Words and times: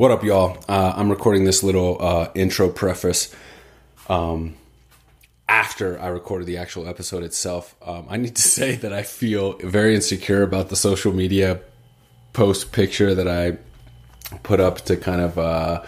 What 0.00 0.10
up, 0.10 0.24
y'all? 0.24 0.56
Uh, 0.66 0.94
I'm 0.96 1.10
recording 1.10 1.44
this 1.44 1.62
little 1.62 1.98
uh, 2.00 2.30
intro 2.34 2.70
preface 2.70 3.34
um, 4.08 4.54
after 5.46 6.00
I 6.00 6.06
recorded 6.06 6.46
the 6.46 6.56
actual 6.56 6.88
episode 6.88 7.22
itself. 7.22 7.74
Um, 7.86 8.06
I 8.08 8.16
need 8.16 8.34
to 8.34 8.40
say 8.60 8.76
that 8.76 8.94
I 8.94 9.02
feel 9.02 9.58
very 9.58 9.94
insecure 9.94 10.42
about 10.42 10.70
the 10.70 10.74
social 10.74 11.12
media 11.12 11.60
post 12.32 12.72
picture 12.72 13.14
that 13.14 13.28
I 13.28 13.58
put 14.42 14.58
up 14.58 14.80
to 14.86 14.96
kind 14.96 15.20
of 15.20 15.38
uh, 15.38 15.82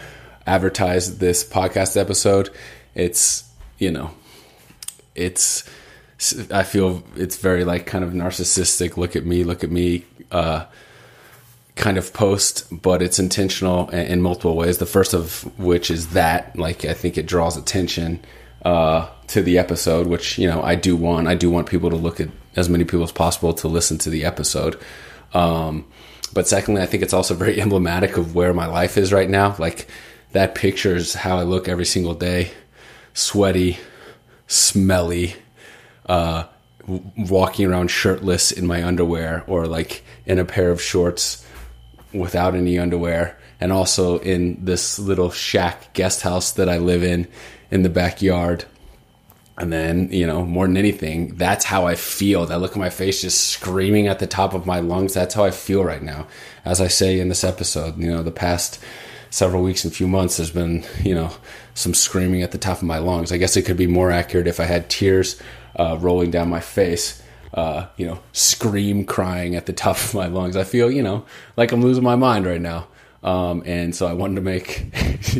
advertise 0.46 1.16
this 1.16 1.42
podcast 1.42 1.98
episode. 1.98 2.50
It's, 2.94 3.44
you 3.78 3.90
know, 3.90 4.10
it's, 5.14 5.66
I 6.50 6.64
feel 6.64 7.02
it's 7.16 7.38
very 7.38 7.64
like 7.64 7.86
kind 7.86 8.04
of 8.04 8.10
narcissistic. 8.10 8.98
Look 8.98 9.16
at 9.16 9.24
me, 9.24 9.42
look 9.42 9.64
at 9.64 9.70
me. 9.70 10.04
Uh, 10.30 10.66
kind 11.76 11.96
of 11.96 12.12
post, 12.12 12.66
but 12.70 13.00
it's 13.02 13.18
intentional 13.18 13.88
in 13.90 14.20
multiple 14.20 14.56
ways. 14.56 14.78
The 14.78 14.86
first 14.86 15.14
of 15.14 15.42
which 15.58 15.90
is 15.90 16.10
that, 16.10 16.56
like, 16.56 16.84
I 16.84 16.94
think 16.94 17.16
it 17.16 17.26
draws 17.26 17.56
attention 17.56 18.20
uh, 18.64 19.08
to 19.28 19.42
the 19.42 19.58
episode, 19.58 20.06
which 20.06 20.38
you 20.38 20.46
know 20.46 20.62
I 20.62 20.74
do 20.74 20.96
want. 20.96 21.28
I 21.28 21.34
do 21.34 21.50
want 21.50 21.68
people 21.68 21.90
to 21.90 21.96
look 21.96 22.20
at 22.20 22.28
as 22.56 22.68
many 22.68 22.84
people 22.84 23.02
as 23.02 23.12
possible 23.12 23.52
to 23.54 23.68
listen 23.68 23.98
to 23.98 24.10
the 24.10 24.24
episode. 24.24 24.78
Um, 25.34 25.86
but 26.32 26.46
secondly, 26.46 26.82
I 26.82 26.86
think 26.86 27.02
it's 27.02 27.12
also 27.12 27.34
very 27.34 27.60
emblematic 27.60 28.16
of 28.16 28.34
where 28.34 28.54
my 28.54 28.66
life 28.66 28.96
is 28.96 29.12
right 29.12 29.28
now. 29.28 29.56
Like 29.58 29.88
that 30.32 30.54
picture 30.54 30.94
is 30.94 31.14
how 31.14 31.38
I 31.38 31.42
look 31.42 31.68
every 31.68 31.86
single 31.86 32.14
day: 32.14 32.50
sweaty, 33.14 33.78
smelly. 34.46 35.36
Uh, 36.06 36.44
walking 37.16 37.64
around 37.70 37.88
shirtless 37.92 38.50
in 38.50 38.66
my 38.66 38.82
underwear 38.82 39.44
or 39.46 39.66
like 39.66 40.02
in 40.26 40.40
a 40.40 40.44
pair 40.44 40.68
of 40.68 40.82
shorts 40.82 41.46
without 42.12 42.54
any 42.54 42.78
underwear 42.78 43.38
and 43.60 43.72
also 43.72 44.18
in 44.18 44.64
this 44.64 44.98
little 44.98 45.30
shack 45.30 45.92
guest 45.94 46.22
house 46.22 46.52
that 46.52 46.68
I 46.68 46.78
live 46.78 47.04
in 47.04 47.28
in 47.70 47.82
the 47.82 47.88
backyard. 47.88 48.64
And 49.56 49.72
then, 49.72 50.10
you 50.10 50.26
know, 50.26 50.44
more 50.44 50.66
than 50.66 50.76
anything, 50.76 51.36
that's 51.36 51.64
how 51.64 51.86
I 51.86 51.94
feel. 51.94 52.46
That 52.46 52.58
look 52.58 52.72
at 52.72 52.78
my 52.78 52.90
face 52.90 53.20
just 53.20 53.48
screaming 53.48 54.08
at 54.08 54.18
the 54.18 54.26
top 54.26 54.54
of 54.54 54.66
my 54.66 54.80
lungs. 54.80 55.14
That's 55.14 55.34
how 55.34 55.44
I 55.44 55.52
feel 55.52 55.84
right 55.84 56.02
now. 56.02 56.26
As 56.64 56.80
I 56.80 56.88
say 56.88 57.20
in 57.20 57.28
this 57.28 57.44
episode, 57.44 57.98
you 57.98 58.10
know, 58.10 58.24
the 58.24 58.32
past 58.32 58.82
several 59.30 59.62
weeks 59.62 59.84
and 59.84 59.94
few 59.94 60.08
months, 60.08 60.38
there's 60.38 60.50
been, 60.50 60.84
you 61.04 61.14
know, 61.14 61.30
some 61.74 61.94
screaming 61.94 62.42
at 62.42 62.50
the 62.50 62.58
top 62.58 62.78
of 62.78 62.84
my 62.84 62.98
lungs. 62.98 63.30
I 63.30 63.36
guess 63.36 63.56
it 63.56 63.62
could 63.62 63.76
be 63.76 63.86
more 63.86 64.10
accurate 64.10 64.48
if 64.48 64.58
I 64.58 64.64
had 64.64 64.90
tears 64.90 65.40
uh, 65.76 65.96
rolling 66.00 66.32
down 66.32 66.48
my 66.48 66.60
face 66.60 67.21
uh, 67.54 67.86
you 67.96 68.06
know, 68.06 68.18
scream 68.32 69.04
crying 69.04 69.56
at 69.56 69.66
the 69.66 69.72
top 69.72 69.96
of 69.96 70.14
my 70.14 70.26
lungs. 70.26 70.56
I 70.56 70.64
feel, 70.64 70.90
you 70.90 71.02
know, 71.02 71.24
like 71.56 71.72
I'm 71.72 71.82
losing 71.82 72.04
my 72.04 72.16
mind 72.16 72.46
right 72.46 72.60
now. 72.60 72.86
Um, 73.22 73.62
and 73.66 73.94
so 73.94 74.06
I 74.06 74.14
wanted 74.14 74.36
to 74.36 74.40
make 74.40 74.92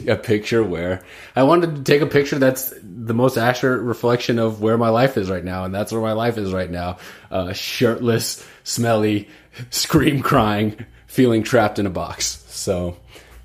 a 0.09 0.17
picture 0.17 0.63
where 0.63 1.03
I 1.35 1.43
wanted 1.43 1.77
to 1.77 1.83
take 1.83 2.01
a 2.01 2.07
picture 2.07 2.39
that's 2.39 2.73
the 2.83 3.15
most 3.15 3.37
accurate 3.37 3.83
reflection 3.83 4.39
of 4.39 4.61
where 4.61 4.79
my 4.79 4.91
life 4.91 5.17
is 5.17 5.29
right 5.29 5.45
now. 5.45 5.65
And 5.65 5.75
that's 5.75 5.91
where 5.91 6.01
my 6.01 6.13
life 6.13 6.39
is 6.39 6.53
right 6.53 6.71
now. 6.71 6.99
Uh, 7.31 7.53
shirtless, 7.53 8.47
smelly, 8.63 9.29
scream 9.71 10.23
crying, 10.23 10.85
feeling 11.07 11.43
trapped 11.43 11.79
in 11.79 11.87
a 11.87 11.91
box. 11.91 12.45
So, 12.49 12.97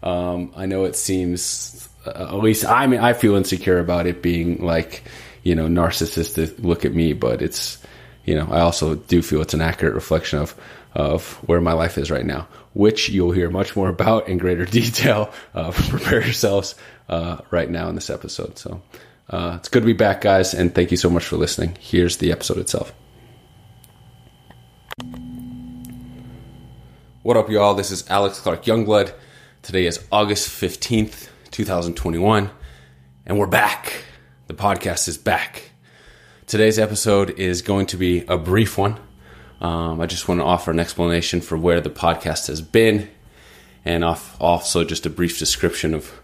um, 0.03 0.53
I 0.55 0.67
know 0.67 0.85
it 0.85 0.95
seems, 0.95 1.89
uh, 2.05 2.27
at 2.29 2.35
least 2.35 2.63
I 2.65 2.85
mean, 2.85 2.99
I 2.99 3.13
feel 3.13 3.35
insecure 3.35 3.79
about 3.79 4.05
it 4.05 4.21
being 4.21 4.63
like, 4.63 5.03
you 5.41 5.55
know, 5.55 5.67
narcissistic 5.67 6.63
look 6.63 6.85
at 6.85 6.93
me, 6.93 7.13
but 7.13 7.41
it's, 7.41 7.79
you 8.27 8.35
know, 8.35 8.47
I 8.51 8.59
also 8.59 8.95
do 8.95 9.21
feel 9.21 9.41
it's 9.41 9.55
an 9.55 9.61
accurate 9.61 9.95
reflection 9.95 10.37
of 10.37 10.53
of 10.93 11.35
where 11.47 11.61
my 11.61 11.73
life 11.73 11.97
is 11.97 12.11
right 12.11 12.25
now, 12.25 12.47
which 12.73 13.09
you'll 13.09 13.31
hear 13.31 13.49
much 13.49 13.75
more 13.75 13.87
about 13.87 14.27
in 14.27 14.37
greater 14.37 14.65
detail. 14.79 15.31
Uh, 15.55 15.71
prepare 15.71 16.21
yourselves 16.21 16.75
uh, 17.07 17.37
right 17.51 17.69
now 17.69 17.87
in 17.87 17.95
this 17.95 18.09
episode. 18.09 18.57
So 18.57 18.81
uh, 19.29 19.55
it's 19.59 19.69
good 19.69 19.81
to 19.81 19.85
be 19.85 19.93
back, 19.93 20.21
guys, 20.21 20.53
and 20.53 20.75
thank 20.75 20.91
you 20.91 20.97
so 20.97 21.09
much 21.09 21.23
for 21.23 21.37
listening. 21.37 21.77
Here's 21.79 22.17
the 22.17 22.31
episode 22.31 22.57
itself. 22.57 22.93
What 27.23 27.37
up, 27.37 27.49
y'all? 27.49 27.75
This 27.75 27.91
is 27.91 28.09
Alex 28.09 28.39
Clark 28.39 28.63
Youngblood. 28.63 29.13
Today 29.61 29.85
is 29.85 30.05
August 30.11 30.49
15th, 30.49 31.29
2021, 31.51 32.49
and 33.25 33.39
we're 33.39 33.47
back. 33.47 34.03
The 34.47 34.53
podcast 34.53 35.07
is 35.07 35.17
back. 35.17 35.71
Today's 36.47 36.79
episode 36.79 37.31
is 37.31 37.61
going 37.61 37.87
to 37.87 37.97
be 37.97 38.23
a 38.25 38.37
brief 38.37 38.77
one. 38.77 38.97
Um, 39.59 39.99
I 39.99 40.05
just 40.05 40.29
want 40.29 40.39
to 40.39 40.45
offer 40.45 40.71
an 40.71 40.79
explanation 40.79 41.41
for 41.41 41.57
where 41.57 41.81
the 41.81 41.89
podcast 41.89 42.47
has 42.47 42.61
been 42.61 43.09
and 43.83 44.01
also 44.05 44.85
just 44.85 45.05
a 45.05 45.09
brief 45.09 45.37
description 45.37 45.93
of 45.93 46.21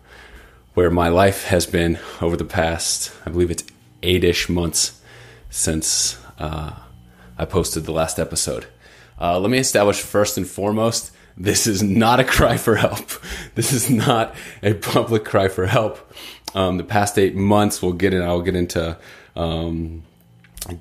where 0.75 0.89
my 0.89 1.09
life 1.09 1.47
has 1.47 1.65
been 1.65 1.99
over 2.21 2.37
the 2.37 2.45
past, 2.45 3.11
I 3.25 3.31
believe 3.31 3.51
it's 3.51 3.65
eight 4.01 4.23
ish 4.23 4.47
months 4.47 5.01
since 5.49 6.17
uh, 6.39 6.71
I 7.37 7.43
posted 7.43 7.83
the 7.83 7.91
last 7.91 8.17
episode. 8.17 8.67
Uh, 9.19 9.37
let 9.41 9.51
me 9.51 9.57
establish 9.57 9.99
first 9.99 10.37
and 10.37 10.47
foremost 10.47 11.11
this 11.35 11.67
is 11.67 11.83
not 11.83 12.21
a 12.21 12.23
cry 12.23 12.55
for 12.55 12.75
help. 12.75 13.11
This 13.55 13.73
is 13.73 13.89
not 13.89 14.35
a 14.63 14.73
public 14.73 15.25
cry 15.25 15.49
for 15.49 15.65
help. 15.65 16.13
Um, 16.55 16.77
the 16.77 16.85
past 16.85 17.19
eight 17.19 17.35
months, 17.35 17.81
we'll 17.81 17.91
get 17.91 18.13
in, 18.13 18.21
I'll 18.21 18.41
get 18.41 18.55
into 18.55 18.97
um, 19.35 20.03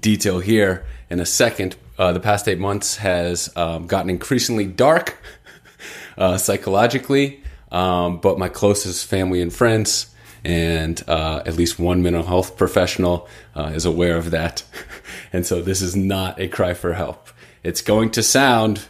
detail 0.01 0.41
here 0.41 0.85
in 1.11 1.21
a 1.21 1.27
second. 1.27 1.77
Uh, 1.99 2.13
the 2.13 2.21
past 2.21 2.49
eight 2.49 2.59
months 2.59 2.97
has 2.97 3.55
um, 3.57 3.87
gotten 3.87 4.11
increasingly 4.11 4.65
dark 4.65 5.19
uh, 6.19 6.37
psychologically, 6.37 7.43
um, 7.71 8.19
but 8.19 8.39
my 8.39 8.49
closest 8.49 9.07
family 9.07 9.41
and 9.41 9.53
friends, 9.53 10.15
and 10.45 11.03
uh, 11.09 11.43
at 11.47 11.57
least 11.57 11.79
one 11.79 12.03
mental 12.03 12.23
health 12.23 12.57
professional, 12.57 13.29
uh, 13.55 13.73
is 13.75 13.85
aware 13.85 14.17
of 14.17 14.31
that. 14.31 14.65
and 15.33 15.47
so 15.47 15.63
this 15.63 15.83
is 15.83 15.95
not 15.95 16.41
a 16.41 16.49
cry 16.49 16.75
for 16.75 16.95
help. 16.95 17.29
It's 17.63 17.83
going 17.83 18.11
to 18.13 18.23
sound 18.23 18.87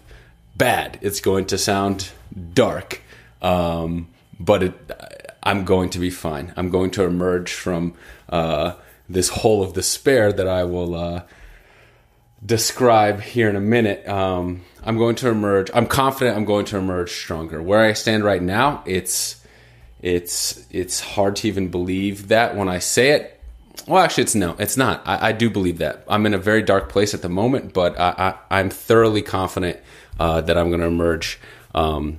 bad. 0.56 0.98
It's 1.02 1.20
going 1.20 1.46
to 1.46 1.58
sound 1.58 2.10
dark, 2.54 3.02
um, 3.42 4.08
but 4.38 4.62
it, 4.62 4.74
I'm 5.42 5.64
going 5.64 5.90
to 5.90 5.98
be 5.98 6.10
fine. 6.10 6.52
I'm 6.56 6.70
going 6.70 6.90
to 6.92 7.04
emerge 7.04 7.52
from 7.52 7.94
uh, 8.28 8.74
this 9.12 9.28
hole 9.28 9.62
of 9.62 9.72
despair 9.74 10.32
that 10.32 10.48
I 10.48 10.64
will 10.64 10.94
uh, 10.94 11.22
describe 12.44 13.20
here 13.20 13.48
in 13.48 13.56
a 13.56 13.60
minute. 13.60 14.06
Um, 14.08 14.62
I'm 14.82 14.98
going 14.98 15.14
to 15.16 15.28
emerge. 15.28 15.70
I'm 15.74 15.86
confident 15.86 16.36
I'm 16.36 16.44
going 16.44 16.64
to 16.66 16.78
emerge 16.78 17.12
stronger. 17.12 17.62
Where 17.62 17.80
I 17.80 17.92
stand 17.92 18.24
right 18.24 18.42
now, 18.42 18.82
it's 18.86 19.44
it's 20.00 20.66
it's 20.70 21.00
hard 21.00 21.36
to 21.36 21.48
even 21.48 21.68
believe 21.68 22.28
that 22.28 22.56
when 22.56 22.68
I 22.68 22.78
say 22.78 23.10
it. 23.10 23.38
Well, 23.86 24.02
actually, 24.02 24.24
it's 24.24 24.34
no, 24.34 24.54
it's 24.58 24.76
not. 24.76 25.02
I, 25.06 25.28
I 25.28 25.32
do 25.32 25.50
believe 25.50 25.78
that. 25.78 26.04
I'm 26.08 26.26
in 26.26 26.34
a 26.34 26.38
very 26.38 26.62
dark 26.62 26.88
place 26.88 27.14
at 27.14 27.22
the 27.22 27.28
moment, 27.28 27.72
but 27.72 27.98
I, 27.98 28.36
am 28.50 28.70
thoroughly 28.70 29.22
confident 29.22 29.78
uh, 30.20 30.40
that 30.42 30.58
I'm 30.58 30.68
going 30.68 30.80
to 30.80 30.86
emerge 30.86 31.40
um, 31.74 32.18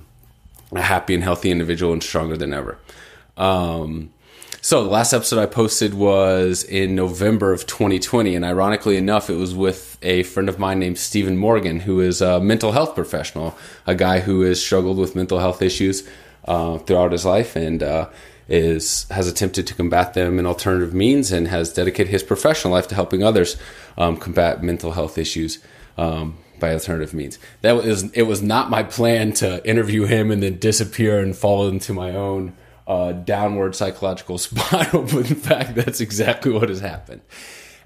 a 0.74 0.82
happy 0.82 1.14
and 1.14 1.22
healthy 1.22 1.50
individual 1.50 1.92
and 1.92 2.02
stronger 2.02 2.36
than 2.36 2.52
ever. 2.52 2.78
Um, 3.36 4.10
so 4.64 4.82
the 4.82 4.88
last 4.88 5.12
episode 5.12 5.38
I 5.38 5.44
posted 5.44 5.92
was 5.92 6.64
in 6.64 6.94
November 6.94 7.52
of 7.52 7.66
2020, 7.66 8.34
and 8.34 8.46
ironically 8.46 8.96
enough, 8.96 9.28
it 9.28 9.34
was 9.34 9.54
with 9.54 9.98
a 10.00 10.22
friend 10.22 10.48
of 10.48 10.58
mine 10.58 10.78
named 10.78 10.96
Stephen 10.96 11.36
Morgan, 11.36 11.80
who 11.80 12.00
is 12.00 12.22
a 12.22 12.40
mental 12.40 12.72
health 12.72 12.94
professional, 12.94 13.58
a 13.86 13.94
guy 13.94 14.20
who 14.20 14.40
has 14.40 14.64
struggled 14.64 14.96
with 14.96 15.14
mental 15.14 15.38
health 15.38 15.60
issues 15.60 16.08
uh, 16.46 16.78
throughout 16.78 17.12
his 17.12 17.26
life, 17.26 17.56
and 17.56 17.82
uh, 17.82 18.08
is 18.48 19.06
has 19.10 19.28
attempted 19.28 19.66
to 19.66 19.74
combat 19.74 20.14
them 20.14 20.38
in 20.38 20.46
alternative 20.46 20.94
means, 20.94 21.30
and 21.30 21.48
has 21.48 21.70
dedicated 21.70 22.10
his 22.10 22.22
professional 22.22 22.72
life 22.72 22.88
to 22.88 22.94
helping 22.94 23.22
others 23.22 23.58
um, 23.98 24.16
combat 24.16 24.62
mental 24.62 24.92
health 24.92 25.18
issues. 25.18 25.58
Um, 25.98 26.38
by 26.58 26.72
alternative 26.72 27.12
means. 27.12 27.38
That 27.60 27.72
was 27.72 28.10
it 28.12 28.22
was 28.22 28.40
not 28.40 28.70
my 28.70 28.82
plan 28.82 29.32
to 29.34 29.62
interview 29.68 30.04
him 30.04 30.30
and 30.30 30.42
then 30.42 30.58
disappear 30.58 31.18
and 31.18 31.36
fall 31.36 31.68
into 31.68 31.92
my 31.92 32.12
own 32.12 32.54
downward 32.86 33.74
psychological 33.74 34.38
spiral, 34.46 35.02
but 35.02 35.30
in 35.30 35.36
fact, 35.36 35.74
that's 35.74 36.00
exactly 36.00 36.52
what 36.52 36.68
has 36.68 36.80
happened. 36.80 37.22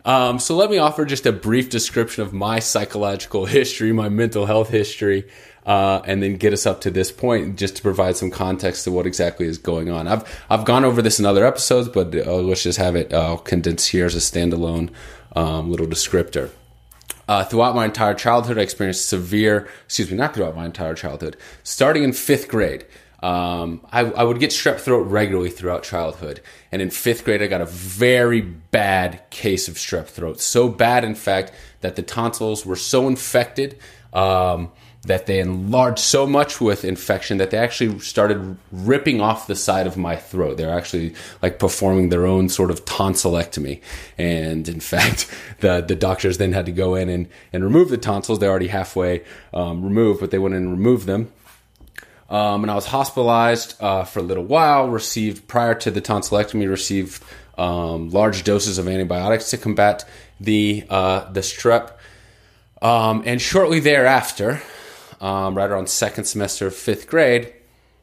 Um, 0.05 0.39
so 0.39 0.56
let 0.56 0.71
me 0.71 0.79
offer 0.79 1.05
just 1.05 1.27
a 1.27 1.33
brief 1.33 1.69
description 1.69 2.23
of 2.23 2.33
my 2.33 2.61
psychological 2.61 3.47
history, 3.47 3.93
my 3.93 4.09
mental 4.09 4.47
health 4.47 4.71
history, 4.71 5.29
uh, 5.67 6.00
and 6.06 6.23
then 6.23 6.37
get 6.37 6.55
us 6.55 6.65
up 6.65 6.81
to 6.83 6.91
this 6.91 7.12
point, 7.12 7.59
just 7.59 7.77
to 7.77 7.83
provide 7.83 8.17
some 8.17 8.31
context 8.31 8.85
to 8.85 8.91
what 8.91 9.06
exactly 9.06 9.47
is 9.47 9.59
going 9.59 9.91
on. 9.91 10.09
I've 10.09 10.43
I've 10.49 10.65
gone 10.65 10.85
over 10.85 11.03
this 11.03 11.19
in 11.19 11.27
other 11.27 11.45
episodes, 11.45 11.89
but 11.91 12.15
uh, 12.15 12.37
let's 12.37 12.62
just 12.62 12.79
have 12.79 12.97
it 12.97 13.12
uh, 13.12 13.37
condensed 13.37 13.91
here 13.91 14.06
as 14.06 14.15
a 14.15 14.19
standalone 14.19 14.91
um, 15.37 15.71
little 15.71 15.87
descriptor. 15.87 16.50
Uh, 17.29 17.45
throughout 17.45 17.75
my 17.75 17.85
entire 17.85 18.15
childhood, 18.15 18.56
I 18.56 18.62
experienced 18.62 19.06
severe, 19.06 19.69
excuse 19.85 20.11
me, 20.11 20.17
not 20.17 20.35
throughout 20.35 20.56
my 20.56 20.65
entire 20.65 20.95
childhood, 20.95 21.37
starting 21.62 22.03
in 22.03 22.15
fifth 22.15 22.49
grade. 22.49 22.87
Um, 23.20 23.85
I, 23.91 24.03
I, 24.03 24.23
would 24.23 24.38
get 24.38 24.50
strep 24.50 24.79
throat 24.79 25.03
regularly 25.09 25.50
throughout 25.50 25.82
childhood. 25.82 26.41
And 26.70 26.81
in 26.81 26.91
fifth 26.91 27.25
grade, 27.25 27.43
I 27.43 27.49
got 27.49 27.61
a 27.61 27.67
very 27.67 28.41
bad 28.41 29.29
case 29.31 29.67
of 29.67 29.75
strep 29.75 30.06
throat. 30.06 30.41
So 30.41 30.69
bad, 30.69 31.03
in 31.03 31.17
fact, 31.17 31.50
that 31.81 31.97
the 31.97 32.03
tonsils 32.03 32.65
were 32.65 32.76
so 32.76 33.09
infected 33.09 33.76
um, 34.12 34.70
that 35.03 35.26
they 35.26 35.41
enlarged 35.41 35.99
so 35.99 36.29
much 36.29 36.61
with 36.61 36.85
infection 36.85 37.38
that 37.38 37.50
they 37.50 37.59
actually 37.59 37.99
started 37.99 38.56
ripping 38.70 39.21
off 39.21 39.49
the 39.49 39.56
side 39.56 39.88
of 39.88 39.97
my 39.97 40.14
throat. 40.14 40.56
They're 40.56 40.76
actually 40.76 41.14
like 41.43 41.59
performing 41.59 42.11
their 42.11 42.25
own 42.25 42.49
sort 42.49 42.71
of 42.71 42.85
tonsillectomy. 42.85 43.81
And 44.17 44.69
in 44.69 44.79
fact, 44.94 45.29
the, 45.59 45.81
the 45.81 45.97
doctors 45.97 46.38
then 46.38 46.53
had 46.53 46.67
to 46.67 46.73
go 46.73 46.94
in 46.94 47.09
and, 47.09 47.29
and 47.53 47.64
remove 47.64 47.88
the 47.88 47.99
tonsils. 47.99 48.38
They're 48.38 48.50
already 48.50 48.69
halfway 48.69 49.25
um, 49.53 49.82
removed, 49.82 50.21
but 50.21 50.31
they 50.31 50.38
went 50.38 50.55
and 50.55 50.71
removed 50.71 51.06
them. 51.06 51.32
Um, 52.29 52.63
and 52.63 52.71
I 52.71 52.75
was 52.75 52.87
hospitalized 52.87 53.81
uh, 53.81 54.05
for 54.05 54.19
a 54.19 54.23
little 54.23 54.45
while, 54.45 54.89
received, 54.89 55.49
prior 55.49 55.75
to 55.77 55.91
the 55.91 56.03
tonsillectomy, 56.03 56.69
received 56.69 57.23
um, 57.57 58.11
large 58.11 58.45
doses 58.45 58.79
of 58.79 58.87
antibiotics 58.87 59.51
to 59.51 59.57
combat 59.57 60.05
the, 60.39 60.85
uh, 60.91 61.31
the 61.33 61.41
strep. 61.41 61.93
Um, 62.83 63.23
and 63.27 63.41
shortly 63.41 63.81
thereafter, 63.81 64.63
um, 65.21 65.57
right 65.57 65.71
around 65.71 65.89
second 65.89 66.25
semester 66.25 66.67
of 66.67 66.75
fifth 66.75 67.09
grade, 67.09 67.55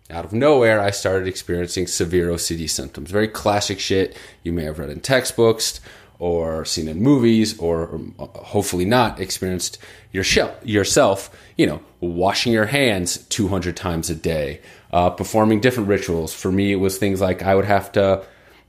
out 0.09 0.25
of 0.25 0.33
nowhere, 0.33 0.79
I 0.79 0.91
started 0.91 1.27
experiencing 1.27 1.87
severe 1.87 2.27
OCD 2.27 2.69
symptoms. 2.69 3.09
Very 3.09 3.27
classic 3.27 3.79
shit 3.79 4.15
you 4.43 4.53
may 4.53 4.63
have 4.63 4.77
read 4.77 4.91
in 4.91 4.99
textbooks 4.99 5.79
or 6.19 6.65
seen 6.65 6.87
in 6.87 7.01
movies 7.01 7.57
or 7.59 7.99
uh, 8.19 8.25
hopefully 8.39 8.85
not 8.85 9.19
experienced 9.19 9.77
yourself, 10.11 11.29
you 11.57 11.67
know, 11.67 11.81
washing 11.99 12.53
your 12.53 12.65
hands 12.65 13.17
200 13.17 13.75
times 13.75 14.09
a 14.09 14.15
day, 14.15 14.61
uh, 14.91 15.09
performing 15.09 15.59
different 15.59 15.89
rituals. 15.89 16.33
For 16.33 16.51
me, 16.51 16.71
it 16.71 16.77
was 16.77 16.97
things 16.97 17.21
like 17.21 17.43
I 17.43 17.55
would 17.55 17.65
have 17.65 17.91
to 17.93 18.23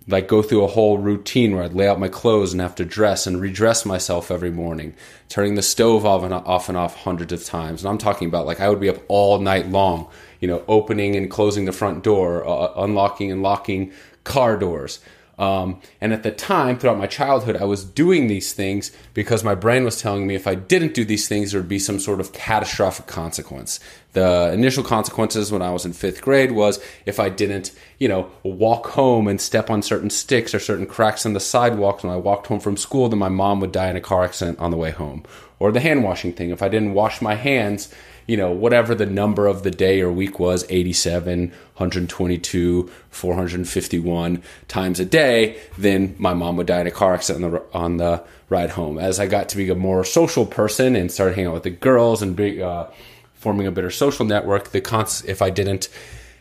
like 0.09 0.29
go 0.29 0.41
through 0.41 0.63
a 0.63 0.69
whole 0.69 0.99
routine 0.99 1.55
where 1.55 1.65
I'd 1.65 1.75
lay 1.75 1.89
out 1.89 1.99
my 1.99 2.09
clothes 2.09 2.53
and 2.53 2.61
have 2.61 2.77
to 2.77 2.85
dress 2.85 3.27
and 3.27 3.41
redress 3.41 3.85
myself 3.85 4.31
every 4.31 4.51
morning, 4.51 4.95
turning 5.29 5.57
the 5.57 5.63
stove 5.63 6.07
off 6.07 6.23
and 6.23 6.33
off 6.33 6.69
and 6.69 6.79
off 6.79 6.97
hundreds 6.97 7.33
of 7.33 7.45
times. 7.45 7.83
And 7.83 7.91
I'm 7.91 7.99
talking 7.99 8.29
about 8.29 8.47
like 8.47 8.61
I 8.61 8.69
would 8.69 8.81
be 8.81 8.89
up 8.89 8.99
all 9.09 9.41
night 9.41 9.69
long, 9.69 10.09
you 10.41 10.47
know, 10.47 10.63
opening 10.69 11.17
and 11.17 11.31
closing 11.31 11.65
the 11.65 11.73
front 11.73 12.05
door, 12.05 12.47
uh, 12.47 12.73
unlocking 12.77 13.33
and 13.33 13.43
locking 13.43 13.93
car 14.23 14.57
doors, 14.57 15.01
um, 15.39 15.81
and 16.01 16.15
at 16.15 16.23
the 16.23 16.31
time, 16.31 16.79
throughout 16.79 16.97
my 16.97 17.07
childhood, 17.07 17.57
I 17.57 17.65
was 17.65 17.85
doing 17.85 18.27
these 18.27 18.55
things 18.55 18.91
because 19.13 19.45
my 19.45 19.55
brain 19.55 19.85
was 19.85 20.01
telling 20.01 20.27
me 20.27 20.35
if 20.35 20.47
I 20.47 20.55
didn't 20.55 20.95
do 20.95 21.05
these 21.05 21.29
things, 21.29 21.53
there 21.53 21.61
would 21.61 21.69
be 21.69 21.79
some 21.79 22.01
sort 22.01 22.21
of 22.21 22.33
catastrophic 22.33 23.07
consequence. 23.07 23.79
The 24.15 24.51
initial 24.53 24.83
consequences 24.83 25.53
when 25.53 25.61
I 25.61 25.71
was 25.73 25.85
in 25.85 25.93
fifth 25.93 26.23
grade 26.23 26.53
was 26.53 26.83
if 27.05 27.21
I 27.21 27.29
didn't, 27.29 27.73
you 27.99 28.09
know, 28.09 28.31
walk 28.45 28.87
home 28.89 29.29
and 29.29 29.39
step 29.39 29.69
on 29.69 29.83
certain 29.83 30.09
sticks 30.09 30.55
or 30.55 30.59
certain 30.59 30.87
cracks 30.87 31.27
in 31.27 31.35
the 31.35 31.41
sidewalks 31.41 32.03
when 32.03 32.15
I 32.15 32.17
walked 32.17 32.47
home 32.47 32.61
from 32.61 32.79
school, 32.79 33.11
then 33.11 33.19
my 33.19 33.29
mom 33.29 33.61
would 33.61 33.73
die 33.73 33.91
in 33.91 33.97
a 33.97 34.01
car 34.01 34.25
accident 34.25 34.59
on 34.59 34.71
the 34.71 34.79
way 34.79 34.91
home. 34.91 35.25
Or 35.59 35.71
the 35.71 35.81
hand 35.81 36.03
washing 36.03 36.33
thing. 36.33 36.49
If 36.51 36.63
I 36.63 36.69
didn't 36.69 36.95
wash 36.95 37.21
my 37.21 37.35
hands, 37.35 37.93
you 38.27 38.37
know, 38.37 38.51
whatever 38.51 38.95
the 38.95 39.07
number 39.07 39.47
of 39.47 39.63
the 39.63 39.71
day 39.71 40.01
or 40.01 40.11
week 40.11 40.39
was 40.39 40.65
87, 40.69 41.49
122, 41.49 42.91
451 43.11 44.43
times 44.69 45.01
a 45.01 45.05
day, 45.05 45.61
then 45.79 46.15
my 46.19 46.35
mom 46.35 46.57
would 46.57 46.67
die 46.67 46.81
in 46.81 46.87
a 46.87 46.91
car 46.91 47.15
accident 47.15 47.45
on 47.45 47.51
the, 47.53 47.63
on 47.73 47.97
the 47.99 48.25
ride 48.49 48.71
home. 48.71 48.99
As 48.99 49.21
I 49.21 49.27
got 49.27 49.49
to 49.51 49.57
be 49.57 49.69
a 49.71 49.75
more 49.75 50.05
social 50.05 50.45
person 50.45 50.97
and 50.97 51.11
started 51.11 51.35
hanging 51.35 51.49
out 51.49 51.55
with 51.55 51.63
the 51.63 51.71
girls 51.71 52.21
and 52.21 52.35
be, 52.35 52.63
uh, 52.63 52.87
forming 53.35 53.67
a 53.67 53.71
better 53.71 53.91
social 53.91 54.25
network, 54.25 54.71
the 54.71 54.81
cons- 54.81 55.25
if 55.25 55.41
I 55.41 55.51
didn't, 55.51 55.89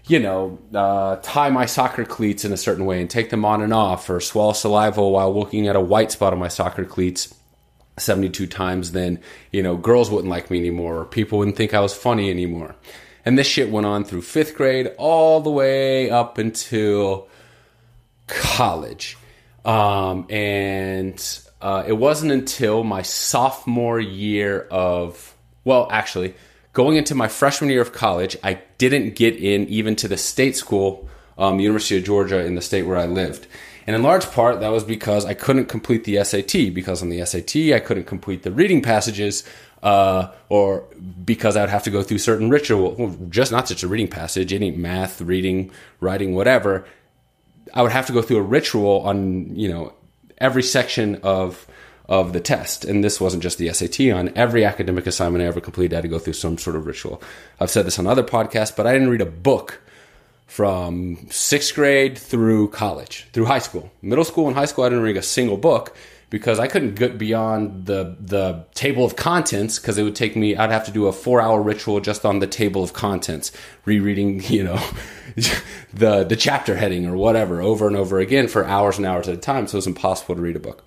you 0.07 0.19
know, 0.19 0.57
uh, 0.73 1.17
tie 1.17 1.49
my 1.49 1.67
soccer 1.67 2.05
cleats 2.05 2.45
in 2.45 2.51
a 2.51 2.57
certain 2.57 2.85
way 2.85 2.99
and 2.99 3.09
take 3.09 3.29
them 3.29 3.45
on 3.45 3.61
and 3.61 3.73
off, 3.73 4.09
or 4.09 4.19
swallow 4.19 4.53
saliva 4.53 5.07
while 5.07 5.33
looking 5.33 5.67
at 5.67 5.75
a 5.75 5.81
white 5.81 6.11
spot 6.11 6.33
on 6.33 6.39
my 6.39 6.47
soccer 6.47 6.85
cleats 6.85 7.33
72 7.97 8.47
times, 8.47 8.91
then, 8.91 9.19
you 9.51 9.63
know, 9.63 9.77
girls 9.77 10.09
wouldn't 10.09 10.29
like 10.29 10.51
me 10.51 10.59
anymore, 10.59 11.01
or 11.01 11.05
people 11.05 11.39
wouldn't 11.39 11.57
think 11.57 11.73
I 11.73 11.79
was 11.79 11.93
funny 11.93 12.29
anymore. 12.29 12.75
And 13.23 13.37
this 13.37 13.47
shit 13.47 13.71
went 13.71 13.87
on 13.87 14.03
through 14.03 14.21
fifth 14.21 14.55
grade 14.55 14.91
all 14.97 15.41
the 15.41 15.49
way 15.49 16.09
up 16.09 16.37
until 16.37 17.27
college. 18.27 19.17
Um, 19.63 20.27
and 20.29 21.39
uh, 21.61 21.83
it 21.87 21.93
wasn't 21.93 22.31
until 22.31 22.83
my 22.83 23.01
sophomore 23.01 23.99
year 23.99 24.67
of, 24.69 25.35
well, 25.63 25.87
actually, 25.89 26.35
going 26.73 26.97
into 26.97 27.15
my 27.15 27.27
freshman 27.27 27.71
year 27.71 27.81
of 27.81 27.93
college, 27.93 28.37
I 28.43 28.61
didn't 28.77 29.15
get 29.15 29.35
in 29.37 29.67
even 29.69 29.95
to 29.97 30.07
the 30.07 30.17
state 30.17 30.55
school, 30.55 31.09
um, 31.37 31.59
University 31.59 31.97
of 31.97 32.03
Georgia, 32.03 32.45
in 32.45 32.53
the 32.53 32.61
state 32.61 32.83
where 32.83 32.97
I 32.97 33.05
lived. 33.07 33.47
And 33.87 33.95
in 33.95 34.01
large 34.01 34.29
part, 34.31 34.61
that 34.61 34.69
was 34.69 34.83
because 34.83 35.25
I 35.25 35.33
couldn't 35.33 35.65
complete 35.65 36.05
the 36.05 36.23
SAT, 36.23 36.73
because 36.73 37.01
on 37.01 37.09
the 37.09 37.23
SAT, 37.25 37.73
I 37.73 37.79
couldn't 37.79 38.05
complete 38.05 38.43
the 38.43 38.51
reading 38.51 38.81
passages, 38.81 39.43
uh, 39.83 40.29
or 40.49 40.85
because 41.23 41.55
I 41.55 41.61
would 41.61 41.69
have 41.69 41.83
to 41.83 41.91
go 41.91 42.01
through 42.01 42.17
certain 42.17 42.49
ritual, 42.49 42.95
well, 42.95 43.15
just 43.29 43.51
not 43.51 43.67
such 43.67 43.83
a 43.83 43.87
reading 43.87 44.07
passage, 44.07 44.53
any 44.53 44.71
math, 44.71 45.21
reading, 45.21 45.71
writing, 45.99 46.33
whatever. 46.33 46.85
I 47.73 47.83
would 47.83 47.91
have 47.91 48.07
to 48.07 48.13
go 48.13 48.21
through 48.21 48.37
a 48.37 48.41
ritual 48.41 49.01
on, 49.01 49.55
you 49.55 49.69
know, 49.69 49.93
every 50.37 50.63
section 50.63 51.15
of 51.23 51.67
of 52.07 52.33
the 52.33 52.39
test. 52.39 52.85
And 52.85 53.03
this 53.03 53.19
wasn't 53.19 53.41
just 53.41 53.57
the 53.57 53.73
SAT. 53.73 54.11
On 54.11 54.31
every 54.35 54.63
academic 54.63 55.07
assignment 55.07 55.43
I 55.43 55.47
ever 55.47 55.59
completed, 55.59 55.93
I 55.93 55.97
had 55.97 56.01
to 56.03 56.07
go 56.07 56.19
through 56.19 56.33
some 56.33 56.57
sort 56.57 56.75
of 56.75 56.85
ritual. 56.85 57.21
I've 57.59 57.71
said 57.71 57.85
this 57.85 57.97
on 57.97 58.05
other 58.05 58.23
podcasts, 58.23 58.75
but 58.75 58.85
I 58.85 58.93
didn't 58.93 59.09
read 59.09 59.21
a 59.21 59.25
book 59.25 59.81
from 60.45 61.27
sixth 61.29 61.75
grade 61.75 62.17
through 62.17 62.69
college, 62.69 63.27
through 63.33 63.45
high 63.45 63.59
school. 63.59 63.91
Middle 64.01 64.23
school 64.23 64.47
and 64.47 64.55
high 64.55 64.65
school, 64.65 64.83
I 64.83 64.89
didn't 64.89 65.03
read 65.03 65.17
a 65.17 65.21
single 65.21 65.57
book 65.57 65.95
because 66.29 66.59
I 66.59 66.67
couldn't 66.67 66.95
get 66.95 67.17
beyond 67.17 67.85
the 67.85 68.15
the 68.19 68.65
table 68.73 69.05
of 69.05 69.15
contents 69.15 69.79
because 69.79 69.97
it 69.97 70.03
would 70.03 70.15
take 70.15 70.35
me. 70.35 70.55
I'd 70.55 70.71
have 70.71 70.85
to 70.85 70.91
do 70.91 71.07
a 71.07 71.13
four 71.13 71.41
hour 71.41 71.61
ritual 71.61 71.99
just 71.99 72.25
on 72.25 72.39
the 72.39 72.47
table 72.47 72.83
of 72.83 72.93
contents, 72.93 73.51
rereading, 73.85 74.43
you 74.47 74.63
know, 74.63 74.81
the 75.93 76.23
the 76.23 76.35
chapter 76.35 76.75
heading 76.75 77.05
or 77.05 77.15
whatever 77.15 77.61
over 77.61 77.87
and 77.87 77.95
over 77.95 78.19
again 78.19 78.47
for 78.47 78.65
hours 78.65 78.97
and 78.97 79.05
hours 79.05 79.27
at 79.27 79.35
a 79.35 79.37
time. 79.37 79.67
So 79.67 79.75
it 79.75 79.79
was 79.79 79.87
impossible 79.87 80.35
to 80.35 80.41
read 80.41 80.55
a 80.55 80.59
book. 80.59 80.83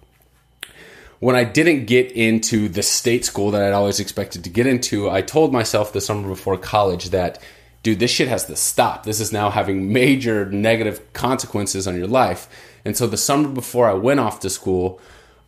When 1.21 1.35
I 1.35 1.43
didn't 1.43 1.87
get 1.87 2.13
into 2.13 2.69
the 2.69 2.83
state 2.83 3.25
school 3.25 3.51
that 3.51 3.63
I'd 3.63 3.73
always 3.73 3.99
expected 3.99 4.45
to 4.45 4.51
get 4.51 4.69
into, 4.69 5.11
I 5.11 5.21
told 5.21 5.53
myself 5.53 5.93
the 5.93 6.01
summer 6.01 6.29
before 6.29 6.57
college 6.57 7.11
that 7.11 7.43
dude, 7.89 8.01
this 8.01 8.11
shit 8.11 8.29
has 8.29 8.45
to 8.45 8.55
stop. 8.55 9.05
This 9.05 9.19
is 9.19 9.33
now 9.33 9.49
having 9.49 9.95
major 9.95 10.45
negative 10.45 11.15
consequences 11.15 11.89
on 11.89 11.97
your 11.97 12.07
life. 12.07 12.47
And 12.85 12.95
so 12.95 13.07
the 13.07 13.17
summer 13.17 13.49
before 13.49 13.89
I 13.89 13.95
went 13.95 14.21
off 14.21 14.41
to 14.41 14.51
school, 14.51 15.01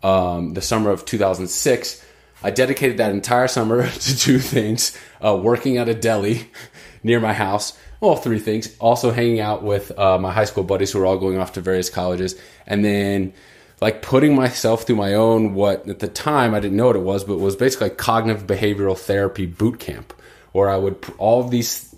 um, 0.02 0.54
the 0.54 0.62
summer 0.62 0.88
of 0.88 1.04
2006, 1.04 2.02
I 2.42 2.50
dedicated 2.50 2.96
that 2.96 3.10
entire 3.10 3.46
summer 3.46 3.86
to 3.90 4.18
two 4.18 4.38
things 4.38 4.96
uh, 5.22 5.36
working 5.36 5.76
at 5.76 5.90
a 5.90 5.94
deli 5.94 6.48
near 7.02 7.20
my 7.20 7.34
house. 7.34 7.76
Well, 8.00 8.16
three 8.16 8.38
things. 8.38 8.74
Also, 8.78 9.10
hanging 9.10 9.40
out 9.40 9.62
with 9.62 9.96
uh, 9.98 10.16
my 10.18 10.32
high 10.32 10.46
school 10.46 10.64
buddies 10.64 10.90
who 10.92 11.00
were 11.00 11.04
all 11.04 11.18
going 11.18 11.36
off 11.36 11.52
to 11.52 11.60
various 11.60 11.90
colleges. 11.90 12.40
And 12.66 12.82
then, 12.82 13.34
like, 13.82 14.00
putting 14.00 14.34
myself 14.34 14.84
through 14.84 14.96
my 14.96 15.12
own, 15.12 15.52
what 15.52 15.86
at 15.86 15.98
the 15.98 16.08
time 16.08 16.54
I 16.54 16.60
didn't 16.60 16.78
know 16.78 16.86
what 16.86 16.96
it 16.96 17.00
was, 17.00 17.22
but 17.22 17.34
it 17.34 17.40
was 17.40 17.54
basically 17.54 17.90
like 17.90 17.98
cognitive 17.98 18.46
behavioral 18.46 18.96
therapy 18.96 19.44
boot 19.44 19.78
camp, 19.78 20.14
where 20.52 20.70
I 20.70 20.78
would, 20.78 21.04
all 21.18 21.44
of 21.44 21.50
these 21.50 21.90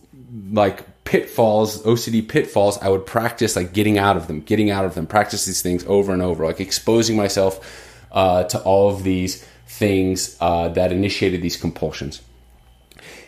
like 0.50 1.04
pitfalls, 1.04 1.82
OCD 1.82 2.26
pitfalls, 2.26 2.78
I 2.78 2.88
would 2.88 3.06
practice 3.06 3.56
like 3.56 3.72
getting 3.72 3.98
out 3.98 4.16
of 4.16 4.26
them, 4.26 4.40
getting 4.40 4.70
out 4.70 4.84
of 4.84 4.94
them, 4.94 5.06
practice 5.06 5.44
these 5.44 5.62
things 5.62 5.84
over 5.86 6.12
and 6.12 6.22
over, 6.22 6.44
like 6.44 6.60
exposing 6.60 7.16
myself 7.16 8.06
uh, 8.12 8.44
to 8.44 8.62
all 8.62 8.90
of 8.90 9.02
these 9.02 9.44
things 9.66 10.36
uh, 10.40 10.68
that 10.68 10.92
initiated 10.92 11.42
these 11.42 11.56
compulsions. 11.56 12.22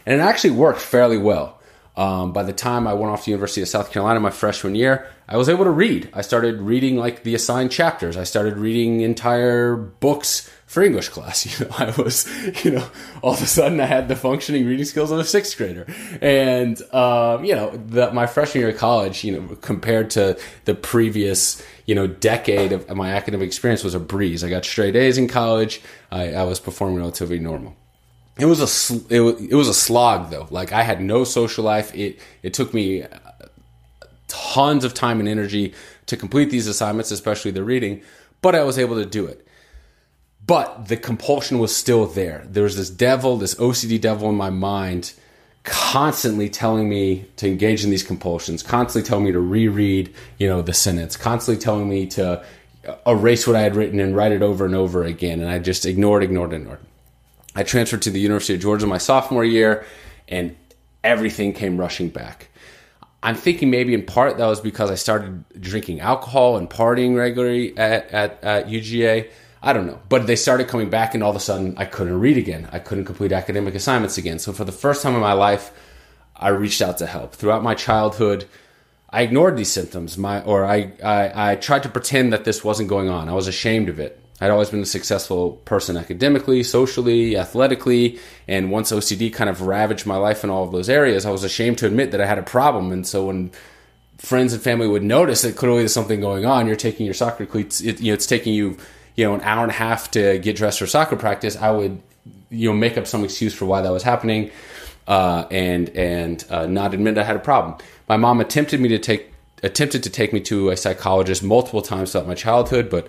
And 0.07 0.21
it 0.21 0.23
actually 0.23 0.51
worked 0.51 0.81
fairly 0.81 1.19
well. 1.19 1.59
Um, 1.97 2.33
by 2.33 2.43
the 2.43 2.53
time 2.53 2.87
I 2.87 2.95
went 2.95 3.13
off 3.13 3.25
to 3.25 3.31
University 3.31 3.63
of 3.63 3.69
South 3.69 3.93
Carolina 3.93 4.19
my 4.19 4.31
freshman 4.31 4.75
year, 4.75 5.07
I 5.29 5.37
was 5.37 5.49
able 5.49 5.65
to 5.65 5.71
read. 5.71 6.11
I 6.13 6.23
started 6.23 6.61
reading 6.61 6.97
like 6.97 7.23
the 7.23 7.35
assigned 7.35 7.71
chapters. 7.71 8.17
I 8.17 8.25
started 8.25 8.57
reading 8.59 9.01
entire 9.01 9.77
books 9.77 10.51
for 10.67 10.83
English 10.83 11.11
class. 11.11 11.45
You 11.61 11.67
know, 11.67 11.75
I 11.79 11.91
was, 11.97 12.27
you 12.65 12.73
know, 12.73 12.87
all 13.23 13.35
of 13.35 13.43
a 13.43 13.47
sudden 13.47 13.79
I 13.81 13.87
had 13.87 14.09
the 14.09 14.17
functioning 14.17 14.67
reading 14.67 14.85
skills 14.85 15.13
of 15.13 15.21
a 15.21 15.25
sixth 15.25 15.57
grader. 15.57 15.87
And, 16.21 16.81
um, 16.93 17.45
you 17.45 17.55
know, 17.55 17.77
the, 17.77 18.13
my 18.13 18.27
freshman 18.27 18.63
year 18.63 18.71
of 18.71 18.79
college, 18.79 19.23
you 19.23 19.41
know, 19.41 19.55
compared 19.57 20.11
to 20.11 20.37
the 20.65 20.75
previous, 20.75 21.63
you 21.87 21.95
know, 21.95 22.09
decade 22.09 22.73
of 22.73 22.91
my 22.91 23.11
academic 23.13 23.47
experience 23.47 23.85
was 23.85 23.95
a 23.95 24.01
breeze. 24.01 24.43
I 24.43 24.51
got 24.51 24.65
straight 24.65 24.97
A's 24.97 25.17
in 25.17 25.29
college. 25.29 25.81
I, 26.11 26.33
I 26.33 26.43
was 26.43 26.59
performing 26.59 26.97
relatively 26.97 27.39
normal. 27.39 27.77
It 28.39 28.47
was 28.47 28.59
a 28.59 29.15
it 29.15 29.21
was, 29.21 29.41
it 29.41 29.55
was 29.55 29.69
a 29.69 29.75
slog 29.75 30.31
though. 30.31 30.49
Like 30.51 30.73
I 30.73 30.83
had 30.83 31.01
no 31.01 31.25
social 31.25 31.65
life. 31.65 31.95
It 31.95 32.19
it 32.43 32.53
took 32.53 32.75
me 32.75 33.03
uh, 33.03 33.09
tons 34.27 34.85
of 34.85 34.93
time 34.93 35.21
and 35.21 35.29
energy 35.29 35.73
to 36.07 36.17
complete 36.17 36.51
these 36.51 36.67
assignments, 36.67 37.11
especially 37.11 37.53
the 37.53 37.65
reading, 37.65 38.03
but 38.43 38.55
I 38.55 38.65
was 38.65 38.79
able 38.79 38.97
to 38.97 39.07
do 39.07 39.27
it. 39.27 39.47
But 40.47 40.89
the 40.89 40.97
compulsion 40.97 41.59
was 41.59 41.75
still 41.75 42.07
there. 42.07 42.45
There 42.47 42.65
was 42.65 42.77
this 42.77 42.91
devil, 42.91 43.39
this 43.39 43.55
OCD 43.55 43.99
devil 44.01 44.29
in 44.29 44.35
my 44.35 44.51
mind, 44.51 45.15
constantly 45.63 46.51
telling 46.51 46.89
me 46.89 47.25
to 47.37 47.47
engage 47.49 47.83
in 47.83 47.91
these 47.91 48.03
compulsions, 48.03 48.63
constantly 48.63 49.09
telling 49.09 49.25
me 49.25 49.33
to 49.33 49.41
reread, 49.41 50.13
you 50.39 50.47
know, 50.47 50.61
the 50.61 50.75
sentence, 50.75 51.17
constantly 51.17 51.63
telling 51.63 51.89
me 51.89 52.07
to 52.09 52.45
uh, 52.87 52.97
erase 53.07 53.47
what 53.47 53.57
I 53.57 53.63
had 53.63 53.75
written 53.75 54.01
and 54.01 54.15
write 54.15 54.33
it 54.33 54.43
over 54.43 54.67
and 54.67 54.75
over 54.75 55.05
again. 55.05 55.41
And 55.41 55.49
I 55.49 55.59
just 55.59 55.87
ignored, 55.87 56.23
ignored, 56.23 56.53
ignored. 56.53 56.81
I 57.55 57.63
transferred 57.63 58.03
to 58.03 58.11
the 58.11 58.21
University 58.21 58.55
of 58.55 58.61
Georgia 58.61 58.87
my 58.87 58.99
sophomore 58.99 59.45
year, 59.45 59.85
and 60.29 60.57
everything 61.03 61.53
came 61.53 61.79
rushing 61.79 62.09
back. 62.09 62.49
I'm 63.23 63.37
thinking 63.37 63.71
maybe 63.71 63.95
in 63.95 64.05
part 64.05 64.37
that 64.37 64.47
was 64.47 64.61
because 64.61 64.91
I 64.91 64.97
started 64.97 65.45
drinking 65.59 66.01
alcohol 66.01 66.57
and 66.59 66.69
partying 66.69 67.17
regularly 67.17 67.77
at, 67.79 68.11
at, 68.11 68.45
at 68.45 68.67
UGA. 68.67 69.31
I 69.63 69.73
don't 69.73 69.87
know. 69.87 69.99
But 70.11 70.27
they 70.27 70.37
started 70.37 70.69
coming 70.69 70.91
back, 70.91 71.15
and 71.15 71.23
all 71.23 71.31
of 71.31 71.37
a 71.37 71.41
sudden, 71.41 71.75
I 71.79 71.87
couldn't 71.87 72.21
read 72.21 72.37
again. 72.37 72.69
I 72.71 72.81
couldn't 72.81 73.07
complete 73.07 73.33
academic 73.33 73.75
assignments 73.75 74.19
again. 74.19 74.39
So, 74.39 74.53
for 74.53 74.65
the 74.65 74.73
first 74.73 75.03
time 75.03 75.15
in 75.15 75.21
my 75.21 75.33
life, 75.33 75.73
I 76.37 76.49
reached 76.49 76.83
out 76.83 76.99
to 76.99 77.07
help. 77.07 77.35
Throughout 77.35 77.63
my 77.63 77.75
childhood, 77.75 78.45
I 79.09 79.23
ignored 79.23 79.57
these 79.57 79.71
symptoms, 79.71 80.19
my, 80.19 80.43
or 80.43 80.67
I, 80.67 80.93
I, 81.03 81.53
I 81.53 81.57
tried 81.57 81.85
to 81.85 81.89
pretend 81.89 82.33
that 82.33 82.45
this 82.45 82.65
wasn't 82.65 82.89
going 82.89 83.09
on. 83.09 83.29
I 83.29 83.33
was 83.33 83.47
ashamed 83.47 83.89
of 83.89 84.01
it. 84.01 84.21
I'd 84.41 84.51
always 84.51 84.71
been 84.71 84.81
a 84.81 84.87
successful 84.87 85.53
person 85.65 85.97
academically, 85.97 86.65
socially, 86.65 87.37
athletically, 87.37 88.19
and 88.49 88.71
once 88.71 88.91
OCD 88.91 89.33
kind 89.33 89.49
of 89.49 89.63
ravaged 89.63 90.07
my 90.07 90.17
life 90.17 90.43
in 90.43 90.51
all 90.51 90.65
of 90.65 90.73
those 90.73 90.89
areas, 90.89 91.25
I 91.25 91.31
was 91.31 91.45
ashamed 91.45 91.79
to 91.79 91.87
admit 91.87 92.11
that 92.11 92.21
I 92.21 92.27
had 92.27 92.39
a 92.39 92.43
problem. 92.43 92.91
And 92.91 93.07
so 93.07 93.27
when 93.27 93.53
friends 94.19 94.53
and 94.53 94.61
family 94.61 94.89
would 94.89 95.05
notice 95.05 95.43
that 95.43 95.57
clearly 95.57 95.81
there's 95.81 95.95
something 95.95 96.21
going 96.21 96.45
on, 96.45 96.67
you're 96.67 96.75
taking 96.75 97.07
your 97.07 97.15
soccer 97.15 97.47
cleats, 97.47 97.81
it, 97.81 98.01
you 98.01 98.09
know, 98.09 98.15
it's 98.15 98.27
taking 98.27 98.55
you, 98.55 98.77
you 99.15 99.25
know, 99.25 99.35
an 99.35 99.41
hour 99.43 99.63
and 99.63 99.71
a 99.71 99.75
half 99.75 100.11
to 100.13 100.39
get 100.41 100.57
dressed 100.57 100.81
for 100.81 100.87
soccer 100.87 101.17
practice. 101.17 101.57
I 101.57 101.71
would, 101.71 102.03
you 102.51 102.69
know, 102.69 102.75
make 102.75 102.99
up 102.99 103.07
some 103.07 103.23
excuse 103.23 103.55
for 103.55 103.67
why 103.67 103.83
that 103.83 103.93
was 103.93 104.03
happening, 104.03 104.51
uh, 105.07 105.47
and 105.51 105.91
and 105.91 106.45
uh, 106.51 106.67
not 106.67 106.93
admit 106.93 107.19
I 107.19 107.23
had 107.23 107.37
a 107.37 107.41
problem. 107.41 107.77
My 108.09 108.17
mom 108.17 108.41
attempted 108.41 108.81
me 108.81 108.89
to 108.89 108.99
take 108.99 109.33
attempted 109.63 110.03
to 110.03 110.11
take 110.11 110.33
me 110.33 110.41
to 110.41 110.71
a 110.71 110.77
psychologist 110.77 111.43
multiple 111.43 111.83
times 111.83 112.13
throughout 112.13 112.27
my 112.27 112.35
childhood, 112.35 112.91
but 112.91 113.09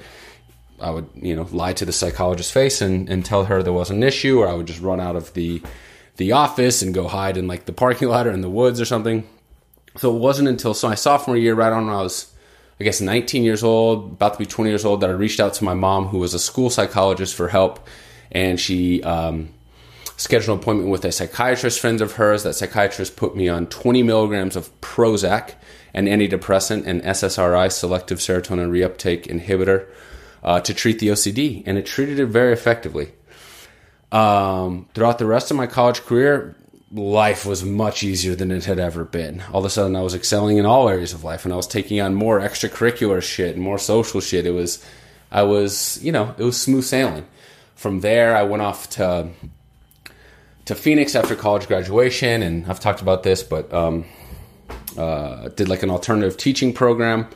I 0.79 0.89
would, 0.89 1.09
you 1.15 1.35
know, 1.35 1.47
lie 1.51 1.73
to 1.73 1.85
the 1.85 1.93
psychologist's 1.93 2.51
face 2.51 2.81
and, 2.81 3.09
and 3.09 3.25
tell 3.25 3.45
her 3.45 3.63
there 3.63 3.73
was 3.73 3.89
an 3.89 4.03
issue, 4.03 4.39
or 4.39 4.47
I 4.47 4.53
would 4.53 4.67
just 4.67 4.81
run 4.81 4.99
out 4.99 5.15
of 5.15 5.33
the 5.33 5.61
the 6.17 6.31
office 6.31 6.81
and 6.81 6.93
go 6.93 7.07
hide 7.07 7.35
in 7.35 7.47
like 7.47 7.65
the 7.65 7.73
parking 7.73 8.07
lot 8.07 8.25
or 8.25 8.31
in 8.31 8.41
the 8.41 8.49
woods 8.49 8.79
or 8.79 8.85
something. 8.85 9.27
So 9.97 10.15
it 10.15 10.19
wasn't 10.19 10.47
until 10.47 10.73
so 10.73 10.87
my 10.89 10.95
sophomore 10.95 11.37
year, 11.37 11.55
right 11.55 11.71
on 11.71 11.87
when 11.87 11.95
I 11.95 12.01
was, 12.01 12.33
I 12.79 12.83
guess, 12.83 13.01
19 13.01 13.43
years 13.43 13.63
old, 13.63 14.13
about 14.13 14.33
to 14.33 14.39
be 14.39 14.45
20 14.45 14.69
years 14.69 14.85
old, 14.85 15.01
that 15.01 15.09
I 15.09 15.13
reached 15.13 15.39
out 15.39 15.53
to 15.55 15.63
my 15.63 15.73
mom, 15.73 16.07
who 16.07 16.19
was 16.19 16.33
a 16.33 16.39
school 16.39 16.69
psychologist, 16.69 17.35
for 17.35 17.49
help, 17.49 17.85
and 18.31 18.59
she 18.59 19.03
um, 19.03 19.49
scheduled 20.17 20.57
an 20.57 20.61
appointment 20.61 20.89
with 20.89 21.05
a 21.05 21.11
psychiatrist 21.11 21.79
friend 21.79 22.01
of 22.01 22.13
hers. 22.13 22.43
That 22.43 22.55
psychiatrist 22.55 23.15
put 23.15 23.35
me 23.35 23.47
on 23.47 23.67
20 23.67 24.03
milligrams 24.03 24.55
of 24.55 24.69
Prozac, 24.81 25.53
an 25.93 26.07
antidepressant, 26.07 26.85
and 26.85 27.01
SSRI, 27.03 27.71
selective 27.71 28.19
serotonin 28.19 28.69
reuptake 28.69 29.27
inhibitor 29.27 29.87
uh, 30.45 30.61
to 30.61 30.73
treat 30.73 30.99
the 30.99 31.07
OCD, 31.07 31.63
and 31.65 31.77
it 31.77 31.87
treated 31.87 32.19
it 32.19 32.27
very 32.27 32.53
effectively. 32.53 33.11
Um, 34.11 34.87
throughout 34.93 35.17
the 35.17 35.25
rest 35.25 35.49
of 35.49 35.57
my 35.57 35.65
college 35.65 36.01
career, 36.03 36.55
life 36.91 37.47
was 37.47 37.65
much 37.65 38.03
easier 38.03 38.35
than 38.35 38.51
it 38.51 38.65
had 38.65 38.77
ever 38.79 39.03
been. 39.03 39.43
All 39.51 39.59
of 39.59 39.65
a 39.65 39.69
sudden, 39.71 39.95
I 39.95 40.03
was 40.03 40.13
excelling 40.13 40.57
in 40.57 40.65
all 40.65 40.87
areas 40.87 41.13
of 41.13 41.23
life, 41.23 41.45
and 41.45 41.53
I 41.53 41.57
was 41.57 41.65
taking 41.65 41.99
on 41.99 42.13
more 42.13 42.39
extracurricular 42.39 43.23
shit 43.23 43.55
and 43.55 43.63
more 43.63 43.79
social 43.79 44.21
shit. 44.21 44.45
It 44.45 44.51
was, 44.51 44.85
I 45.31 45.41
was, 45.41 46.01
you 46.03 46.11
know, 46.11 46.35
it 46.37 46.43
was 46.43 46.61
smooth 46.61 46.83
sailing. 46.85 47.25
From 47.73 48.01
there, 48.01 48.37
I 48.37 48.43
went 48.43 48.61
off 48.61 48.89
to 48.91 49.29
to 50.65 50.73
Phoenix 50.73 51.15
after 51.15 51.35
college 51.35 51.67
graduation, 51.67 52.41
and 52.41 52.67
I've 52.67 52.79
talked 52.79 53.01
about 53.01 53.21
this, 53.23 53.43
but 53.43 53.71
um, 53.73 54.05
uh, 54.97 55.49
did 55.49 55.69
like 55.69 55.83
an 55.83 55.91
alternative 55.91 56.37
teaching 56.37 56.73
program 56.73 57.27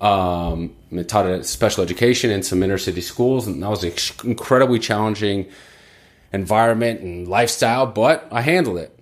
um, 0.00 0.74
I 0.96 1.02
taught 1.02 1.26
at 1.26 1.44
special 1.44 1.82
education 1.82 2.30
in 2.30 2.42
some 2.42 2.62
inner 2.62 2.78
city 2.78 3.00
schools, 3.00 3.46
and 3.46 3.62
that 3.62 3.68
was 3.68 3.84
an 3.84 3.92
incredibly 4.28 4.78
challenging 4.78 5.46
environment 6.32 7.00
and 7.00 7.26
lifestyle, 7.26 7.86
but 7.86 8.26
I 8.30 8.42
handled 8.42 8.78
it. 8.78 8.94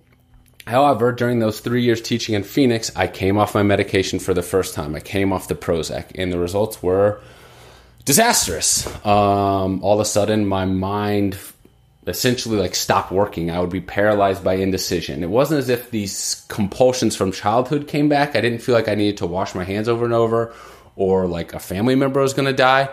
However, 0.67 1.13
during 1.13 1.39
those 1.39 1.61
three 1.61 1.83
years 1.83 2.01
teaching 2.01 2.35
in 2.35 2.43
Phoenix, 2.43 2.91
I 2.97 3.07
came 3.07 3.39
off 3.39 3.55
my 3.55 3.63
medication 3.63 4.19
for 4.19 4.35
the 4.35 4.43
first 4.43 4.75
time. 4.75 4.95
I 4.95 5.01
came 5.01 5.33
off 5.33 5.49
the 5.49 5.55
Prozac, 5.55 6.07
and 6.17 6.33
the 6.33 6.41
results 6.41 6.83
were 6.83 7.21
disastrous. 8.05 8.87
Um, 9.05 9.83
all 9.85 9.95
of 9.95 10.01
a 10.01 10.05
sudden, 10.05 10.47
my 10.47 10.65
mind 10.65 11.39
essentially 12.07 12.57
like 12.57 12.75
stopped 12.75 13.13
working. 13.13 13.51
I 13.51 13.61
would 13.61 13.71
be 13.71 13.81
paralyzed 13.81 14.43
by 14.43 14.55
indecision. 14.55 15.23
It 15.23 15.31
wasn't 15.31 15.59
as 15.59 15.69
if 15.69 15.91
these 15.91 16.45
compulsions 16.49 17.17
from 17.17 17.33
childhood 17.33 17.89
came 17.89 18.09
back. 18.09 18.37
I 18.37 18.41
didn't 18.41 18.61
feel 18.61 18.75
like 18.75 18.89
I 18.89 18.95
needed 18.95 19.19
to 19.19 19.27
wash 19.27 19.55
my 19.55 19.65
hands 19.65 19.89
over 19.89 20.05
and 20.05 20.15
over 20.15 20.55
or 20.97 21.27
like 21.27 21.55
a 21.55 21.59
family 21.59 21.95
member 21.95 22.21
was 22.21 22.35
going 22.35 22.47
to 22.47 22.53
die, 22.53 22.89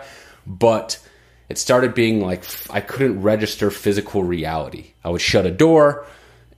but 0.46 0.98
it 1.48 1.58
started 1.58 1.94
being 1.94 2.20
like 2.20 2.44
I 2.70 2.80
couldn't 2.80 3.22
register 3.22 3.70
physical 3.70 4.22
reality. 4.22 4.92
I 5.02 5.10
would 5.10 5.20
shut 5.20 5.46
a 5.46 5.50
door 5.50 6.06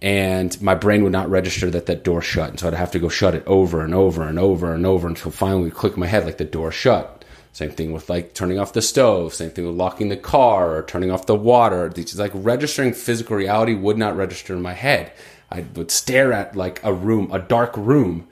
and 0.03 0.61
my 0.61 0.75
brain 0.75 1.03
would 1.05 1.13
not 1.13 1.31
register 1.31 1.71
that 1.71 1.87
that 1.87 2.05
door 2.05 2.21
shut. 2.21 2.51
And 2.51 2.61
so 2.61 2.67
I'd 2.67 2.75
have 2.75 2.91
to 2.93 2.99
go 2.99 3.09
shut 3.09 3.35
it 3.35 3.45
over 3.47 3.81
and 3.81 3.95
over 3.95 4.23
and 4.23 4.39
over 4.39 4.75
and 4.75 4.85
over 4.85 5.09
until 5.09 5.31
finally 5.31 5.71
click 5.71 5.97
my 5.97 6.07
head 6.07 6.25
like 6.25 6.37
the 6.37 6.45
door 6.45 6.71
shut. 6.71 7.25
Same 7.53 7.71
thing 7.71 7.93
with 7.93 8.11
like 8.11 8.35
turning 8.35 8.59
off 8.59 8.75
the 8.75 8.83
stove, 8.83 9.33
same 9.33 9.51
thing 9.51 9.67
with 9.67 9.77
locking 9.77 10.11
the 10.11 10.17
car 10.17 10.77
or 10.77 10.83
turning 10.83 11.11
off 11.11 11.25
the 11.25 11.35
water. 11.35 11.89
These 11.89 12.19
like 12.19 12.33
registering 12.35 12.93
physical 12.93 13.37
reality 13.37 13.75
would 13.75 13.97
not 13.97 14.17
register 14.17 14.55
in 14.55 14.61
my 14.61 14.75
head. 14.75 15.13
I 15.51 15.65
would 15.75 15.91
stare 15.91 16.33
at 16.35 16.55
like 16.55 16.85
a 16.85 16.93
room, 16.93 17.31
a 17.33 17.39
dark 17.39 17.75
room, 17.77 18.29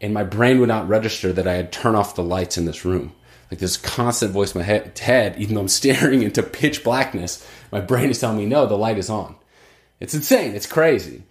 and 0.00 0.12
my 0.12 0.24
brain 0.24 0.60
would 0.60 0.68
not 0.68 0.88
register 0.88 1.32
that 1.32 1.46
I 1.46 1.54
had 1.54 1.72
turned 1.72 1.96
off 1.96 2.14
the 2.14 2.22
lights 2.22 2.58
in 2.58 2.64
this 2.64 2.84
room. 2.84 3.12
Like 3.50 3.60
this 3.60 3.76
constant 3.76 4.32
voice 4.32 4.54
in 4.54 4.60
my 4.60 4.64
head, 4.64 5.36
even 5.38 5.54
though 5.54 5.60
I'm 5.60 5.68
staring 5.82 6.22
into 6.22 6.42
pitch 6.42 6.84
blackness, 6.84 7.46
my 7.70 7.80
brain 7.80 8.10
is 8.10 8.20
telling 8.20 8.38
me, 8.38 8.46
no, 8.46 8.66
the 8.66 8.76
light 8.76 8.98
is 8.98 9.10
on. 9.10 9.36
It's 10.00 10.14
insane. 10.14 10.54
It's 10.54 10.66
crazy. 10.66 11.22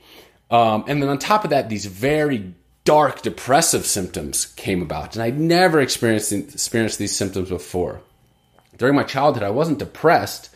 Um, 0.49 0.85
and 0.87 1.01
then 1.01 1.09
on 1.09 1.19
top 1.19 1.43
of 1.43 1.49
that, 1.49 1.69
these 1.69 1.85
very 1.85 2.53
dark 2.85 3.21
depressive 3.21 3.85
symptoms 3.85 4.45
came 4.45 4.81
about. 4.81 5.15
And 5.15 5.23
I'd 5.23 5.39
never 5.39 5.79
experienced, 5.79 6.31
experienced 6.31 6.99
these 6.99 7.15
symptoms 7.15 7.49
before. 7.49 8.01
During 8.77 8.95
my 8.95 9.03
childhood, 9.03 9.43
I 9.43 9.51
wasn't 9.51 9.79
depressed. 9.79 10.49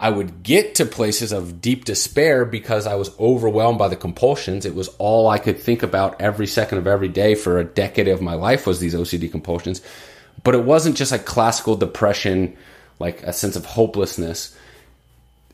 I 0.00 0.08
would 0.08 0.42
get 0.42 0.76
to 0.76 0.86
places 0.86 1.30
of 1.30 1.60
deep 1.60 1.84
despair 1.84 2.46
because 2.46 2.86
I 2.86 2.94
was 2.94 3.10
overwhelmed 3.20 3.78
by 3.78 3.88
the 3.88 3.96
compulsions. 3.96 4.64
It 4.64 4.74
was 4.74 4.88
all 4.96 5.28
I 5.28 5.36
could 5.36 5.60
think 5.60 5.82
about 5.82 6.22
every 6.22 6.46
second 6.46 6.78
of 6.78 6.86
every 6.86 7.08
day 7.08 7.34
for 7.34 7.58
a 7.58 7.64
decade 7.64 8.08
of 8.08 8.22
my 8.22 8.32
life 8.32 8.66
was 8.66 8.80
these 8.80 8.94
OCD 8.94 9.30
compulsions. 9.30 9.82
But 10.42 10.54
it 10.54 10.64
wasn't 10.64 10.96
just 10.96 11.12
like 11.12 11.26
classical 11.26 11.76
depression, 11.76 12.56
like 12.98 13.22
a 13.24 13.34
sense 13.34 13.56
of 13.56 13.66
hopelessness. 13.66 14.56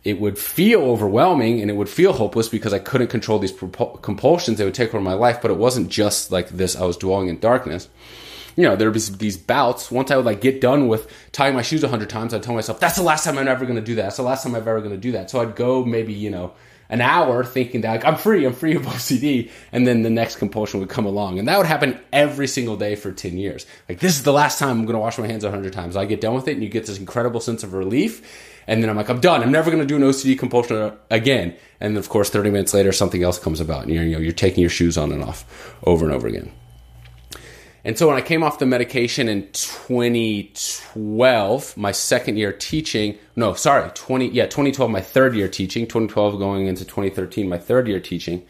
It 0.05 0.21
would 0.21 0.39
feel 0.39 0.83
overwhelming 0.83 1.61
and 1.61 1.69
it 1.69 1.75
would 1.75 1.89
feel 1.89 2.13
hopeless 2.13 2.49
because 2.49 2.73
I 2.73 2.79
couldn't 2.79 3.09
control 3.09 3.41
these 3.41 3.51
compulsions. 3.51 4.59
They 4.59 4.65
would 4.65 4.75
take 4.75 4.91
over 4.91 5.01
my 5.01 5.15
life, 5.15 5.43
but 5.43 5.51
it 5.51 5.57
wasn't 5.57 5.89
just 5.89 6.31
like 6.31 6.51
this. 6.51 6.77
I 6.77 6.85
was 6.85 6.97
dwelling 6.97 7.27
in 7.27 7.41
darkness 7.41 7.89
you 8.57 8.63
know, 8.63 8.75
there 8.75 8.91
would 8.91 8.95
be 8.95 9.17
these 9.17 9.37
bouts. 9.37 9.91
Once 9.91 10.11
I 10.11 10.17
would 10.17 10.25
like 10.25 10.41
get 10.41 10.61
done 10.61 10.89
with 10.89 11.13
tying 11.33 11.55
my 11.55 11.63
shoes 11.63 11.85
a 11.85 11.89
hundred 11.89 12.09
times, 12.09 12.33
I'd 12.33 12.43
tell 12.43 12.55
myself, 12.55 12.81
that's 12.81 12.97
the 12.97 13.03
last 13.03 13.25
time 13.25 13.39
I'm 13.39 13.49
ever 13.49 13.67
going 13.67 13.77
to 13.77 13.83
do 13.83 13.95
that. 13.97 14.03
That's 14.03 14.17
the 14.17 14.23
last 14.23 14.43
time 14.43 14.55
I'm 14.55 14.63
ever 14.63 14.81
going 14.81 14.93
to 14.93 14.97
do 14.97 15.13
that. 15.13 15.31
So 15.31 15.41
I'd 15.41 15.55
go 15.55 15.85
maybe, 15.85 16.15
you 16.15 16.31
know, 16.31 16.55
an 16.89 17.03
hour 17.03 17.45
thinking 17.45 17.83
that 17.83 17.91
like, 17.91 18.05
I'm 18.05 18.17
free, 18.17 18.47
I'm 18.47 18.55
free 18.55 18.75
of 18.75 18.83
OCD. 18.87 19.51
And 19.73 19.87
then 19.87 20.03
the 20.03 20.11
next 20.11 20.37
compulsion 20.37 20.81
would 20.81 20.89
come 20.89 21.05
along. 21.05 21.39
And 21.39 21.49
that 21.49 21.59
would 21.59 21.67
happen 21.67 22.01
every 22.13 22.47
single 22.49 22.77
day 22.77 22.95
for 22.95 23.13
10 23.13 23.37
years. 23.37 23.67
Like, 23.91 24.01
this 24.01 24.17
is 24.17 24.23
the 24.23 24.33
last 24.33 24.59
time 24.59 24.71
I'm 24.71 24.87
going 24.87 24.95
to 24.95 25.01
wash 25.01 25.19
my 25.19 25.27
hands 25.27 25.45
a 25.45 25.51
hundred 25.51 25.75
times. 25.75 25.95
I 25.95 26.07
get 26.07 26.23
done 26.23 26.35
with 26.35 26.49
it 26.49 26.53
and 26.53 26.63
you 26.63 26.71
get 26.71 26.87
this 26.87 26.99
incredible 26.99 27.41
sense 27.41 27.63
of 27.63 27.75
relief. 27.75 28.55
And 28.67 28.83
then 28.83 28.89
I'm 28.89 28.97
like, 28.97 29.11
I'm 29.11 29.21
done. 29.21 29.43
I'm 29.43 29.53
never 29.53 29.71
going 29.71 29.83
to 29.83 29.87
do 29.87 29.97
an 29.97 30.03
OCD 30.03 30.39
compulsion 30.39 30.93
again. 31.11 31.55
And 31.79 31.99
of 31.99 32.09
course, 32.09 32.31
30 32.31 32.51
minutes 32.51 32.73
later, 32.73 32.91
something 32.91 33.23
else 33.23 33.39
comes 33.39 33.61
about 33.61 33.83
and 33.83 33.93
you're, 33.93 34.03
you 34.03 34.13
know, 34.13 34.19
you're 34.19 34.33
taking 34.33 34.63
your 34.63 34.71
shoes 34.71 34.97
on 34.97 35.13
and 35.13 35.23
off 35.23 35.77
over 35.85 36.07
and 36.07 36.15
over 36.15 36.27
again. 36.27 36.51
And 37.87 37.97
so 37.97 38.07
when 38.09 38.17
I 38.17 38.21
came 38.21 38.43
off 38.43 38.59
the 38.59 38.67
medication 38.67 39.29
in 39.29 39.49
2012, 39.53 41.77
my 41.77 41.93
second 41.93 42.37
year 42.37 42.53
teaching, 42.53 43.17
no, 43.37 43.55
sorry, 43.55 43.89
20, 43.95 44.31
yeah, 44.31 44.47
2012, 44.47 44.91
my 44.91 45.01
third 45.01 45.37
year 45.37 45.47
teaching, 45.47 45.85
2012 45.85 46.37
going 46.37 46.67
into 46.67 46.85
2013, 46.85 47.49
my 47.49 47.59
third 47.59 47.87
year 47.87 48.01
teaching, 48.01 48.45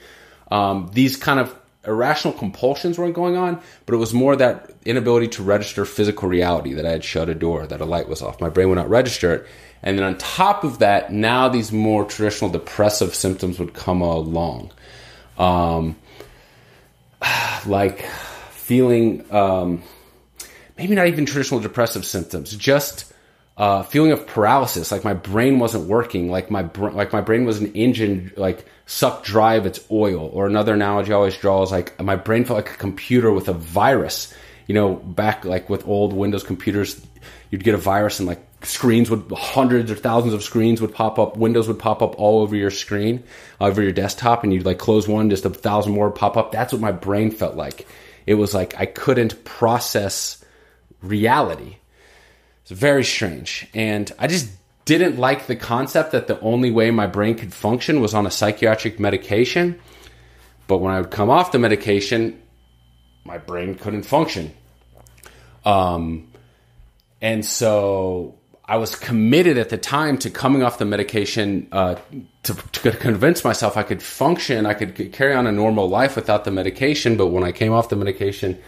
um, 0.51 0.89
these 0.95 1.19
kind 1.19 1.39
of 1.39 1.55
irrational 1.87 2.33
compulsions 2.33 2.99
weren't 2.99 3.13
going 3.13 3.37
on, 3.37 3.61
but 3.85 3.93
it 3.93 3.99
was 3.99 4.15
more 4.15 4.37
that 4.37 4.71
inability 4.87 5.29
to 5.29 5.43
register 5.43 5.85
physical 5.85 6.31
reality 6.31 6.73
that 6.73 6.87
I 6.87 6.93
had 6.93 7.05
shut 7.05 7.29
a 7.29 7.35
door, 7.35 7.67
that 7.67 7.83
a 7.83 7.85
light 7.85 8.09
was 8.09 8.23
off. 8.23 8.41
My 8.41 8.49
brain 8.49 8.71
would 8.71 8.77
not 8.77 8.89
register 8.89 9.35
it. 9.35 9.47
And 9.83 9.99
then 9.99 10.07
on 10.07 10.17
top 10.17 10.65
of 10.65 10.79
that, 10.79 11.13
now 11.13 11.51
these 11.51 11.73
more 11.73 12.07
traditional 12.07 12.51
depressive 12.51 13.15
symptoms 13.15 13.59
would 13.59 13.75
come 13.75 14.01
along. 14.01 14.73
Um, 15.37 15.97
like, 17.67 18.03
feeling 18.67 19.25
um, 19.33 19.81
maybe 20.77 20.97
not 20.97 21.07
even 21.07 21.25
traditional 21.25 21.61
depressive 21.61 22.05
symptoms, 22.05 22.51
just 22.57 23.13
uh, 23.57 23.85
feeling 23.85 24.11
of 24.11 24.27
paralysis, 24.27 24.91
like 24.91 25.05
my 25.05 25.15
brain 25.15 25.61
wasn't 25.61 25.85
working, 25.85 26.29
like 26.33 26.51
my 26.51 26.65
br- 26.65 26.91
like 26.91 27.13
my 27.13 27.21
brain 27.21 27.45
was 27.45 27.61
an 27.61 27.73
engine, 27.75 28.33
like 28.37 28.67
sucked 28.87 29.25
dry 29.25 29.55
of 29.55 29.67
its 29.67 29.79
oil. 29.89 30.29
Or 30.33 30.49
another 30.49 30.75
analogy 30.75 31.13
I 31.13 31.15
always 31.15 31.37
draw 31.37 31.63
is 31.63 31.71
like 31.71 32.03
my 32.03 32.17
brain 32.17 32.45
felt 32.45 32.57
like 32.57 32.75
a 32.75 32.77
computer 32.77 33.31
with 33.31 33.47
a 33.49 33.53
virus. 33.53 34.35
You 34.67 34.75
know, 34.75 34.95
back 34.97 35.45
like 35.45 35.71
with 35.71 35.87
old 35.87 36.13
Windows 36.13 36.43
computers, 36.43 37.01
you'd 37.53 37.63
get 37.63 37.75
a 37.75 37.79
virus 37.79 38.19
and 38.19 38.27
like 38.27 38.43
screens 38.65 39.09
would 39.11 39.31
hundreds 39.31 39.93
or 39.93 39.95
thousands 39.95 40.35
of 40.35 40.43
screens 40.43 40.81
would 40.81 40.93
pop 40.93 41.21
up 41.21 41.37
windows 41.37 41.69
would 41.69 41.79
pop 41.79 42.03
up 42.03 42.19
all 42.19 42.41
over 42.41 42.57
your 42.57 42.71
screen 42.71 43.23
over 43.61 43.81
your 43.81 43.93
desktop 43.93 44.43
and 44.43 44.53
you'd 44.53 44.65
like 44.65 44.79
close 44.79 45.07
one 45.07 45.29
just 45.31 45.45
a 45.45 45.51
thousand 45.51 45.93
more 45.93 46.11
pop 46.11 46.37
up 46.37 46.51
that's 46.51 46.73
what 46.73 46.81
my 46.81 46.91
brain 46.91 47.31
felt 47.31 47.55
like 47.55 47.87
it 48.27 48.35
was 48.35 48.55
like 48.55 48.75
i 48.79 48.87
couldn't 48.87 49.45
process 49.45 50.45
reality. 51.03 51.77
It's 52.63 52.73
very 52.73 53.05
strange. 53.05 53.69
And 53.75 54.11
i 54.19 54.27
just 54.27 54.51
didn't 54.85 55.19
like 55.19 55.47
the 55.47 55.57
concept 55.57 56.13
that 56.13 56.27
the 56.27 56.39
only 56.41 56.71
way 56.71 56.91
my 56.91 57.07
brain 57.07 57.37
could 57.37 57.53
function 57.53 58.01
was 58.01 58.15
on 58.15 58.27
a 58.27 58.31
psychiatric 58.31 58.99
medication. 59.01 59.79
But 60.67 60.79
when 60.79 60.93
i 60.93 61.01
would 61.01 61.11
come 61.11 61.31
off 61.31 61.53
the 61.53 61.59
medication 61.59 62.43
my 63.25 63.39
brain 63.39 63.75
couldn't 63.75 64.05
function. 64.05 64.53
Um, 65.65 66.29
and 67.21 67.45
so 67.45 68.39
I 68.69 68.79
was 68.79 68.97
committed 68.97 69.59
at 69.59 69.69
the 69.69 69.79
time 69.79 70.19
to 70.19 70.31
coming 70.31 70.65
off 70.65 70.79
the 70.79 70.85
medication 70.85 71.69
uh, 71.71 71.97
to, 72.43 72.55
to, 72.55 72.91
convince 72.91 73.45
myself 73.45 73.77
I 73.77 73.85
could 73.85 74.03
function, 74.03 74.67
I 74.67 74.75
could 74.75 75.13
carry 75.13 75.35
on 75.35 75.47
a 75.47 75.53
normal 75.53 75.89
life 75.89 76.17
without 76.17 76.45
the 76.45 76.51
medication. 76.51 77.17
But 77.17 77.29
when 77.29 77.45
I 77.45 77.53
came 77.53 77.73
off 77.73 77.91
the 77.91 77.97
medication, 77.97 78.61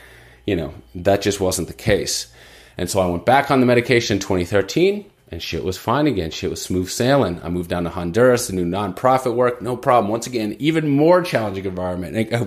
you 0.46 0.54
know, 0.54 0.72
that 0.94 1.20
just 1.20 1.40
wasn't 1.40 1.66
the 1.66 1.74
case. 1.74 2.32
And 2.76 2.88
so 2.88 3.00
I 3.00 3.06
went 3.06 3.26
back 3.26 3.50
on 3.50 3.58
the 3.58 3.66
medication 3.66 4.18
in 4.18 4.20
2013 4.20 5.04
and 5.32 5.42
shit 5.42 5.64
was 5.64 5.76
fine 5.76 6.06
again. 6.06 6.30
Shit 6.30 6.50
was 6.50 6.62
smooth 6.62 6.88
sailing. 6.88 7.42
I 7.42 7.48
moved 7.48 7.68
down 7.68 7.82
to 7.82 7.90
Honduras 7.90 8.46
to 8.46 8.52
do 8.52 8.64
nonprofit 8.64 9.34
work, 9.34 9.60
no 9.60 9.76
problem. 9.76 10.12
Once 10.12 10.28
again, 10.28 10.54
even 10.60 10.88
more 10.88 11.22
challenging 11.22 11.64
environment. 11.64 12.32
Uh, 12.32 12.46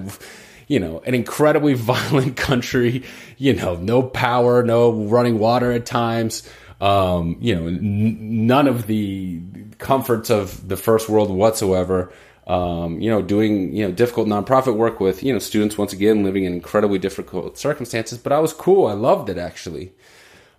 you 0.69 0.79
know, 0.79 1.01
an 1.05 1.13
incredibly 1.13 1.73
violent 1.75 2.37
country, 2.37 3.03
you 3.37 3.53
know, 3.53 3.75
no 3.75 4.01
power, 4.01 4.63
no 4.63 4.93
running 4.93 5.37
water 5.37 5.73
at 5.73 5.85
times 5.85 6.49
um, 6.81 7.37
you 7.39 7.55
know, 7.55 7.67
n- 7.67 8.47
none 8.47 8.67
of 8.67 8.87
the 8.87 9.39
comforts 9.77 10.29
of 10.29 10.67
the 10.67 10.75
first 10.75 11.07
world 11.07 11.29
whatsoever. 11.29 12.11
Um, 12.47 12.99
you 12.99 13.09
know, 13.09 13.21
doing 13.21 13.73
you 13.73 13.87
know 13.87 13.93
difficult 13.93 14.27
nonprofit 14.27 14.75
work 14.75 14.99
with 14.99 15.23
you 15.23 15.31
know 15.31 15.39
students 15.39 15.77
once 15.77 15.93
again 15.93 16.23
living 16.23 16.43
in 16.43 16.53
incredibly 16.53 16.97
difficult 16.97 17.57
circumstances. 17.57 18.17
But 18.17 18.33
I 18.33 18.39
was 18.39 18.51
cool. 18.51 18.87
I 18.87 18.93
loved 18.93 19.29
it 19.29 19.37
actually. 19.37 19.93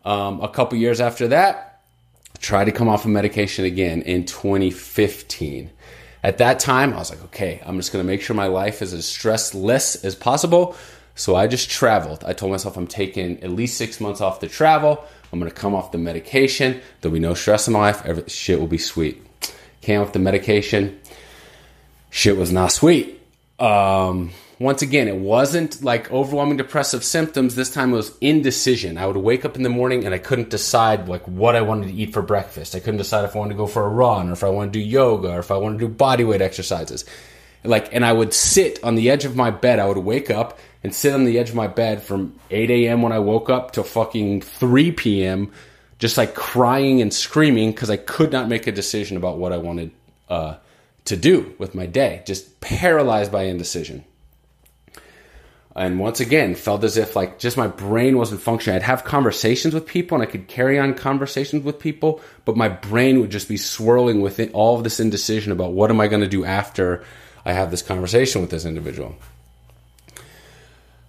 Um, 0.04 0.40
a 0.40 0.48
couple 0.48 0.78
years 0.78 1.00
after 1.00 1.28
that, 1.28 1.82
I 2.34 2.38
tried 2.38 2.64
to 2.64 2.72
come 2.72 2.88
off 2.88 3.04
of 3.04 3.10
medication 3.10 3.64
again 3.64 4.02
in 4.02 4.24
2015. 4.24 5.70
At 6.24 6.38
that 6.38 6.60
time, 6.60 6.92
I 6.94 6.98
was 6.98 7.10
like, 7.10 7.22
okay, 7.24 7.60
I'm 7.66 7.76
just 7.76 7.92
going 7.92 8.04
to 8.04 8.06
make 8.06 8.22
sure 8.22 8.34
my 8.34 8.46
life 8.46 8.80
is 8.80 8.92
as 8.92 9.04
stressless 9.04 10.04
as 10.04 10.14
possible. 10.14 10.76
So 11.14 11.34
I 11.34 11.46
just 11.46 11.68
traveled. 11.68 12.24
I 12.24 12.32
told 12.32 12.52
myself 12.52 12.76
I'm 12.76 12.86
taking 12.86 13.42
at 13.42 13.50
least 13.50 13.76
six 13.76 14.00
months 14.00 14.20
off 14.20 14.38
to 14.40 14.48
travel. 14.48 15.04
I'm 15.32 15.40
to 15.40 15.50
come 15.50 15.74
off 15.74 15.92
the 15.92 15.98
medication. 15.98 16.80
There'll 17.00 17.14
be 17.14 17.20
no 17.20 17.34
stress 17.34 17.66
in 17.66 17.72
my 17.72 17.80
life. 17.80 18.04
Every, 18.04 18.28
shit 18.28 18.60
will 18.60 18.66
be 18.66 18.78
sweet. 18.78 19.24
Came 19.80 20.00
off 20.00 20.12
the 20.12 20.18
medication. 20.18 21.00
Shit 22.10 22.36
was 22.36 22.52
not 22.52 22.70
sweet. 22.70 23.18
Um, 23.58 24.32
once 24.58 24.82
again, 24.82 25.08
it 25.08 25.16
wasn't 25.16 25.82
like 25.82 26.12
overwhelming 26.12 26.58
depressive 26.58 27.02
symptoms. 27.02 27.54
This 27.54 27.70
time 27.70 27.92
it 27.92 27.96
was 27.96 28.16
indecision. 28.20 28.98
I 28.98 29.06
would 29.06 29.16
wake 29.16 29.44
up 29.44 29.56
in 29.56 29.62
the 29.62 29.70
morning 29.70 30.04
and 30.04 30.14
I 30.14 30.18
couldn't 30.18 30.50
decide 30.50 31.08
like 31.08 31.26
what 31.26 31.56
I 31.56 31.62
wanted 31.62 31.88
to 31.88 31.94
eat 31.94 32.12
for 32.12 32.22
breakfast. 32.22 32.74
I 32.74 32.80
couldn't 32.80 32.98
decide 32.98 33.24
if 33.24 33.34
I 33.34 33.38
wanted 33.38 33.54
to 33.54 33.58
go 33.58 33.66
for 33.66 33.84
a 33.84 33.88
run 33.88 34.28
or 34.28 34.32
if 34.32 34.44
I 34.44 34.50
wanted 34.50 34.74
to 34.74 34.78
do 34.78 34.84
yoga 34.84 35.30
or 35.30 35.38
if 35.38 35.50
I 35.50 35.56
wanted 35.56 35.78
to 35.78 35.88
do 35.88 35.92
body 35.92 36.24
weight 36.24 36.42
exercises. 36.42 37.06
Like, 37.64 37.94
and 37.94 38.04
I 38.04 38.12
would 38.12 38.34
sit 38.34 38.82
on 38.84 38.96
the 38.96 39.08
edge 39.10 39.24
of 39.24 39.34
my 39.34 39.50
bed. 39.50 39.78
I 39.78 39.86
would 39.86 39.98
wake 39.98 40.30
up 40.30 40.58
and 40.82 40.94
sit 40.94 41.14
on 41.14 41.24
the 41.24 41.38
edge 41.38 41.50
of 41.50 41.54
my 41.54 41.68
bed 41.68 42.02
from 42.02 42.38
8 42.50 42.70
a.m. 42.70 43.02
when 43.02 43.12
I 43.12 43.18
woke 43.18 43.50
up 43.50 43.72
to 43.72 43.84
fucking 43.84 44.40
3 44.40 44.92
p.m. 44.92 45.52
just 45.98 46.16
like 46.16 46.34
crying 46.34 47.00
and 47.00 47.12
screaming 47.12 47.70
because 47.70 47.90
I 47.90 47.96
could 47.96 48.32
not 48.32 48.48
make 48.48 48.66
a 48.66 48.72
decision 48.72 49.16
about 49.16 49.38
what 49.38 49.52
I 49.52 49.58
wanted 49.58 49.92
uh, 50.28 50.56
to 51.04 51.16
do 51.16 51.54
with 51.58 51.74
my 51.74 51.86
day. 51.86 52.22
Just 52.26 52.60
paralyzed 52.60 53.30
by 53.30 53.44
indecision. 53.44 54.04
And 55.74 55.98
once 55.98 56.20
again, 56.20 56.54
felt 56.54 56.84
as 56.84 56.98
if 56.98 57.16
like 57.16 57.38
just 57.38 57.56
my 57.56 57.66
brain 57.66 58.18
wasn't 58.18 58.42
functioning. 58.42 58.76
I'd 58.76 58.82
have 58.82 59.04
conversations 59.04 59.72
with 59.72 59.86
people 59.86 60.16
and 60.16 60.22
I 60.22 60.30
could 60.30 60.46
carry 60.46 60.78
on 60.78 60.94
conversations 60.94 61.64
with 61.64 61.78
people, 61.78 62.20
but 62.44 62.56
my 62.56 62.68
brain 62.68 63.20
would 63.20 63.30
just 63.30 63.48
be 63.48 63.56
swirling 63.56 64.20
with 64.20 64.38
all 64.52 64.76
of 64.76 64.84
this 64.84 65.00
indecision 65.00 65.50
about 65.50 65.72
what 65.72 65.90
am 65.90 66.00
I 66.00 66.08
going 66.08 66.20
to 66.20 66.28
do 66.28 66.44
after 66.44 67.02
I 67.46 67.54
have 67.54 67.70
this 67.70 67.82
conversation 67.82 68.42
with 68.42 68.50
this 68.50 68.66
individual. 68.66 69.16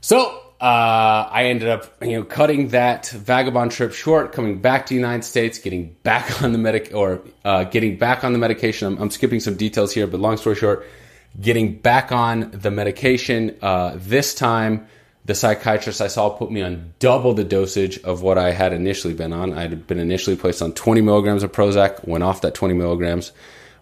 So 0.04 0.42
uh, 0.60 1.30
I 1.32 1.46
ended 1.46 1.70
up, 1.70 2.04
you 2.04 2.18
know, 2.18 2.24
cutting 2.24 2.68
that 2.70 3.08
vagabond 3.08 3.72
trip 3.72 3.94
short, 3.94 4.34
coming 4.34 4.60
back 4.60 4.86
to 4.88 4.90
the 4.90 4.96
United 4.96 5.24
States, 5.24 5.60
getting 5.60 5.96
back 6.04 6.42
on 6.44 6.52
the 6.52 6.58
medic 6.58 6.92
or 6.94 7.22
uh, 7.46 7.64
getting 7.64 7.98
back 7.98 8.26
on 8.26 8.34
the 8.34 8.38
medication. 8.38 8.90
I'm, 8.90 9.04
I'm, 9.04 9.10
skipping 9.10 9.40
some 9.40 9.56
details 9.56 9.94
here, 9.94 10.06
but 10.06 10.20
long 10.20 10.36
story 10.36 10.58
short, 10.58 10.86
getting 11.40 11.78
back 11.78 12.12
on 12.12 12.52
the 12.52 12.70
medication. 12.70 13.58
Uh, 13.62 13.94
this 13.96 14.36
time, 14.36 14.88
the 15.24 15.36
psychiatrist 15.36 16.02
I 16.02 16.08
saw 16.08 16.32
put 16.32 16.52
me 16.52 16.62
on 16.62 16.94
double 17.00 17.34
the 17.34 17.46
dosage 17.46 17.98
of 18.00 18.22
what 18.22 18.38
I 18.38 18.52
had 18.52 18.74
initially 18.74 19.14
been 19.14 19.32
on. 19.32 19.54
I 19.54 19.62
had 19.62 19.88
been 19.88 20.00
initially 20.00 20.36
placed 20.36 20.62
on 20.62 20.74
20 20.74 21.00
milligrams 21.00 21.44
of 21.44 21.54
Prozac, 21.54 22.06
went 22.06 22.26
off 22.26 22.42
that 22.42 22.56
20 22.56 22.74
milligrams. 22.74 23.32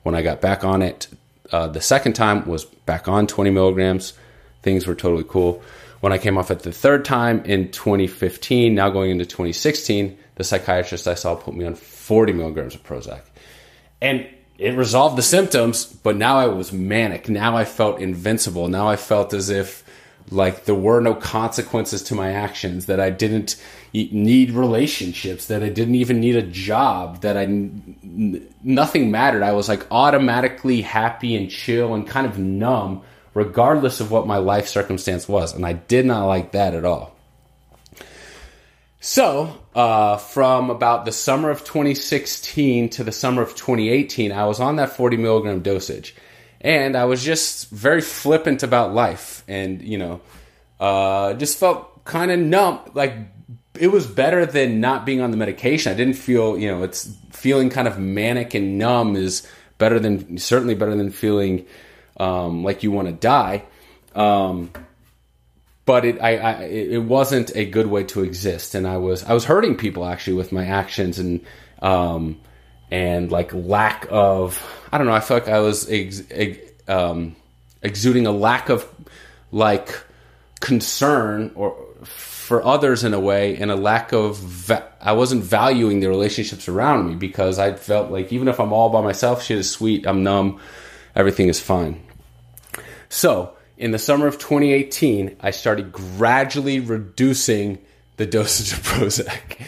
When 0.04 0.14
I 0.14 0.22
got 0.22 0.40
back 0.40 0.64
on 0.64 0.84
it, 0.84 1.08
uh, 1.52 1.66
the 1.66 1.82
second 1.82 2.14
time 2.14 2.48
was 2.48 2.66
back 2.66 3.08
on 3.08 3.26
20 3.26 3.50
milligrams. 3.50 4.14
Things 4.62 4.86
were 4.86 4.94
totally 4.94 5.26
cool. 5.28 5.64
When 6.02 6.12
I 6.12 6.18
came 6.18 6.38
off 6.38 6.52
it 6.52 6.60
the 6.60 6.72
third 6.72 7.06
time 7.06 7.44
in 7.46 7.72
2015, 7.72 8.76
now 8.76 8.90
going 8.90 9.12
into 9.12 9.26
2016, 9.26 10.18
the 10.36 10.44
psychiatrist 10.44 11.08
I 11.08 11.14
saw 11.14 11.36
put 11.36 11.56
me 11.56 11.64
on 11.66 11.76
40 11.76 12.34
milligrams 12.34 12.76
of 12.76 12.84
Prozac. 12.84 13.22
And 14.02 14.28
it 14.58 14.76
resolved 14.76 15.16
the 15.16 15.24
symptoms, 15.24 15.86
but 15.86 16.16
now 16.18 16.38
I 16.38 16.48
was 16.48 16.72
manic. 16.72 17.30
Now 17.30 17.56
I 17.56 17.66
felt 17.66 18.00
invincible. 18.00 18.68
Now 18.68 18.88
I 18.88 18.96
felt 18.96 19.34
as 19.34 19.50
if 19.50 19.84
like 20.30 20.66
there 20.66 20.76
were 20.76 21.02
no 21.02 21.14
consequences 21.14 22.04
to 22.04 22.16
my 22.16 22.32
actions, 22.32 22.86
that 22.86 23.00
I 23.00 23.10
didn't 23.10 23.62
need 23.94 24.52
relationships, 24.52 25.48
that 25.48 25.62
I 25.64 25.70
didn't 25.70 25.96
even 25.96 26.20
need 26.20 26.36
a 26.36 26.42
job, 26.42 27.22
that 27.22 27.38
I 27.38 27.46
nothing 27.46 29.12
mattered. 29.12 29.44
I 29.44 29.52
was 29.52 29.68
like 29.68 29.86
automatically 29.92 30.82
happy 30.82 31.36
and 31.36 31.50
chill 31.50 31.94
and 31.94 32.08
kind 32.08 32.26
of 32.26 32.38
numb 32.38 33.04
regardless 33.34 34.00
of 34.00 34.12
what 34.12 34.28
my 34.28 34.38
life 34.38 34.68
circumstance 34.68 35.28
was. 35.28 35.54
And 35.54 35.66
I 35.66 35.74
did 35.74 36.06
not 36.06 36.26
like 36.26 36.52
that 36.52 36.74
at 36.74 36.86
all. 36.86 37.16
So, 39.04 39.60
uh, 39.74 40.18
from 40.18 40.70
about 40.70 41.06
the 41.06 41.12
summer 41.12 41.50
of 41.50 41.64
2016 41.64 42.90
to 42.90 43.04
the 43.04 43.12
summer 43.12 43.42
of 43.42 43.56
2018, 43.56 44.32
I 44.32 44.46
was 44.46 44.60
on 44.60 44.76
that 44.76 44.96
40 44.96 45.18
milligram 45.18 45.62
dosage. 45.62 46.16
And 46.60 46.96
I 46.96 47.06
was 47.06 47.24
just 47.24 47.72
very 47.72 48.02
flippant 48.02 48.62
about 48.62 48.94
life 48.94 49.44
and, 49.48 49.82
you 49.82 49.98
know, 49.98 50.22
uh, 50.80 51.34
just 51.34 51.58
felt 51.58 52.06
kind 52.06 52.30
of 52.30 52.40
numb. 52.40 52.80
Like, 52.94 53.16
it 53.80 53.88
was 53.88 54.06
better 54.06 54.46
than 54.46 54.80
not 54.80 55.04
being 55.04 55.22
on 55.22 55.32
the 55.32 55.38
medication. 55.38 55.92
I 55.92 55.96
didn't 55.96 56.14
feel, 56.14 56.60
you 56.60 56.70
know, 56.70 56.84
it's 56.84 57.12
feeling 57.32 57.72
kind 57.72 57.88
of 57.88 57.98
manic 57.98 58.54
and 58.54 58.78
numb 58.78 59.16
is 59.16 59.48
better 59.80 60.00
than, 60.00 60.38
certainly 60.38 60.76
better 60.76 60.96
than 60.96 61.10
feeling 61.10 61.66
um, 62.18 62.64
like 62.64 62.84
you 62.84 62.92
want 62.92 63.08
to 63.08 63.14
die. 63.14 63.64
Um, 64.16 64.72
but 65.86 66.06
it, 66.06 66.22
I, 66.22 66.38
I, 66.38 66.54
it 66.64 67.04
wasn't 67.04 67.56
a 67.56 67.66
good 67.66 67.88
way 67.88 68.04
to 68.06 68.24
exist, 68.24 68.76
and 68.76 68.88
I 68.88 68.98
was, 68.98 69.24
I 69.24 69.34
was 69.34 69.46
hurting 69.46 69.76
people 69.78 70.06
actually 70.06 70.34
with 70.34 70.52
my 70.52 70.66
actions 70.66 71.20
and, 71.20 71.42
um, 71.82 72.40
and 72.92 73.32
like 73.32 73.54
lack 73.54 74.08
of, 74.10 74.64
I 74.92 74.98
don't 74.98 75.08
know. 75.08 75.14
I 75.14 75.22
felt 75.22 75.44
like 75.44 75.54
I 75.54 75.60
was 75.60 75.90
ex, 75.90 76.24
ex, 76.30 76.60
um, 76.88 77.36
exuding 77.82 78.28
a 78.28 78.32
lack 78.32 78.70
of 78.70 78.88
like 79.52 80.04
concern 80.60 81.52
or 81.56 81.76
for 82.04 82.64
others 82.64 83.04
in 83.04 83.14
a 83.14 83.20
way, 83.20 83.56
and 83.58 83.72
a 83.72 83.76
lack 83.76 84.12
of, 84.12 84.38
va- 84.38 84.92
I 85.00 85.14
wasn't 85.14 85.44
valuing 85.44 86.02
the 86.02 86.10
relationships 86.10 86.68
around 86.68 87.08
me 87.08 87.16
because 87.16 87.60
I 87.60 87.74
felt 87.74 88.12
like 88.12 88.34
even 88.34 88.50
if 88.50 88.60
I'm 88.60 88.74
all 88.74 88.90
by 88.90 89.02
myself, 89.02 89.44
shit 89.44 89.58
is 89.58 89.72
sweet. 89.72 90.06
I'm 90.06 90.24
numb 90.24 90.60
everything 91.16 91.48
is 91.48 91.60
fine. 91.60 92.02
So, 93.10 93.56
in 93.78 93.92
the 93.92 94.00
summer 94.00 94.28
of 94.28 94.38
2018, 94.38 95.38
I 95.42 95.52
started 95.52 95.92
gradually 95.92 96.80
reducing 96.80 97.80
the 98.18 98.26
dosage 98.26 98.74
of 98.74 98.84
Prozac. 98.84 99.66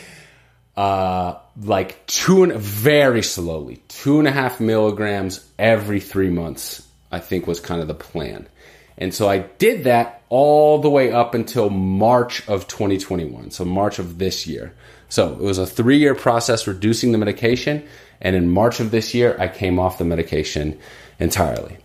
Uh, 0.76 1.38
like 1.62 2.06
two 2.08 2.44
and 2.44 2.54
very 2.54 3.22
slowly, 3.22 3.84
two 3.88 4.18
and 4.20 4.28
a 4.28 4.32
half 4.32 4.60
milligrams 4.60 5.48
every 5.60 6.00
three 6.00 6.30
months, 6.30 6.88
I 7.12 7.20
think 7.20 7.46
was 7.46 7.60
kind 7.60 7.82
of 7.82 7.88
the 7.88 7.94
plan. 7.94 8.48
And 8.98 9.14
so 9.14 9.30
I 9.30 9.40
did 9.40 9.86
that 9.86 10.24
all 10.30 10.80
the 10.80 10.90
way 10.90 11.12
up 11.12 11.36
until 11.36 11.70
March 11.70 12.48
of 12.48 12.68
2021. 12.68 13.52
So 13.52 13.66
March 13.66 14.00
of 14.00 14.18
this 14.18 14.48
year. 14.48 14.74
So 15.10 15.34
it 15.34 15.40
was 15.40 15.58
a 15.58 15.68
three 15.68 15.98
year 15.98 16.16
process 16.16 16.68
reducing 16.68 17.12
the 17.12 17.18
medication. 17.18 17.88
And 18.22 18.36
in 18.36 18.50
March 18.50 18.80
of 18.80 18.92
this 18.92 19.14
year, 19.14 19.36
I 19.40 19.48
came 19.48 19.80
off 19.80 19.98
the 19.98 20.06
medication 20.06 20.80
entirely. 21.20 21.78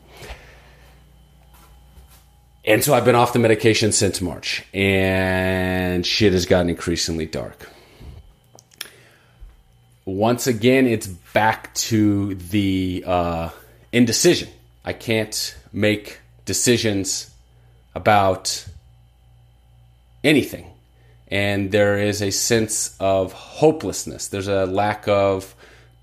And 2.64 2.84
so 2.84 2.92
I've 2.92 3.04
been 3.04 3.14
off 3.14 3.32
the 3.32 3.38
medication 3.38 3.92
since 3.92 4.20
March, 4.20 4.62
and 4.74 6.04
shit 6.04 6.34
has 6.34 6.44
gotten 6.44 6.68
increasingly 6.68 7.24
dark. 7.24 7.68
once 10.04 10.46
again, 10.46 10.86
it's 10.86 11.06
back 11.06 11.72
to 11.74 12.34
the 12.34 13.04
uh, 13.06 13.50
indecision. 13.92 14.48
I 14.84 14.92
can't 14.92 15.56
make 15.72 16.20
decisions 16.44 17.30
about 17.94 18.66
anything. 20.24 20.66
And 21.28 21.70
there 21.72 21.98
is 21.98 22.22
a 22.22 22.30
sense 22.30 22.96
of 23.00 23.32
hopelessness. 23.32 24.28
There's 24.28 24.48
a 24.48 24.64
lack 24.66 25.06
of 25.08 25.54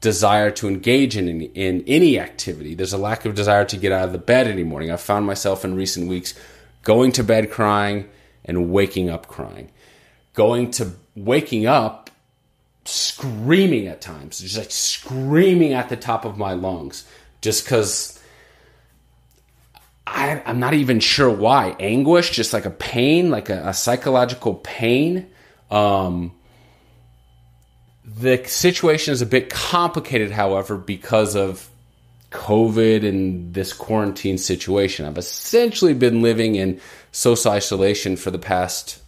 desire 0.05 0.51
to 0.51 0.67
engage 0.67 1.17
in, 1.17 1.41
in 1.41 1.83
any 1.87 2.19
activity. 2.19 2.75
There's 2.75 2.93
a 2.93 2.97
lack 2.99 3.25
of 3.25 3.33
desire 3.33 3.65
to 3.65 3.75
get 3.75 3.91
out 3.91 4.05
of 4.05 4.11
the 4.11 4.19
bed 4.19 4.45
any 4.45 4.63
morning. 4.63 4.91
I've 4.91 5.01
found 5.01 5.25
myself 5.25 5.65
in 5.65 5.75
recent 5.75 6.07
weeks 6.07 6.35
going 6.83 7.11
to 7.13 7.23
bed 7.23 7.49
crying 7.49 8.07
and 8.45 8.69
waking 8.69 9.09
up 9.09 9.27
crying. 9.27 9.71
Going 10.35 10.69
to 10.71 10.91
waking 11.15 11.65
up 11.65 12.11
screaming 12.85 13.87
at 13.87 13.99
times, 13.99 14.41
just 14.41 14.57
like 14.59 14.69
screaming 14.69 15.73
at 15.73 15.89
the 15.89 15.97
top 15.97 16.23
of 16.23 16.37
my 16.37 16.53
lungs, 16.53 17.03
just 17.41 17.65
because 17.65 18.21
I'm 20.05 20.59
not 20.59 20.75
even 20.75 20.99
sure 20.99 21.31
why. 21.31 21.75
Anguish, 21.79 22.29
just 22.29 22.53
like 22.53 22.65
a 22.65 22.69
pain, 22.69 23.31
like 23.31 23.49
a, 23.49 23.69
a 23.69 23.73
psychological 23.73 24.53
pain. 24.53 25.27
Um, 25.71 26.31
the 28.05 28.43
situation 28.45 29.13
is 29.13 29.21
a 29.21 29.25
bit 29.25 29.49
complicated, 29.49 30.31
however, 30.31 30.77
because 30.77 31.35
of 31.35 31.69
COVID 32.31 33.07
and 33.07 33.53
this 33.53 33.73
quarantine 33.73 34.37
situation. 34.37 35.05
I've 35.05 35.17
essentially 35.17 35.93
been 35.93 36.21
living 36.21 36.55
in 36.55 36.79
social 37.11 37.51
isolation 37.51 38.15
for 38.15 38.29
the 38.29 38.37
past 38.37 39.01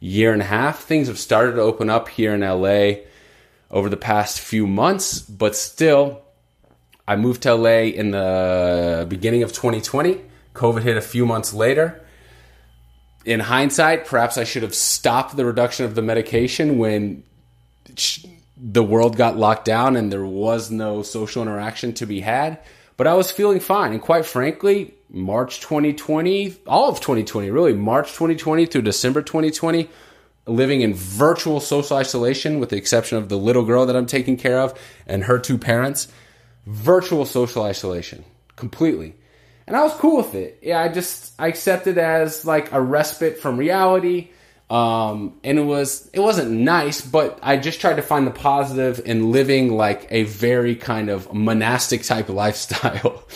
year 0.00 0.32
and 0.32 0.40
a 0.40 0.46
half. 0.46 0.82
Things 0.84 1.08
have 1.08 1.18
started 1.18 1.54
to 1.54 1.60
open 1.60 1.90
up 1.90 2.08
here 2.08 2.34
in 2.34 2.40
LA 2.40 3.04
over 3.70 3.90
the 3.90 3.96
past 3.96 4.40
few 4.40 4.66
months, 4.66 5.20
but 5.20 5.54
still, 5.54 6.22
I 7.06 7.16
moved 7.16 7.42
to 7.42 7.54
LA 7.54 7.90
in 7.90 8.12
the 8.12 9.06
beginning 9.08 9.42
of 9.42 9.52
2020. 9.52 10.20
COVID 10.54 10.82
hit 10.82 10.96
a 10.96 11.02
few 11.02 11.26
months 11.26 11.52
later. 11.52 12.02
In 13.24 13.40
hindsight, 13.40 14.06
perhaps 14.06 14.38
I 14.38 14.44
should 14.44 14.62
have 14.62 14.74
stopped 14.74 15.36
the 15.36 15.44
reduction 15.44 15.84
of 15.84 15.94
the 15.94 16.02
medication 16.02 16.78
when 16.78 17.24
the 18.56 18.82
world 18.82 19.16
got 19.16 19.36
locked 19.36 19.64
down 19.64 19.96
and 19.96 20.12
there 20.12 20.26
was 20.26 20.70
no 20.70 21.02
social 21.02 21.42
interaction 21.42 21.92
to 21.94 22.06
be 22.06 22.20
had. 22.20 22.58
But 22.96 23.06
I 23.06 23.14
was 23.14 23.30
feeling 23.30 23.60
fine. 23.60 23.92
And 23.92 24.02
quite 24.02 24.26
frankly, 24.26 24.94
March 25.08 25.60
2020, 25.60 26.56
all 26.66 26.88
of 26.90 27.00
2020, 27.00 27.50
really, 27.50 27.72
March 27.72 28.08
2020 28.12 28.66
through 28.66 28.82
December 28.82 29.22
2020, 29.22 29.88
living 30.46 30.80
in 30.80 30.94
virtual 30.94 31.60
social 31.60 31.96
isolation 31.96 32.58
with 32.58 32.70
the 32.70 32.76
exception 32.76 33.18
of 33.18 33.28
the 33.28 33.36
little 33.36 33.64
girl 33.64 33.86
that 33.86 33.96
I'm 33.96 34.06
taking 34.06 34.36
care 34.36 34.58
of 34.58 34.78
and 35.06 35.24
her 35.24 35.38
two 35.38 35.58
parents. 35.58 36.08
Virtual 36.66 37.24
social 37.24 37.62
isolation 37.62 38.24
completely. 38.56 39.14
And 39.66 39.76
I 39.76 39.82
was 39.82 39.92
cool 39.94 40.16
with 40.16 40.34
it. 40.34 40.58
Yeah, 40.62 40.80
I 40.80 40.88
just 40.88 41.34
I 41.38 41.48
accepted 41.48 41.98
as 41.98 42.44
like 42.44 42.72
a 42.72 42.80
respite 42.80 43.38
from 43.38 43.58
reality. 43.58 44.30
Um, 44.70 45.40
and 45.44 45.58
it 45.58 45.62
was 45.62 46.10
it 46.12 46.20
wasn't 46.20 46.50
nice, 46.50 47.00
but 47.00 47.38
I 47.42 47.56
just 47.56 47.80
tried 47.80 47.96
to 47.96 48.02
find 48.02 48.26
the 48.26 48.30
positive 48.30 49.00
in 49.06 49.32
living 49.32 49.72
like 49.72 50.06
a 50.10 50.24
very 50.24 50.76
kind 50.76 51.08
of 51.08 51.32
monastic 51.32 52.02
type 52.02 52.28
lifestyle. 52.28 53.24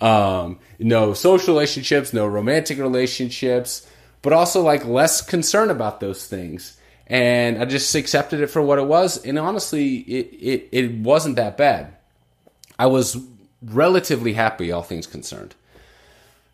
Um, 0.00 0.58
no 0.78 1.14
social 1.14 1.54
relationships, 1.54 2.12
no 2.12 2.26
romantic 2.26 2.78
relationships, 2.78 3.88
but 4.20 4.34
also 4.34 4.60
like 4.60 4.84
less 4.84 5.22
concern 5.22 5.70
about 5.70 6.00
those 6.00 6.26
things. 6.26 6.76
And 7.06 7.58
I 7.58 7.64
just 7.64 7.94
accepted 7.94 8.40
it 8.40 8.48
for 8.48 8.60
what 8.60 8.78
it 8.78 8.86
was. 8.86 9.24
And 9.24 9.38
honestly, 9.38 9.98
it, 9.98 10.26
it, 10.32 10.68
it 10.72 10.92
wasn't 10.98 11.36
that 11.36 11.56
bad. 11.56 11.96
I 12.78 12.86
was 12.86 13.16
relatively 13.62 14.34
happy, 14.34 14.72
all 14.72 14.82
things 14.82 15.06
concerned. 15.06 15.54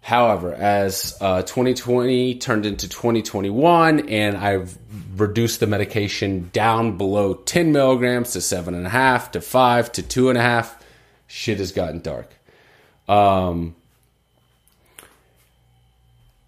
However, 0.00 0.54
as 0.54 1.16
uh, 1.20 1.42
2020 1.42 2.36
turned 2.36 2.66
into 2.66 2.88
2021, 2.88 4.08
and 4.08 4.36
I've 4.36 4.78
reduced 5.16 5.60
the 5.60 5.66
medication 5.66 6.50
down 6.52 6.96
below 6.96 7.34
10 7.34 7.70
milligrams 7.72 8.32
to 8.32 8.40
seven 8.40 8.74
and 8.74 8.86
a 8.86 8.90
half 8.90 9.32
to 9.32 9.40
five 9.40 9.92
to 9.92 10.02
two 10.02 10.30
and 10.30 10.38
a 10.38 10.42
half, 10.42 10.82
shit 11.26 11.58
has 11.58 11.72
gotten 11.72 12.00
dark. 12.00 12.30
Um, 13.08 13.76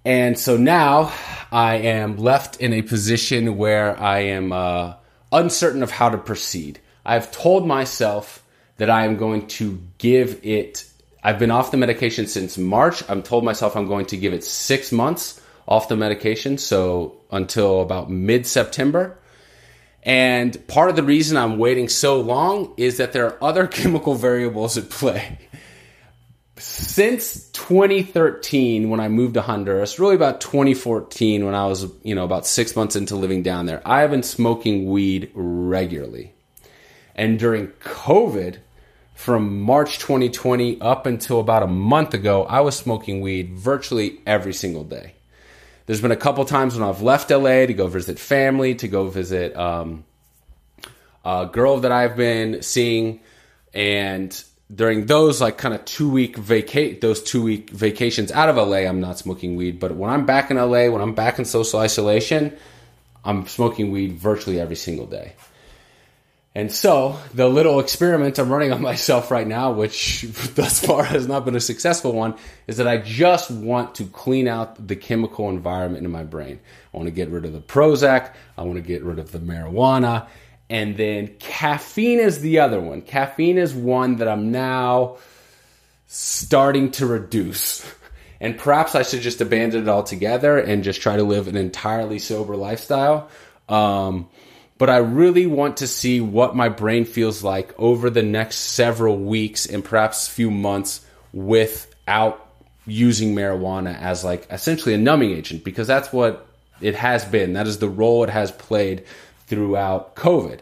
and 0.05 0.39
so 0.39 0.57
now 0.57 1.13
I 1.53 1.77
am 1.77 2.17
left 2.17 2.57
in 2.57 2.73
a 2.73 2.83
position 2.83 3.57
where 3.57 3.99
I 4.01 4.21
am 4.21 4.53
uh, 4.53 4.95
uncertain 5.31 5.83
of 5.83 5.91
how 5.91 6.09
to 6.09 6.19
proceed. 6.19 6.81
I've 7.05 7.31
told 7.31 7.67
myself 7.67 8.43
that 8.79 8.91
I 8.91 9.05
am 9.05 9.17
going 9.17 9.47
to 9.49 9.81
give 9.99 10.41
it. 10.45 10.85
I've 11.23 11.39
been 11.39 11.51
off 11.51 11.71
the 11.71 11.77
medication 11.77 12.27
since 12.27 12.59
March. 12.59 13.09
I'm 13.09 13.23
told 13.23 13.45
myself 13.45 13.77
I'm 13.77 13.87
going 13.87 14.07
to 14.07 14.17
give 14.17 14.33
it 14.33 14.45
six 14.45 14.91
months 14.93 15.41
off 15.69 15.89
the 15.89 15.97
medication, 15.97 16.59
so 16.59 17.21
until 17.31 17.81
about 17.81 18.11
mid 18.11 18.47
September. 18.47 19.19
And 20.03 20.67
part 20.67 20.91
of 20.91 20.97
the 20.97 21.05
reason 21.05 21.37
I'm 21.37 21.59
waiting 21.59 21.89
so 21.89 22.21
long 22.21 22.75
is 22.77 22.97
that 22.97 23.13
there 23.13 23.27
are 23.27 23.45
other 23.45 23.67
chemical 23.69 24.15
variables 24.15 24.77
at 24.77 24.91
play 24.91 25.39
since 26.63 27.49
2013 27.51 28.89
when 28.89 29.01
I 29.01 29.09
moved 29.09 29.35
to 29.35 29.43
Honduras, 29.43 29.99
really 29.99 30.15
about 30.15 30.41
2014 30.41 31.45
when 31.45 31.55
I 31.55 31.67
was, 31.67 31.87
you 32.03 32.15
know, 32.15 32.25
about 32.25 32.47
six 32.47 32.77
months 32.77 32.95
into 32.95 33.17
living 33.17 33.43
down 33.43 33.67
there, 33.67 33.83
I 33.85 34.01
have 34.03 34.11
been 34.11 34.23
smoking 34.23 34.87
weed 34.87 35.33
regularly. 35.35 36.35
And 37.17 37.39
during 37.39 37.69
COVID, 37.69 38.59
from 39.15 39.61
March 39.61 39.99
2020 39.99 40.81
up 40.81 41.07
until 41.07 41.41
about 41.41 41.63
a 41.63 41.67
month 41.67 42.15
ago, 42.15 42.45
I 42.45 42.61
was 42.61 42.77
smoking 42.77 43.21
weed 43.21 43.55
virtually 43.55 44.21
every 44.27 44.53
single 44.53 44.85
day. 44.85 45.15
There's 45.87 46.01
been 46.01 46.13
a 46.13 46.17
couple 46.17 46.45
times 46.45 46.79
when 46.79 46.89
I've 46.89 47.03
left 47.03 47.31
LA 47.31 47.67
to 47.67 47.75
go 47.75 47.87
visit 47.87 48.19
family, 48.19 48.75
to 48.77 48.89
go 48.89 49.09
visit 49.09 49.57
um, 49.57 50.05
a 51.25 51.49
girl 51.51 51.79
that 51.81 51.93
I've 51.93 52.17
been 52.17 52.63
seeing, 52.63 53.21
and 53.75 54.43
during 54.75 55.07
those 55.07 55.41
like 55.41 55.59
kind 55.59 55.75
of 55.75 55.85
two 55.85 56.09
week 56.09 56.37
vacate 56.37 57.01
those 57.01 57.23
two 57.23 57.43
week 57.43 57.71
vacations 57.71 58.33
out 58.33 58.49
of 58.49 58.57
LA, 58.57 58.79
I'm 58.79 59.01
not 59.01 59.19
smoking 59.19 59.57
weed. 59.57 59.81
But 59.81 59.95
when 59.97 60.11
I'm 60.11 60.25
back 60.25 60.51
in 60.51 60.57
LA, 60.57 60.89
when 60.89 61.03
I'm 61.03 61.15
back 61.15 61.39
in 61.39 61.45
social 61.45 61.81
isolation, 61.81 62.57
I'm 63.25 63.47
smoking 63.47 63.91
weed 63.91 64.15
virtually 64.15 64.61
every 64.61 64.77
single 64.77 65.07
day. 65.07 65.35
And 66.55 66.71
so 66.71 67.19
the 67.33 67.49
little 67.49 67.81
experiment 67.81 68.39
I'm 68.39 68.51
running 68.51 68.73
on 68.73 68.83
myself 68.93 69.31
right 69.31 69.47
now, 69.47 69.73
which 69.73 70.23
thus 70.55 70.85
far 70.85 71.05
has 71.05 71.27
not 71.27 71.45
been 71.45 71.57
a 71.57 71.61
successful 71.61 72.13
one, 72.13 72.35
is 72.67 72.77
that 72.77 72.87
I 72.89 72.99
just 72.99 73.51
want 73.51 73.95
to 73.97 74.05
clean 74.05 74.49
out 74.49 74.87
the 74.87 74.97
chemical 74.97 75.49
environment 75.49 76.05
in 76.05 76.11
my 76.11 76.25
brain. 76.25 76.61
I 76.93 76.97
want 76.97 77.07
to 77.07 77.13
get 77.13 77.31
rid 77.31 77.45
of 77.45 77.53
the 77.53 77.61
Prozac. 77.61 78.35
I 78.57 78.63
want 78.63 78.77
to 78.77 78.83
get 78.83 79.03
rid 79.03 79.19
of 79.19 79.33
the 79.33 79.39
marijuana. 79.39 80.27
And 80.69 80.97
then 80.97 81.29
caffeine 81.39 82.19
is 82.19 82.41
the 82.41 82.61
other 82.61 82.81
one. 82.81 83.03
Caffeine 83.03 83.59
is 83.59 83.75
one 83.75 84.17
that 84.17 84.29
I'm 84.29 84.51
now 84.53 85.19
starting 86.07 86.91
to 86.93 87.07
reduce. 87.07 87.85
And 88.43 88.59
perhaps 88.59 88.97
I 88.97 89.05
should 89.05 89.21
just 89.21 89.41
abandon 89.41 89.85
it 89.85 89.89
altogether 89.89 90.59
and 90.59 90.83
just 90.83 91.01
try 91.01 91.15
to 91.15 91.23
live 91.23 91.47
an 91.47 91.57
entirely 91.57 92.19
sober 92.19 92.57
lifestyle. 92.57 93.31
Um, 93.69 94.29
but 94.83 94.91
I 94.91 94.97
really 94.97 95.47
want 95.47 95.77
to 95.77 95.87
see 95.87 96.21
what 96.21 96.57
my 96.57 96.69
brain 96.69 97.05
feels 97.05 97.45
like 97.45 97.73
over 97.79 98.11
the 98.11 98.25
next 98.25 98.57
several 98.57 99.17
weeks 99.17 99.65
and 99.65 99.85
perhaps 99.85 100.27
few 100.27 100.51
months 100.51 101.07
without 101.33 102.51
using 102.85 103.33
marijuana 103.33 103.97
as 103.97 104.25
like 104.25 104.45
essentially 104.51 104.93
a 104.93 104.99
numbing 104.99 105.31
agent 105.31 105.63
because 105.63 105.87
that's 105.87 106.13
what 106.13 106.49
it 106.81 106.97
has 106.97 107.25
been. 107.25 107.53
That 107.53 107.69
is 107.69 107.79
the 107.79 107.89
role 107.89 108.25
it 108.25 108.31
has 108.31 108.51
played 108.51 109.05
throughout 109.47 110.17
COVID. 110.17 110.59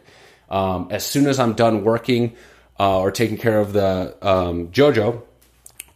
Um, 0.51 0.89
as 0.91 1.07
soon 1.07 1.27
as 1.27 1.41
I'm 1.41 1.55
done 1.55 1.83
working 1.83 2.37
uh, 2.79 3.01
or 3.01 3.11
taking 3.11 3.39
care 3.39 3.59
of 3.59 3.73
the 3.73 4.15
um, 4.21 4.69
JoJo, 4.69 5.23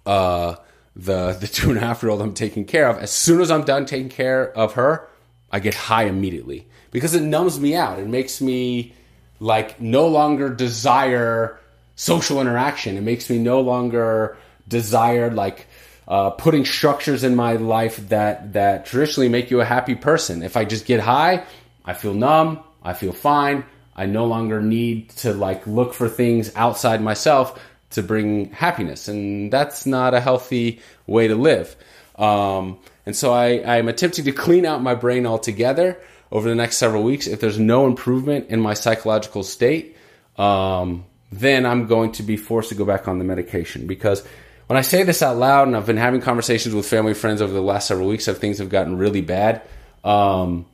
uh, 0.07 0.55
the 0.97 1.33
the 1.33 1.47
two 1.47 1.69
and 1.69 1.77
a 1.77 1.81
half 1.83 2.03
year 2.03 2.09
old 2.09 2.23
I'm 2.23 2.33
taking 2.33 2.65
care 2.65 2.89
of, 2.89 2.97
as 2.97 3.11
soon 3.11 3.43
as 3.43 3.51
I'm 3.51 3.65
done 3.65 3.85
taking 3.85 4.09
care 4.09 4.51
of 4.51 4.73
her, 4.77 5.11
I 5.53 5.61
get 5.61 5.75
high 5.75 6.05
immediately 6.05 6.69
because 6.95 7.13
it 7.13 7.23
numbs 7.23 7.59
me 7.59 7.75
out. 7.75 7.99
It 7.99 8.07
makes 8.07 8.41
me 8.41 8.95
like 9.41 9.81
no 9.81 10.07
longer 10.07 10.49
desire 10.49 11.59
social 11.97 12.41
interaction. 12.41 12.97
It 12.97 13.01
makes 13.01 13.29
me 13.29 13.39
no 13.39 13.61
longer 13.61 14.37
desire 14.69 15.29
like 15.29 15.67
uh, 16.07 16.31
putting 16.31 16.65
structures 16.65 17.25
in 17.25 17.35
my 17.35 17.55
life 17.55 17.97
that 18.11 18.53
that 18.53 18.87
traditionally 18.87 19.29
make 19.29 19.51
you 19.51 19.61
a 19.61 19.65
happy 19.65 19.97
person. 19.97 20.45
If 20.45 20.57
I 20.57 20.65
just 20.65 20.87
get 20.87 21.01
high, 21.01 21.45
I 21.85 21.95
feel 21.95 22.15
numb. 22.15 22.63
I 22.85 22.93
feel 22.93 23.13
fine. 23.13 23.65
I 23.97 24.07
no 24.07 24.27
longer 24.27 24.63
need 24.63 25.09
to 25.17 25.35
like 25.35 25.67
look 25.67 25.95
for 25.95 26.09
things 26.09 26.55
outside 26.55 27.03
myself 27.03 27.61
to 27.91 28.05
bring 28.05 28.51
happiness, 28.53 29.09
and 29.09 29.53
that's 29.53 29.85
not 29.85 30.15
a 30.15 30.21
healthy 30.21 30.81
way 31.09 31.27
to 31.27 31.35
live. 31.35 31.75
Um, 32.15 32.79
and 33.05 33.17
so 33.17 33.33
I, 33.33 33.79
I'm 33.79 33.89
attempting 33.89 34.27
to 34.27 34.33
clean 34.33 34.65
out 34.65 34.81
my 34.81 34.95
brain 34.95 35.27
altogether 35.27 35.99
over 36.35 36.49
the 36.49 36.55
next 36.55 36.77
several 36.77 37.05
weeks. 37.05 37.27
If 37.27 37.41
there's 37.41 37.59
no 37.59 37.87
improvement 37.87 38.51
in 38.51 38.61
my 38.61 38.75
psychological 38.75 39.45
state, 39.45 39.97
um, 40.37 41.07
then 41.33 41.65
I'm 41.65 41.87
going 41.87 42.13
to 42.13 42.23
be 42.23 42.37
forced 42.37 42.69
to 42.69 42.75
go 42.75 42.85
back 42.85 43.09
on 43.09 43.19
the 43.19 43.25
medication 43.25 43.87
because 43.87 44.27
when 44.67 44.77
I 44.77 44.83
say 44.83 45.03
this 45.03 45.23
out 45.23 45.37
loud, 45.37 45.69
and 45.69 45.77
I've 45.77 45.87
been 45.87 45.97
having 45.97 46.21
conversations 46.21 46.75
with 46.75 46.87
family 46.87 47.15
friends 47.15 47.41
over 47.41 47.53
the 47.53 47.63
last 47.63 47.87
several 47.87 48.09
weeks, 48.09 48.29
of 48.29 48.39
things 48.39 48.59
have 48.59 48.71
gotten 48.71 48.97
really 48.97 49.21
bad. 49.21 49.63
Um, 50.03 50.67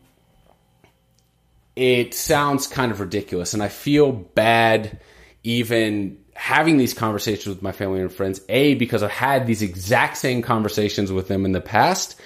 it 1.75 2.15
sounds 2.15 2.67
kind 2.67 2.93
of 2.93 3.01
ridiculous, 3.01 3.53
and 3.53 3.63
I 3.63 3.69
feel 3.69 4.13
bad 4.13 5.01
even 5.43 6.19
having 6.35 6.77
these 6.77 6.95
conversations 6.95 7.49
with 7.49 7.63
my 7.63 7.73
family 7.73 8.01
and 8.01 8.13
friends. 8.13 8.41
A 8.49 8.75
because 8.75 9.03
I've 9.03 9.11
had 9.11 9.47
these 9.47 9.63
exact 9.63 10.17
same 10.17 10.41
conversations 10.41 11.11
with 11.11 11.27
them 11.29 11.45
in 11.45 11.53
the 11.53 11.61
past, 11.61 12.21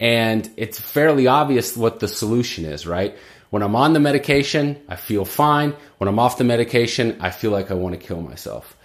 and 0.00 0.50
it's 0.56 0.78
fairly 0.78 1.26
obvious 1.26 1.76
what 1.76 2.00
the 2.00 2.08
solution 2.08 2.64
is. 2.64 2.86
Right? 2.86 3.16
When 3.50 3.62
I'm 3.62 3.76
on 3.76 3.92
the 3.92 4.00
medication, 4.00 4.82
I 4.88 4.96
feel 4.96 5.24
fine. 5.24 5.74
When 5.98 6.08
I'm 6.08 6.18
off 6.18 6.38
the 6.38 6.44
medication, 6.44 7.18
I 7.20 7.30
feel 7.30 7.50
like 7.50 7.70
I 7.70 7.74
want 7.74 7.98
to 7.98 8.06
kill 8.06 8.20
myself, 8.20 8.76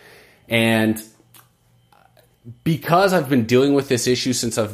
and 0.47 1.01
because 2.63 3.13
I've 3.13 3.29
been 3.29 3.45
dealing 3.45 3.73
with 3.73 3.89
this 3.89 4.07
issue 4.07 4.33
since 4.33 4.57
I 4.57 4.69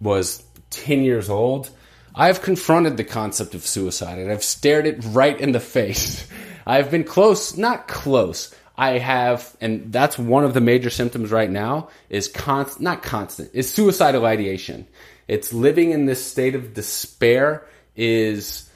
was 0.00 0.42
10 0.70 1.02
years 1.02 1.28
old, 1.28 1.70
I've 2.14 2.42
confronted 2.42 2.96
the 2.96 3.04
concept 3.04 3.54
of 3.54 3.66
suicide 3.66 4.18
and 4.18 4.30
I've 4.30 4.44
stared 4.44 4.86
it 4.86 4.98
right 5.08 5.38
in 5.38 5.52
the 5.52 5.60
face. 5.60 6.26
I've 6.66 6.90
been 6.90 7.04
close, 7.04 7.56
not 7.56 7.88
close. 7.88 8.54
I 8.76 8.98
have, 8.98 9.56
and 9.60 9.92
that's 9.92 10.18
one 10.18 10.44
of 10.44 10.54
the 10.54 10.60
major 10.60 10.90
symptoms 10.90 11.30
right 11.30 11.50
now 11.50 11.88
is 12.10 12.32
not 12.78 13.02
constant, 13.02 13.50
is 13.52 13.72
suicidal 13.72 14.24
ideation. 14.24 14.86
It's 15.28 15.52
living 15.52 15.92
in 15.92 16.06
this 16.06 16.24
state 16.24 16.54
of 16.54 16.74
despair 16.74 17.64
is, 17.94 18.68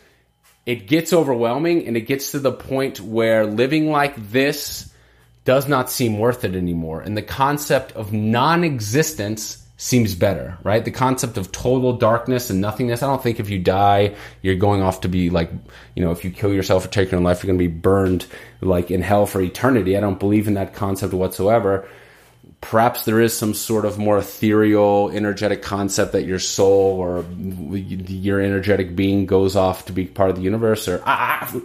it 0.67 0.87
gets 0.87 1.13
overwhelming 1.13 1.87
and 1.87 1.97
it 1.97 2.03
gets 2.03 2.33
to 2.33 2.39
the 2.39 2.53
point 2.53 3.01
where 3.01 3.47
living 3.47 3.91
like 3.91 4.31
this 4.31 4.93
does 5.45 5.67
not 5.67 5.91
seem 5.91 6.19
worth 6.19 6.45
it 6.45 6.55
anymore. 6.55 7.01
And 7.01 7.17
the 7.17 7.23
concept 7.23 7.93
of 7.93 8.13
non 8.13 8.63
existence 8.63 9.59
seems 9.77 10.15
better, 10.15 10.57
right? 10.63 10.85
The 10.85 10.93
concept 10.93 11.37
of 11.37 11.51
total 11.51 11.95
darkness 11.95 12.51
and 12.51 12.61
nothingness. 12.61 13.03
I 13.03 13.09
don't 13.09 13.21
think 13.21 13.41
if 13.41 13.51
you 13.51 13.59
die, 13.59 14.15
you're 14.41 14.55
going 14.55 14.81
off 14.81 15.01
to 15.01 15.09
be 15.09 15.29
like, 15.29 15.51
you 15.97 16.05
know, 16.05 16.13
if 16.13 16.25
you 16.25 16.31
kill 16.31 16.53
yourself 16.53 16.85
or 16.85 16.89
take 16.89 17.11
your 17.11 17.19
own 17.19 17.25
life, 17.25 17.43
you're 17.43 17.49
going 17.49 17.59
to 17.59 17.69
be 17.69 17.81
burned 17.81 18.27
like 18.61 18.93
in 18.93 19.03
hell 19.03 19.27
for 19.27 19.41
eternity. 19.41 19.97
I 19.97 20.01
don't 20.01 20.21
believe 20.21 20.47
in 20.47 20.55
that 20.55 20.75
concept 20.75 21.13
whatsoever. 21.13 21.89
Perhaps 22.63 23.05
there 23.05 23.21
is 23.21 23.37
some 23.37 23.55
sort 23.55 23.85
of 23.85 23.99
more 23.99 24.19
ethereal, 24.19 25.11
energetic 25.11 25.63
concept 25.63 26.13
that 26.13 26.25
your 26.25 26.39
soul 26.39 26.97
or 26.97 27.25
your 27.37 28.41
energetic 28.41 28.97
being 28.97 29.27
goes 29.27 29.57
off 29.57 29.85
to 29.87 29.93
be 29.93 30.07
part 30.07 30.31
of 30.31 30.37
the 30.37 30.43
universe, 30.43 30.89
or 30.89 31.03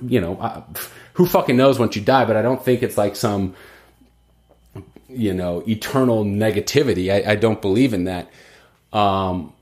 you 0.06 0.20
know, 0.20 0.66
who 1.14 1.26
fucking 1.26 1.56
knows 1.56 1.80
once 1.80 1.96
you 1.96 2.02
die. 2.02 2.26
But 2.26 2.36
I 2.36 2.42
don't 2.42 2.64
think 2.64 2.84
it's 2.84 2.98
like 2.98 3.16
some 3.16 3.56
you 5.08 5.34
know 5.34 5.64
eternal 5.68 6.26
negativity. 6.26 7.14
I, 7.14 7.32
I 7.32 7.36
don't 7.36 7.62
believe 7.62 7.94
in 7.94 8.06
that. 8.06 8.30
Um, 8.92 9.54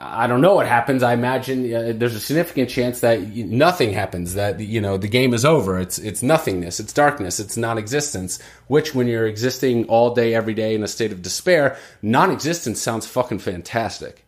I 0.00 0.28
don't 0.28 0.40
know 0.40 0.54
what 0.54 0.66
happens. 0.66 1.02
I 1.02 1.12
imagine 1.12 1.74
uh, 1.74 1.92
there's 1.94 2.14
a 2.14 2.20
significant 2.20 2.70
chance 2.70 3.00
that 3.00 3.20
nothing 3.20 3.92
happens. 3.92 4.34
That 4.34 4.60
you 4.60 4.80
know 4.80 4.96
the 4.96 5.08
game 5.08 5.34
is 5.34 5.44
over. 5.44 5.78
It's 5.78 5.98
it's 5.98 6.22
nothingness. 6.22 6.78
It's 6.78 6.92
darkness. 6.92 7.40
It's 7.40 7.56
non-existence. 7.56 8.40
Which, 8.68 8.94
when 8.94 9.08
you're 9.08 9.26
existing 9.26 9.86
all 9.86 10.14
day, 10.14 10.34
every 10.34 10.54
day 10.54 10.74
in 10.74 10.84
a 10.84 10.88
state 10.88 11.10
of 11.10 11.22
despair, 11.22 11.76
non-existence 12.00 12.80
sounds 12.80 13.06
fucking 13.06 13.40
fantastic. 13.40 14.24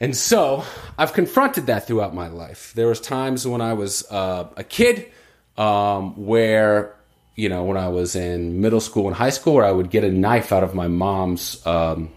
And 0.00 0.16
so 0.16 0.64
I've 0.96 1.12
confronted 1.12 1.66
that 1.66 1.86
throughout 1.86 2.14
my 2.14 2.28
life. 2.28 2.72
There 2.74 2.86
was 2.86 3.00
times 3.00 3.46
when 3.46 3.60
I 3.60 3.74
was 3.74 4.10
uh, 4.10 4.48
a 4.56 4.64
kid 4.64 5.10
um, 5.58 6.24
where 6.24 6.94
you 7.34 7.48
know, 7.48 7.64
when 7.64 7.76
I 7.76 7.88
was 7.88 8.16
in 8.16 8.60
middle 8.60 8.80
school 8.80 9.06
and 9.06 9.14
high 9.14 9.30
school, 9.30 9.54
where 9.54 9.64
I 9.64 9.70
would 9.70 9.90
get 9.90 10.04
a 10.04 10.10
knife 10.10 10.52
out 10.52 10.64
of 10.64 10.74
my 10.74 10.88
mom's 10.88 11.64
um, 11.66 12.10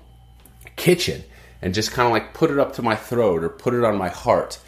kitchen 0.77 1.23
and 1.61 1.73
just 1.73 1.91
kind 1.91 2.05
of 2.05 2.11
like 2.11 2.33
put 2.33 2.51
it 2.51 2.59
up 2.59 2.73
to 2.73 2.81
my 2.81 2.95
throat 2.95 3.43
or 3.43 3.49
put 3.49 3.73
it 3.73 3.83
on 3.83 3.97
my 3.97 4.09
heart. 4.09 4.59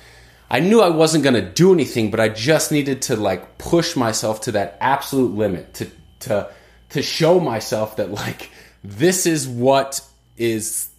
I 0.50 0.60
knew 0.60 0.82
I 0.82 0.90
wasn't 0.90 1.24
going 1.24 1.36
to 1.36 1.42
do 1.42 1.74
anything, 1.74 2.12
but 2.12 2.20
I 2.20 2.30
just 2.30 2.72
needed 2.72 3.04
to 3.04 3.16
like 3.16 3.58
push 3.58 3.96
myself 3.96 4.42
to 4.42 4.52
that 4.54 4.78
absolute 4.80 5.34
limit 5.34 5.74
to 5.76 5.90
to 6.22 6.50
to 6.90 7.02
show 7.02 7.40
myself 7.40 7.96
that 7.98 8.12
like 8.12 8.52
this 8.84 9.26
is 9.26 9.48
what 9.48 10.02
is 10.38 10.90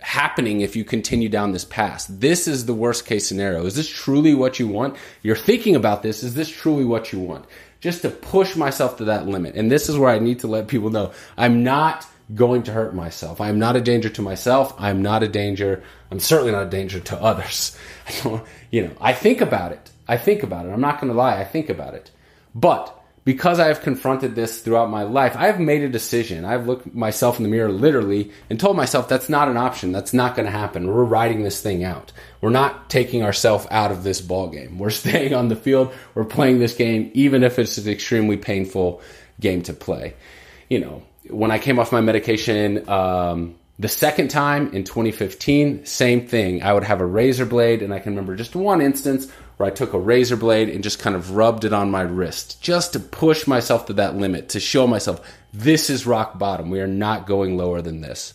happening 0.00 0.60
if 0.60 0.76
you 0.76 0.84
continue 0.84 1.28
down 1.28 1.52
this 1.52 1.64
path. 1.64 2.06
This 2.08 2.46
is 2.46 2.66
the 2.66 2.74
worst 2.74 3.06
case 3.06 3.26
scenario. 3.26 3.64
Is 3.66 3.74
this 3.74 3.88
truly 3.88 4.34
what 4.34 4.58
you 4.58 4.68
want? 4.68 4.96
You're 5.22 5.36
thinking 5.36 5.76
about 5.76 6.02
this. 6.02 6.22
Is 6.22 6.34
this 6.34 6.48
truly 6.48 6.84
what 6.84 7.12
you 7.12 7.20
want? 7.20 7.46
just 7.82 8.02
to 8.02 8.10
push 8.10 8.54
myself 8.54 8.98
to 8.98 9.06
that 9.06 9.26
limit. 9.26 9.56
And 9.56 9.70
this 9.70 9.88
is 9.88 9.98
where 9.98 10.08
I 10.08 10.20
need 10.20 10.38
to 10.40 10.46
let 10.46 10.68
people 10.68 10.90
know 10.90 11.12
I'm 11.36 11.64
not 11.64 12.06
going 12.34 12.62
to 12.64 12.72
hurt 12.72 12.94
myself. 12.94 13.40
I'm 13.40 13.58
not 13.58 13.76
a 13.76 13.80
danger 13.80 14.08
to 14.10 14.22
myself. 14.22 14.74
I'm 14.78 15.02
not 15.02 15.22
a 15.22 15.28
danger. 15.28 15.82
I'm 16.10 16.20
certainly 16.20 16.52
not 16.52 16.66
a 16.66 16.70
danger 16.70 17.00
to 17.00 17.22
others. 17.22 17.76
I 18.08 18.12
don't, 18.22 18.44
you 18.70 18.86
know, 18.86 18.92
I 19.00 19.12
think 19.12 19.40
about 19.40 19.72
it. 19.72 19.90
I 20.08 20.16
think 20.16 20.42
about 20.42 20.66
it. 20.66 20.70
I'm 20.70 20.80
not 20.80 21.00
going 21.00 21.12
to 21.12 21.18
lie. 21.18 21.38
I 21.38 21.44
think 21.44 21.68
about 21.68 21.94
it. 21.94 22.10
But 22.54 22.98
because 23.24 23.60
I 23.60 23.68
have 23.68 23.82
confronted 23.82 24.34
this 24.34 24.60
throughout 24.60 24.90
my 24.90 25.04
life, 25.04 25.36
I 25.36 25.46
have 25.46 25.60
made 25.60 25.82
a 25.82 25.88
decision. 25.88 26.44
I've 26.44 26.66
looked 26.66 26.92
myself 26.92 27.36
in 27.36 27.44
the 27.44 27.48
mirror 27.48 27.70
literally 27.70 28.32
and 28.50 28.58
told 28.58 28.76
myself 28.76 29.08
that's 29.08 29.28
not 29.28 29.48
an 29.48 29.56
option. 29.56 29.92
That's 29.92 30.12
not 30.12 30.34
going 30.34 30.46
to 30.46 30.52
happen. 30.52 30.88
We're 30.88 31.04
riding 31.04 31.42
this 31.42 31.62
thing 31.62 31.84
out. 31.84 32.12
We're 32.40 32.50
not 32.50 32.90
taking 32.90 33.22
ourselves 33.22 33.66
out 33.70 33.92
of 33.92 34.02
this 34.02 34.20
ball 34.20 34.48
game. 34.48 34.78
We're 34.78 34.90
staying 35.04 35.34
on 35.34 35.48
the 35.48 35.56
field. 35.56 35.92
We're 36.14 36.24
playing 36.24 36.58
this 36.58 36.74
game, 36.74 37.10
even 37.14 37.44
if 37.44 37.58
it's 37.58 37.78
an 37.78 37.88
extremely 37.88 38.36
painful 38.36 39.00
game 39.38 39.62
to 39.62 39.72
play. 39.72 40.14
You 40.68 40.80
know, 40.80 41.02
when 41.28 41.50
I 41.50 41.58
came 41.58 41.78
off 41.78 41.92
my 41.92 42.00
medication, 42.00 42.88
um, 42.88 43.54
the 43.78 43.88
second 43.88 44.28
time 44.28 44.72
in 44.72 44.84
2015, 44.84 45.86
same 45.86 46.26
thing. 46.26 46.62
I 46.62 46.72
would 46.72 46.84
have 46.84 47.00
a 47.00 47.06
razor 47.06 47.46
blade, 47.46 47.82
and 47.82 47.92
I 47.92 47.98
can 47.98 48.12
remember 48.12 48.36
just 48.36 48.54
one 48.54 48.80
instance 48.80 49.30
where 49.56 49.68
I 49.68 49.72
took 49.72 49.92
a 49.92 49.98
razor 49.98 50.36
blade 50.36 50.68
and 50.68 50.82
just 50.82 50.98
kind 50.98 51.16
of 51.16 51.32
rubbed 51.36 51.64
it 51.64 51.72
on 51.72 51.90
my 51.90 52.02
wrist 52.02 52.62
just 52.62 52.92
to 52.92 53.00
push 53.00 53.46
myself 53.46 53.86
to 53.86 53.94
that 53.94 54.16
limit, 54.16 54.50
to 54.50 54.60
show 54.60 54.86
myself 54.86 55.20
this 55.52 55.90
is 55.90 56.06
rock 56.06 56.38
bottom. 56.38 56.70
We 56.70 56.80
are 56.80 56.86
not 56.86 57.26
going 57.26 57.56
lower 57.56 57.82
than 57.82 58.00
this. 58.00 58.34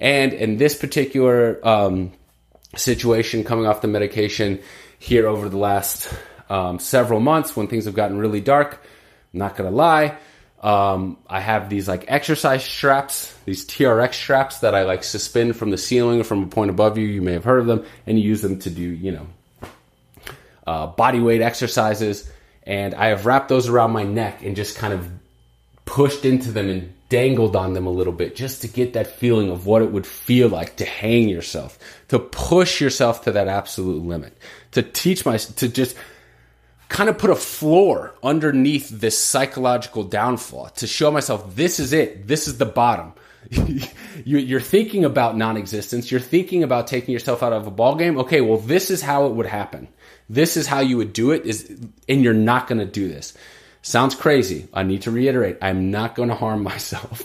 And 0.00 0.32
in 0.32 0.56
this 0.56 0.76
particular 0.76 1.60
um, 1.66 2.12
situation, 2.76 3.44
coming 3.44 3.66
off 3.66 3.80
the 3.80 3.88
medication 3.88 4.60
here 4.98 5.26
over 5.26 5.48
the 5.48 5.56
last 5.56 6.12
um, 6.50 6.78
several 6.78 7.20
months 7.20 7.56
when 7.56 7.66
things 7.66 7.84
have 7.84 7.94
gotten 7.94 8.18
really 8.18 8.40
dark, 8.40 8.84
I'm 9.32 9.38
not 9.38 9.56
gonna 9.56 9.70
lie. 9.70 10.16
Um, 10.64 11.18
I 11.28 11.40
have 11.40 11.68
these 11.68 11.86
like 11.86 12.06
exercise 12.08 12.64
straps, 12.64 13.36
these 13.44 13.66
TRX 13.66 14.14
straps 14.14 14.60
that 14.60 14.74
I 14.74 14.84
like 14.84 15.04
suspend 15.04 15.56
from 15.56 15.68
the 15.68 15.76
ceiling 15.76 16.20
or 16.20 16.24
from 16.24 16.44
a 16.44 16.46
point 16.46 16.70
above 16.70 16.96
you. 16.96 17.06
You 17.06 17.20
may 17.20 17.34
have 17.34 17.44
heard 17.44 17.60
of 17.60 17.66
them, 17.66 17.84
and 18.06 18.18
you 18.18 18.26
use 18.26 18.40
them 18.40 18.58
to 18.60 18.70
do, 18.70 18.80
you 18.80 19.12
know, 19.12 19.26
uh, 20.66 20.86
body 20.86 21.20
weight 21.20 21.42
exercises, 21.42 22.32
and 22.62 22.94
I 22.94 23.08
have 23.08 23.26
wrapped 23.26 23.50
those 23.50 23.68
around 23.68 23.92
my 23.92 24.04
neck 24.04 24.42
and 24.42 24.56
just 24.56 24.78
kind 24.78 24.94
of 24.94 25.06
pushed 25.84 26.24
into 26.24 26.50
them 26.50 26.70
and 26.70 26.94
dangled 27.10 27.56
on 27.56 27.74
them 27.74 27.86
a 27.86 27.90
little 27.90 28.14
bit 28.14 28.34
just 28.34 28.62
to 28.62 28.68
get 28.68 28.94
that 28.94 29.06
feeling 29.06 29.50
of 29.50 29.66
what 29.66 29.82
it 29.82 29.92
would 29.92 30.06
feel 30.06 30.48
like 30.48 30.76
to 30.76 30.86
hang 30.86 31.28
yourself, 31.28 31.78
to 32.08 32.18
push 32.18 32.80
yourself 32.80 33.24
to 33.24 33.32
that 33.32 33.48
absolute 33.48 34.02
limit, 34.02 34.34
to 34.72 34.82
teach 34.82 35.26
my, 35.26 35.36
to 35.36 35.68
just 35.68 35.94
kind 36.88 37.08
of 37.08 37.18
put 37.18 37.30
a 37.30 37.36
floor 37.36 38.14
underneath 38.22 38.88
this 38.88 39.18
psychological 39.18 40.04
downfall, 40.04 40.70
to 40.76 40.86
show 40.86 41.10
myself 41.10 41.54
this 41.56 41.80
is 41.80 41.92
it, 41.92 42.26
this 42.26 42.46
is 42.46 42.58
the 42.58 42.66
bottom. 42.66 43.12
you're 44.24 44.60
thinking 44.60 45.04
about 45.04 45.36
non-existence. 45.36 46.10
You're 46.10 46.20
thinking 46.20 46.62
about 46.62 46.86
taking 46.86 47.12
yourself 47.12 47.42
out 47.42 47.52
of 47.52 47.66
a 47.66 47.70
ball 47.70 47.94
game. 47.94 48.18
Okay, 48.18 48.40
well, 48.40 48.58
this 48.58 48.90
is 48.90 49.02
how 49.02 49.26
it 49.26 49.32
would 49.32 49.46
happen. 49.46 49.88
This 50.28 50.56
is 50.56 50.66
how 50.66 50.80
you 50.80 50.96
would 50.96 51.12
do 51.12 51.30
it. 51.32 51.44
Is 51.44 51.68
and 52.08 52.22
you're 52.22 52.32
not 52.32 52.66
going 52.66 52.78
to 52.78 52.86
do 52.86 53.08
this. 53.08 53.34
Sounds 53.82 54.14
crazy. 54.14 54.66
I 54.72 54.82
need 54.82 55.02
to 55.02 55.10
reiterate. 55.10 55.58
I'm 55.60 55.90
not 55.90 56.14
going 56.14 56.30
to 56.30 56.34
harm 56.34 56.62
myself, 56.72 57.22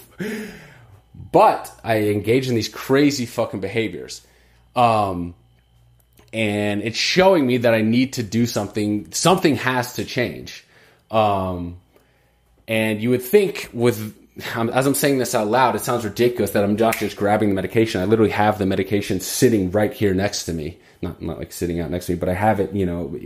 but 1.32 1.72
I 1.84 2.00
engage 2.10 2.50
in 2.50 2.56
these 2.56 2.70
crazy 2.70 3.26
fucking 3.26 3.62
behaviors. 3.62 4.26
Um, 4.76 5.36
and 6.34 6.82
it's 6.82 6.98
showing 6.98 7.46
me 7.48 7.58
that 7.58 7.74
I 7.74 7.82
need 7.82 8.14
to 8.14 8.24
do 8.24 8.46
something. 8.46 9.12
Something 9.12 9.56
has 9.58 9.94
to 9.94 10.06
change. 10.06 10.66
Um, 11.10 11.78
and 12.68 13.02
you 13.02 13.10
would 13.10 13.24
think 13.24 13.70
with 13.74 14.16
as 14.42 14.86
I'm 14.86 14.96
saying 14.96 15.18
this 15.18 15.36
out 15.36 15.48
loud, 15.48 15.76
it 15.76 15.82
sounds 15.82 16.06
ridiculous 16.06 16.52
that 16.52 16.64
I'm 16.64 16.76
not 16.76 16.98
just 16.98 17.18
grabbing 17.18 17.50
the 17.50 17.56
medication. 17.56 18.02
I 18.02 18.06
literally 18.06 18.32
have 18.32 18.58
the 18.58 18.66
medication 18.66 19.20
sitting 19.20 19.72
right 19.72 19.94
here 19.94 20.14
next 20.14 20.46
to 20.46 20.54
me. 20.54 20.80
Not, 21.02 21.22
not 21.22 21.38
like 21.40 21.52
sitting 21.52 21.80
out 21.80 21.90
next 21.90 22.08
to 22.08 22.14
me, 22.14 22.20
but 22.20 22.30
I 22.30 22.34
have 22.34 22.60
it, 22.60 22.74
you 22.74 22.86
know, 22.86 23.18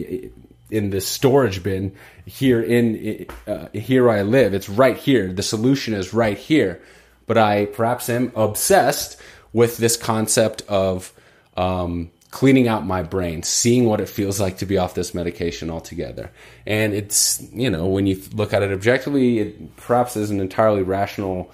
in 0.70 0.90
the 0.90 1.02
storage 1.02 1.64
bin 1.64 1.96
here 2.26 2.62
in, 2.62 3.26
uh, 3.48 3.68
here 3.74 4.10
I 4.10 4.22
live. 4.24 4.54
It's 4.54 4.70
right 4.70 4.98
here. 4.98 5.32
The 5.32 5.44
solution 5.44 5.94
is 5.94 6.14
right 6.14 6.38
here. 6.38 6.82
But 7.26 7.38
I 7.38 7.66
perhaps 7.66 8.10
am 8.10 8.32
obsessed 8.36 9.20
with 9.54 9.78
this 9.78 9.98
concept 9.98 10.64
of, 10.68 11.14
um, 11.56 12.12
cleaning 12.34 12.68
out 12.68 12.84
my 12.84 13.04
brain, 13.04 13.44
seeing 13.44 13.86
what 13.86 14.02
it 14.02 14.10
feels 14.10 14.42
like 14.42 14.58
to 14.58 14.66
be 14.66 14.76
off 14.76 14.96
this 14.96 15.14
medication 15.14 15.70
altogether. 15.70 16.32
And 16.66 16.92
it's, 16.96 17.48
you 17.54 17.70
know, 17.70 17.86
when 17.86 18.08
you 18.08 18.20
look 18.34 18.54
at 18.54 18.64
it 18.64 18.72
objectively, 18.72 19.38
it 19.38 19.76
perhaps 19.78 20.18
is 20.18 20.32
an 20.32 20.42
entirely 20.42 20.82
rational 20.82 21.52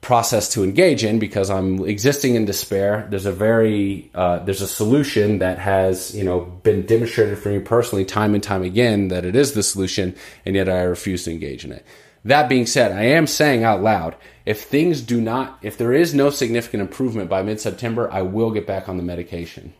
process 0.00 0.48
to 0.54 0.64
engage 0.64 1.04
in 1.04 1.18
because 1.18 1.50
I'm 1.50 1.84
existing 1.84 2.34
in 2.34 2.46
despair. 2.46 3.06
There's 3.10 3.26
a 3.26 3.32
very 3.32 4.10
uh, 4.14 4.38
there's 4.38 4.62
a 4.62 4.66
solution 4.66 5.40
that 5.40 5.58
has 5.58 6.14
you 6.14 6.24
know 6.24 6.40
been 6.40 6.86
demonstrated 6.86 7.38
for 7.38 7.50
me 7.50 7.58
personally 7.58 8.06
time 8.06 8.32
and 8.32 8.42
time 8.42 8.62
again 8.62 9.08
that 9.08 9.26
it 9.26 9.36
is 9.36 9.52
the 9.52 9.62
solution, 9.62 10.16
and 10.46 10.56
yet 10.56 10.70
I 10.70 10.80
refuse 10.84 11.24
to 11.24 11.30
engage 11.30 11.66
in 11.66 11.72
it. 11.72 11.84
That 12.24 12.48
being 12.48 12.64
said, 12.64 12.92
I 12.92 13.02
am 13.02 13.26
saying 13.26 13.64
out 13.64 13.82
loud 13.82 14.16
if 14.46 14.62
things 14.62 15.02
do 15.02 15.20
not, 15.20 15.58
if 15.60 15.76
there 15.76 15.92
is 15.92 16.14
no 16.14 16.30
significant 16.30 16.80
improvement 16.80 17.28
by 17.28 17.42
mid 17.42 17.60
September, 17.60 18.10
I 18.10 18.22
will 18.22 18.50
get 18.50 18.66
back 18.66 18.88
on 18.88 18.96
the 18.96 19.02
medication. 19.02 19.74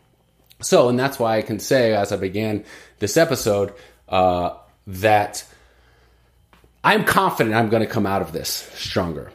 So, 0.61 0.89
and 0.89 0.99
that's 0.99 1.19
why 1.19 1.37
I 1.37 1.41
can 1.41 1.59
say, 1.59 1.93
as 1.93 2.11
I 2.11 2.17
began 2.17 2.63
this 2.99 3.17
episode, 3.17 3.73
uh, 4.09 4.55
that 4.87 5.45
I'm 6.83 7.05
confident 7.05 7.55
I'm 7.55 7.69
going 7.69 7.83
to 7.83 7.89
come 7.89 8.05
out 8.05 8.21
of 8.21 8.31
this 8.31 8.49
stronger. 8.49 9.31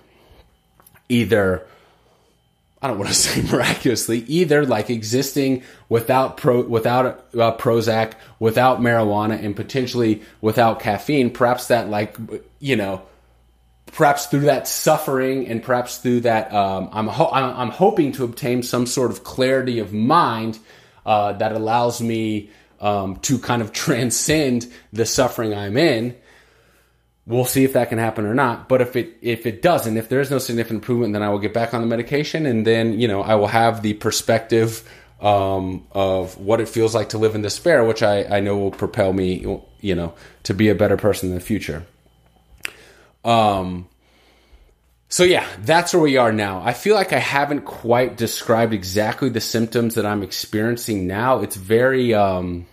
Either, 1.09 1.67
I 2.83 2.89
don't 2.89 2.99
want 2.99 3.09
to 3.09 3.15
say 3.17 3.43
miraculously, 3.43 4.19
either 4.21 4.67
like 4.67 4.91
existing 4.91 5.63
without 5.89 6.37
pro, 6.37 6.63
without 6.63 7.27
uh, 7.35 7.57
Prozac, 7.57 8.15
without 8.39 8.81
marijuana, 8.81 9.43
and 9.43 9.55
potentially 9.55 10.23
without 10.41 10.81
caffeine. 10.81 11.31
Perhaps 11.31 11.69
that, 11.69 11.89
like, 11.89 12.17
you 12.59 12.77
know, 12.77 13.03
perhaps 13.93 14.27
through 14.27 14.41
that 14.41 14.67
suffering 14.67 15.47
and 15.47 15.63
perhaps 15.63 15.99
through 15.99 16.21
that, 16.21 16.53
um, 16.53 16.89
I'm, 16.93 17.07
ho- 17.07 17.31
I'm 17.33 17.71
hoping 17.71 18.13
to 18.13 18.25
obtain 18.25 18.63
some 18.63 18.87
sort 18.87 19.11
of 19.11 19.23
clarity 19.23 19.79
of 19.79 19.93
mind 19.93 20.59
uh, 21.07 21.33
that 21.35 21.53
allows 21.53 22.03
me 22.03 22.51
um, 22.81 23.17
to 23.21 23.39
kind 23.39 23.63
of 23.63 23.73
transcend 23.87 24.71
the 24.93 25.07
suffering 25.07 25.55
I'm 25.55 25.79
in. 25.79 26.15
We'll 27.27 27.45
see 27.45 27.65
if 27.65 27.73
that 27.73 27.89
can 27.89 27.99
happen 27.99 28.27
or 28.27 28.35
not. 28.35 28.69
But 28.69 28.83
if 28.83 28.95
it 28.95 29.17
if 29.23 29.47
it 29.47 29.63
doesn't, 29.63 29.97
if 29.97 30.09
there 30.09 30.21
is 30.21 30.31
no 30.31 30.39
significant 30.39 30.83
improvement, 30.83 31.13
then 31.15 31.23
I 31.23 31.31
will 31.31 31.39
get 31.39 31.55
back 31.55 31.73
on 31.73 31.81
the 31.81 31.87
medication, 31.87 32.47
and 32.47 32.67
then 32.67 33.01
you 33.01 33.09
know 33.09 33.23
I 33.23 33.37
will 33.37 33.49
have 33.49 33.83
the 33.83 33.95
perspective 33.95 34.89
um, 35.21 35.87
of 35.93 36.39
what 36.39 36.61
it 36.61 36.69
feels 36.69 36.95
like 36.95 37.11
to 37.11 37.19
live 37.19 37.35
in 37.35 37.43
despair, 37.43 37.85
which 37.85 38.03
I, 38.03 38.25
I 38.25 38.41
know 38.41 38.57
will 38.59 38.71
propel 38.71 39.13
me, 39.13 39.61
you 39.81 39.95
know, 39.95 40.15
to 40.45 40.55
be 40.55 40.69
a 40.69 40.75
better 40.75 40.97
person 40.97 41.31
in 41.31 41.35
the 41.35 41.41
future. 41.41 41.85
Um, 43.25 43.89
so 45.09 45.25
yeah, 45.25 45.47
that's 45.61 45.95
where 45.95 46.03
we 46.03 46.17
are 46.17 46.33
now. 46.33 46.63
I 46.65 46.73
feel 46.73 46.95
like 46.95 47.13
I 47.13 47.19
haven't 47.19 47.65
quite 47.65 48.17
described 48.17 48.73
exactly 48.73 49.29
the 49.29 49.41
symptoms 49.41 49.95
that 49.95 50.07
I'm 50.07 50.23
experiencing 50.23 51.07
now. 51.07 51.41
It's 51.41 51.57
very 51.57 52.15
um 52.15 52.67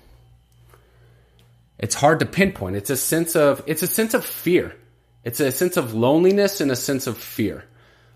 it's 1.78 1.96
hard 1.96 2.20
to 2.22 2.26
pinpoint. 2.26 2.76
It's 2.76 2.90
a 2.90 2.98
sense 2.98 3.36
of 3.36 3.62
it's 3.68 3.84
a 3.84 3.88
sense 3.88 4.14
of 4.14 4.26
fear. 4.26 4.76
It's 5.24 5.40
a 5.40 5.52
sense 5.52 5.78
of 5.78 5.94
loneliness 5.94 6.60
and 6.60 6.72
a 6.72 6.76
sense 6.76 7.08
of 7.08 7.18
fear. 7.18 7.66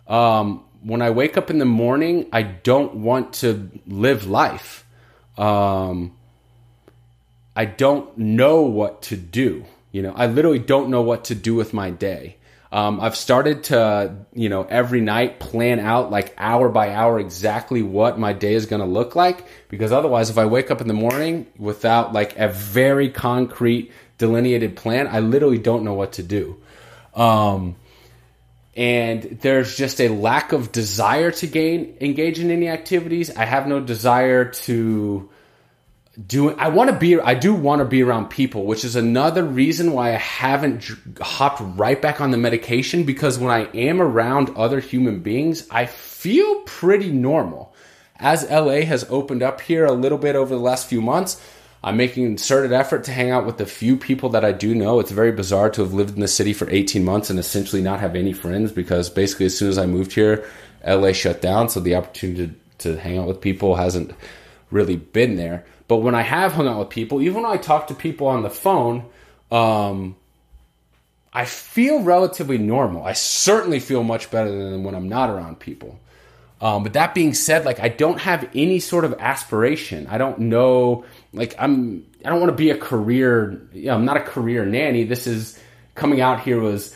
Um, 0.07 0.63
when 0.81 1.01
I 1.01 1.09
wake 1.09 1.37
up 1.37 1.49
in 1.49 1.57
the 1.57 1.65
morning, 1.65 2.27
I 2.31 2.43
don't 2.43 2.95
want 2.95 3.33
to 3.33 3.69
live 3.85 4.25
life. 4.25 4.85
Um, 5.37 6.15
I 7.55 7.65
don't 7.65 8.17
know 8.17 8.61
what 8.61 9.01
to 9.03 9.17
do. 9.17 9.65
You 9.91 10.01
know, 10.01 10.13
I 10.15 10.27
literally 10.27 10.59
don't 10.59 10.89
know 10.89 11.01
what 11.01 11.25
to 11.25 11.35
do 11.35 11.55
with 11.55 11.73
my 11.73 11.89
day. 11.89 12.36
Um, 12.71 12.99
I've 12.99 13.15
started 13.15 13.65
to, 13.65 14.15
you 14.33 14.49
know, 14.49 14.63
every 14.63 14.99
night 14.99 15.39
plan 15.39 15.79
out 15.79 16.11
like 16.11 16.33
hour 16.37 16.67
by 16.69 16.93
hour 16.93 17.19
exactly 17.19 17.81
what 17.81 18.19
my 18.19 18.33
day 18.33 18.53
is 18.53 18.65
going 18.65 18.81
to 18.81 18.87
look 18.87 19.15
like. 19.15 19.45
Because 19.69 19.91
otherwise, 19.91 20.29
if 20.29 20.37
I 20.37 20.45
wake 20.45 20.69
up 20.69 20.81
in 20.81 20.87
the 20.87 20.93
morning 20.93 21.47
without 21.57 22.13
like 22.13 22.37
a 22.37 22.49
very 22.49 23.09
concrete 23.09 23.91
delineated 24.17 24.75
plan, 24.75 25.07
I 25.07 25.21
literally 25.21 25.59
don't 25.59 25.83
know 25.83 25.93
what 25.93 26.13
to 26.13 26.23
do. 26.23 26.61
Um, 27.13 27.77
and 28.75 29.23
there's 29.41 29.75
just 29.75 29.99
a 29.99 30.09
lack 30.09 30.51
of 30.51 30.71
desire 30.71 31.31
to 31.31 31.47
gain 31.47 31.97
engage 31.99 32.39
in 32.39 32.51
any 32.51 32.67
activities. 32.67 33.35
I 33.35 33.45
have 33.45 33.65
no 33.65 33.79
desire 33.79 34.45
to 34.45 35.29
doing 36.25 36.55
I 36.57 36.69
want 36.69 36.89
to 36.89 36.95
be 36.95 37.19
I 37.19 37.35
do 37.35 37.53
want 37.53 37.79
to 37.79 37.85
be 37.85 38.01
around 38.01 38.29
people, 38.29 38.65
which 38.65 38.83
is 38.83 38.95
another 38.95 39.43
reason 39.43 39.91
why 39.91 40.13
I 40.13 40.17
haven't 40.17 40.89
hopped 41.21 41.61
right 41.77 42.01
back 42.01 42.21
on 42.21 42.31
the 42.31 42.37
medication 42.37 43.03
because 43.03 43.37
when 43.37 43.51
I 43.51 43.69
am 43.73 44.01
around 44.01 44.51
other 44.55 44.79
human 44.79 45.19
beings, 45.19 45.67
I 45.69 45.85
feel 45.85 46.61
pretty 46.61 47.11
normal. 47.11 47.75
As 48.19 48.49
LA 48.49 48.81
has 48.81 49.05
opened 49.09 49.43
up 49.43 49.61
here 49.61 49.85
a 49.85 49.91
little 49.91 50.17
bit 50.17 50.35
over 50.35 50.55
the 50.55 50.61
last 50.61 50.87
few 50.87 51.01
months, 51.01 51.39
I'm 51.83 51.97
making 51.97 52.25
an 52.25 52.31
concerted 52.31 52.73
effort 52.73 53.03
to 53.03 53.11
hang 53.11 53.29
out 53.29 53.45
with 53.45 53.57
the 53.57 53.67
few 53.67 53.95
people 53.95 54.29
that 54.29 54.43
I 54.43 54.51
do 54.51 54.73
know. 54.73 54.99
It's 54.99 55.11
very 55.11 55.31
bizarre 55.31 55.69
to 55.69 55.83
have 55.83 55.93
lived 55.93 56.15
in 56.15 56.21
the 56.21 56.27
city 56.27 56.51
for 56.51 56.67
18 56.67 57.05
months 57.05 57.29
and 57.29 57.37
essentially 57.37 57.83
not 57.83 57.99
have 57.99 58.15
any 58.15 58.33
friends 58.33 58.71
because 58.71 59.11
basically 59.11 59.45
as 59.45 59.55
soon 59.55 59.69
as 59.69 59.77
I 59.77 59.85
moved 59.85 60.13
here, 60.13 60.49
LA 60.85 61.11
shut 61.11 61.41
down, 61.41 61.69
so 61.69 61.79
the 61.79 61.95
opportunity 61.95 62.55
to, 62.79 62.93
to 62.93 62.99
hang 62.99 63.19
out 63.19 63.27
with 63.27 63.39
people 63.39 63.75
hasn't 63.75 64.13
really 64.71 64.95
been 64.95 65.35
there. 65.35 65.65
But 65.87 65.97
when 65.97 66.15
I 66.15 66.21
have 66.21 66.53
hung 66.53 66.67
out 66.67 66.79
with 66.79 66.89
people, 66.89 67.21
even 67.21 67.43
when 67.43 67.51
I 67.51 67.57
talk 67.57 67.87
to 67.87 67.93
people 67.93 68.27
on 68.27 68.43
the 68.43 68.49
phone, 68.49 69.05
um, 69.51 70.15
I 71.31 71.45
feel 71.45 72.01
relatively 72.01 72.57
normal. 72.57 73.03
I 73.03 73.13
certainly 73.13 73.79
feel 73.79 74.03
much 74.03 74.31
better 74.31 74.49
than 74.49 74.83
when 74.83 74.95
I'm 74.95 75.07
not 75.07 75.29
around 75.29 75.59
people. 75.59 75.99
Um, 76.59 76.83
but 76.83 76.93
that 76.93 77.13
being 77.13 77.33
said, 77.33 77.65
like 77.65 77.79
I 77.79 77.89
don't 77.89 78.19
have 78.19 78.49
any 78.55 78.79
sort 78.79 79.05
of 79.05 79.15
aspiration. 79.19 80.07
I 80.07 80.17
don't 80.17 80.39
know, 80.39 81.05
like 81.31 81.55
I'm, 81.59 82.05
I 82.25 82.29
don't 82.29 82.39
want 82.39 82.49
to 82.49 82.55
be 82.55 82.71
a 82.71 82.77
career. 82.77 83.61
You 83.73 83.85
know, 83.85 83.95
I'm 83.95 84.05
not 84.05 84.17
a 84.17 84.21
career 84.21 84.65
nanny. 84.65 85.03
This 85.03 85.27
is 85.27 85.59
coming 85.93 86.19
out 86.19 86.41
here 86.41 86.59
was 86.59 86.95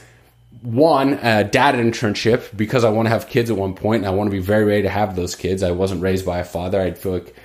one 0.61 1.13
a 1.13 1.43
dad 1.43 1.75
internship 1.75 2.55
because 2.55 2.83
I 2.83 2.89
want 2.89 3.05
to 3.05 3.11
have 3.11 3.27
kids 3.27 3.51
at 3.51 3.57
one 3.57 3.75
point, 3.75 4.03
and 4.03 4.07
I 4.07 4.15
want 4.15 4.27
to 4.27 4.31
be 4.31 4.41
very 4.41 4.65
ready 4.65 4.81
to 4.83 4.89
have 4.89 5.15
those 5.15 5.35
kids. 5.35 5.61
I 5.63 5.71
wasn't 5.71 6.01
raised 6.01 6.25
by 6.25 6.39
a 6.39 6.43
father. 6.43 6.81
I 6.81 6.91
feel 6.91 7.13
like 7.13 7.35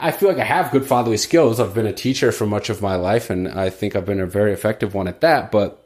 I 0.00 0.12
feel 0.12 0.28
like 0.28 0.38
I 0.38 0.44
have 0.44 0.70
good 0.70 0.86
fatherly 0.86 1.16
skills. 1.16 1.60
I've 1.60 1.74
been 1.74 1.86
a 1.86 1.92
teacher 1.92 2.32
for 2.32 2.46
much 2.46 2.70
of 2.70 2.80
my 2.82 2.96
life, 2.96 3.30
and 3.30 3.48
I 3.48 3.70
think 3.70 3.96
I've 3.96 4.06
been 4.06 4.20
a 4.20 4.26
very 4.26 4.52
effective 4.52 4.94
one 4.94 5.08
at 5.08 5.20
that. 5.22 5.50
But 5.50 5.84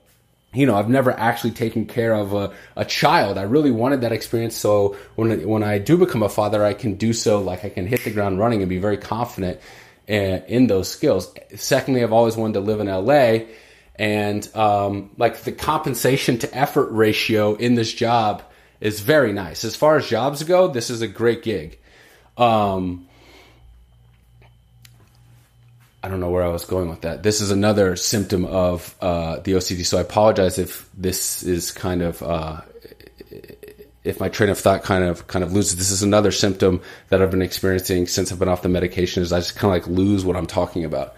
you 0.54 0.66
know, 0.66 0.76
I've 0.76 0.88
never 0.88 1.10
actually 1.12 1.52
taken 1.52 1.86
care 1.86 2.12
of 2.12 2.34
a, 2.34 2.52
a 2.76 2.84
child. 2.84 3.38
I 3.38 3.42
really 3.42 3.70
wanted 3.70 4.02
that 4.02 4.12
experience. 4.12 4.54
So 4.56 4.96
when 5.14 5.48
when 5.48 5.62
I 5.62 5.78
do 5.78 5.96
become 5.96 6.22
a 6.22 6.28
father, 6.28 6.64
I 6.64 6.74
can 6.74 6.94
do 6.94 7.12
so 7.12 7.40
like 7.40 7.64
I 7.64 7.70
can 7.70 7.86
hit 7.86 8.04
the 8.04 8.10
ground 8.10 8.38
running 8.38 8.60
and 8.60 8.68
be 8.68 8.78
very 8.78 8.98
confident 8.98 9.60
in, 10.06 10.22
eh, 10.22 10.42
in 10.46 10.66
those 10.66 10.88
skills. 10.88 11.34
Secondly, 11.54 12.02
I've 12.02 12.12
always 12.12 12.36
wanted 12.36 12.54
to 12.54 12.60
live 12.60 12.80
in 12.80 12.88
LA, 12.88 13.46
and 13.96 14.48
um, 14.54 15.10
like 15.16 15.38
the 15.42 15.52
compensation 15.52 16.38
to 16.38 16.54
effort 16.56 16.90
ratio 16.90 17.54
in 17.54 17.74
this 17.74 17.92
job 17.92 18.42
is 18.80 19.00
very 19.00 19.32
nice. 19.32 19.64
As 19.64 19.76
far 19.76 19.96
as 19.96 20.06
jobs 20.06 20.42
go, 20.42 20.68
this 20.68 20.90
is 20.90 21.00
a 21.00 21.08
great 21.08 21.42
gig. 21.42 21.78
Um, 22.36 23.08
I 26.02 26.08
don't 26.08 26.18
know 26.18 26.30
where 26.30 26.42
I 26.42 26.48
was 26.48 26.64
going 26.64 26.88
with 26.88 27.02
that. 27.02 27.22
This 27.22 27.40
is 27.40 27.52
another 27.52 27.94
symptom 27.94 28.44
of 28.44 28.94
uh, 29.00 29.36
the 29.38 29.52
OCD. 29.52 29.86
So 29.86 29.98
I 29.98 30.00
apologize 30.00 30.58
if 30.58 30.88
this 30.94 31.44
is 31.44 31.70
kind 31.70 32.02
of 32.02 32.22
uh, 32.22 32.62
if 34.02 34.18
my 34.18 34.28
train 34.28 34.50
of 34.50 34.58
thought 34.58 34.82
kind 34.82 35.04
of 35.04 35.28
kind 35.28 35.44
of 35.44 35.52
loses. 35.52 35.76
This 35.76 35.92
is 35.92 36.02
another 36.02 36.32
symptom 36.32 36.80
that 37.10 37.22
I've 37.22 37.30
been 37.30 37.42
experiencing 37.42 38.08
since 38.08 38.32
I've 38.32 38.38
been 38.40 38.48
off 38.48 38.62
the 38.62 38.68
medication. 38.68 39.22
Is 39.22 39.32
I 39.32 39.38
just 39.38 39.54
kind 39.54 39.74
of 39.74 39.86
like 39.86 39.96
lose 39.96 40.24
what 40.24 40.36
I'm 40.36 40.46
talking 40.46 40.84
about. 40.84 41.14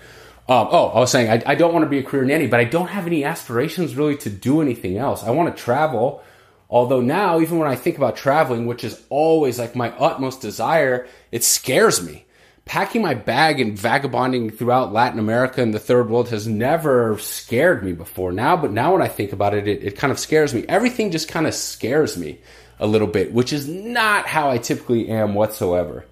Um, 0.47 0.68
oh, 0.70 0.88
I 0.88 1.01
was 1.01 1.11
saying 1.11 1.31
I, 1.31 1.53
I 1.53 1.55
don't 1.55 1.73
want 1.73 1.85
to 1.85 1.88
be 1.88 1.99
a 1.99 2.03
career 2.03 2.25
nanny, 2.25 2.47
but 2.47 2.61
I 2.61 2.64
don't 2.64 2.88
have 2.88 3.07
any 3.07 3.25
aspirations 3.25 3.97
really 3.97 4.16
to 4.18 4.31
do 4.31 4.61
anything 4.61 4.99
else. 4.99 5.25
I 5.25 5.31
want 5.31 5.57
to 5.57 5.62
travel. 5.62 6.23
Although 6.68 7.01
now, 7.01 7.40
even 7.40 7.59
when 7.59 7.68
I 7.68 7.77
think 7.77 7.97
about 7.97 8.16
traveling, 8.16 8.66
which 8.66 8.85
is 8.85 9.01
always 9.09 9.59
like 9.59 9.77
my 9.77 9.90
utmost 9.90 10.40
desire, 10.40 11.07
it 11.31 11.44
scares 11.44 12.03
me 12.03 12.25
packing 12.64 13.03
my 13.03 13.14
bag 13.14 13.61
and 13.61 13.79
vagabonding 13.79 14.50
throughout 14.50 14.92
Latin 14.92 15.18
America 15.18 15.62
and 15.62 15.74
the 15.74 15.79
third 15.79 16.09
world 16.09 16.31
has 16.31 16.46
never 16.46 17.18
scared 17.18 17.85
me 17.85 17.92
before. 17.92 18.33
Now, 18.33 18.57
but 18.57 18.72
now 18.72 18.92
when 18.92 19.03
I 19.03 19.09
think 19.09 19.33
about 19.33 19.55
it, 19.55 19.68
it, 19.68 19.83
it 19.83 19.96
kind 19.98 20.11
of 20.11 20.18
scares 20.18 20.55
me. 20.55 20.64
Everything 20.68 21.11
just 21.11 21.28
kind 21.28 21.47
of 21.47 21.55
scares 21.55 22.16
me 22.16 22.39
a 22.80 22.86
little 22.86 23.07
bit, 23.07 23.32
which 23.32 23.53
is 23.53 23.68
not 23.68 24.26
how 24.26 24.51
I 24.51 24.59
typically 24.59 25.09
am 25.09 25.34
whatsoever. 25.34 26.07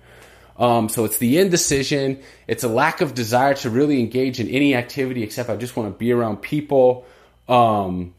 Um, 0.59 0.89
so 0.89 1.05
it's 1.05 1.19
the 1.19 1.39
indecision. 1.39 2.21
It's 2.47 2.63
a 2.63 2.69
lack 2.69 3.01
of 3.01 3.15
desire 3.15 3.55
to 3.55 3.71
really 3.71 3.99
engage 4.01 4.39
in 4.39 4.49
any 4.49 4.75
activity 4.75 5.23
except 5.23 5.49
I 5.49 5.57
just 5.57 5.77
want 5.77 5.93
to 5.93 5.99
be 5.99 6.13
around 6.13 6.37
people. 6.37 7.07
Um, 7.49 8.15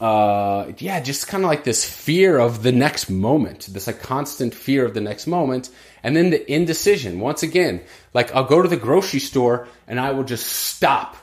uh, 0.00 0.72
yeah, 0.78 1.00
just 1.00 1.26
kind 1.28 1.44
of 1.44 1.50
like 1.50 1.64
this 1.64 1.84
fear 1.84 2.38
of 2.38 2.62
the 2.62 2.72
next 2.72 3.10
moment, 3.10 3.68
this 3.70 3.86
like 3.86 4.00
constant 4.00 4.54
fear 4.54 4.86
of 4.86 4.94
the 4.94 5.00
next 5.00 5.26
moment. 5.26 5.68
And 6.02 6.16
then 6.16 6.30
the 6.30 6.52
indecision. 6.52 7.20
Once 7.20 7.42
again, 7.42 7.82
like 8.14 8.34
I'll 8.34 8.44
go 8.44 8.62
to 8.62 8.68
the 8.68 8.76
grocery 8.76 9.20
store 9.20 9.68
and 9.86 10.00
I 10.00 10.12
will 10.12 10.24
just 10.24 10.46
stop. 10.46 11.16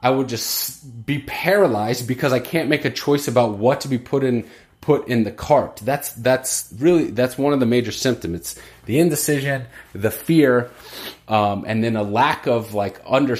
I 0.00 0.10
will 0.10 0.24
just 0.24 1.06
be 1.06 1.20
paralyzed 1.20 2.08
because 2.08 2.32
I 2.32 2.40
can't 2.40 2.68
make 2.68 2.84
a 2.84 2.90
choice 2.90 3.28
about 3.28 3.58
what 3.58 3.82
to 3.82 3.88
be 3.88 3.98
put 3.98 4.24
in 4.24 4.48
put 4.80 5.06
in 5.08 5.22
the 5.24 5.30
cart. 5.30 5.76
That's 5.76 6.12
that's 6.12 6.74
really 6.78 7.10
that's 7.10 7.38
one 7.38 7.54
of 7.54 7.60
the 7.60 7.66
major 7.66 7.92
symptoms. 7.92 8.34
It's 8.34 8.60
the 8.84 8.98
indecision, 8.98 9.64
the 9.94 10.10
fear, 10.10 10.70
um, 11.28 11.64
and 11.66 11.82
then 11.82 11.96
a 11.96 12.02
lack 12.02 12.46
of 12.46 12.74
like 12.74 13.00
under. 13.06 13.36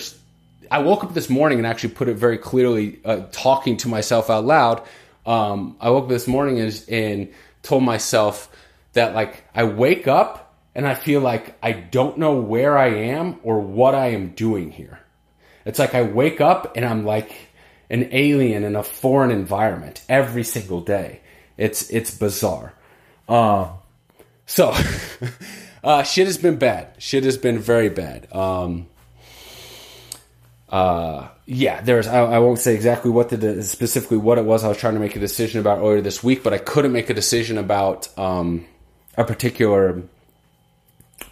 I 0.71 0.79
woke 0.79 1.05
up 1.05 1.13
this 1.13 1.29
morning 1.29 1.59
and 1.59 1.67
actually 1.67 1.91
put 1.91 2.09
it 2.09 2.17
very 2.17 2.39
clearly, 2.39 3.01
uh, 3.05 3.27
talking 3.31 3.77
to 3.79 3.89
myself 3.89 4.31
out 4.31 4.47
loud. 4.47 4.83
Um, 5.27 5.77
I 5.81 5.91
woke 5.91 6.05
up 6.05 6.09
this 6.09 6.27
morning 6.27 6.61
and, 6.61 6.85
and 6.89 7.33
told 7.63 7.83
myself 7.83 8.49
that 8.95 9.15
like 9.15 9.45
I 9.55 9.65
wake 9.65 10.09
up 10.09 10.42
and 10.75 10.87
I 10.87 10.95
feel 10.95 11.21
like 11.21 11.57
I 11.63 11.73
don't 11.73 12.19
know 12.19 12.35
where 12.35 12.79
I 12.79 12.89
am 12.89 13.39
or 13.43 13.61
what 13.61 13.95
I 13.95 14.09
am 14.09 14.31
doing 14.31 14.71
here. 14.71 15.01
It's 15.65 15.79
like 15.79 15.95
I 15.95 16.03
wake 16.03 16.41
up 16.41 16.77
and 16.77 16.85
I'm 16.85 17.05
like 17.05 17.33
an 17.91 18.09
alien 18.13 18.65
in 18.65 18.75
a 18.75 18.83
foreign 18.83 19.31
environment 19.31 20.03
every 20.09 20.45
single 20.45 20.81
day. 20.81 21.21
It's 21.57 21.91
it's 21.91 22.17
bizarre. 22.17 22.73
Uh, 23.29 23.73
so 24.47 24.75
uh, 25.85 26.03
shit 26.03 26.27
has 26.27 26.39
been 26.39 26.57
bad. 26.57 26.95
Shit 26.99 27.25
has 27.25 27.37
been 27.37 27.59
very 27.59 27.91
bad. 27.91 28.33
Um, 28.35 28.87
uh, 30.69 31.29
yeah, 31.45 31.83
there's. 31.83 32.07
I, 32.07 32.21
I, 32.21 32.39
won't 32.39 32.59
say 32.59 32.75
exactly 32.75 33.11
what 33.11 33.29
the 33.29 33.63
specifically 33.63 34.17
what 34.17 34.39
it 34.39 34.47
was. 34.47 34.65
I 34.65 34.69
was 34.69 34.79
trying 34.79 34.95
to 34.95 35.01
make 35.01 35.15
a 35.17 35.21
decision 35.21 35.61
about 35.61 35.81
earlier 35.81 36.01
this 36.01 36.25
week, 36.25 36.43
but 36.43 36.55
I 36.55 36.59
couldn't 36.59 36.93
make 36.93 37.11
a 37.11 37.15
decision 37.15 37.59
about 37.59 38.09
um, 38.19 38.65
a 39.19 39.25
particular 39.25 40.03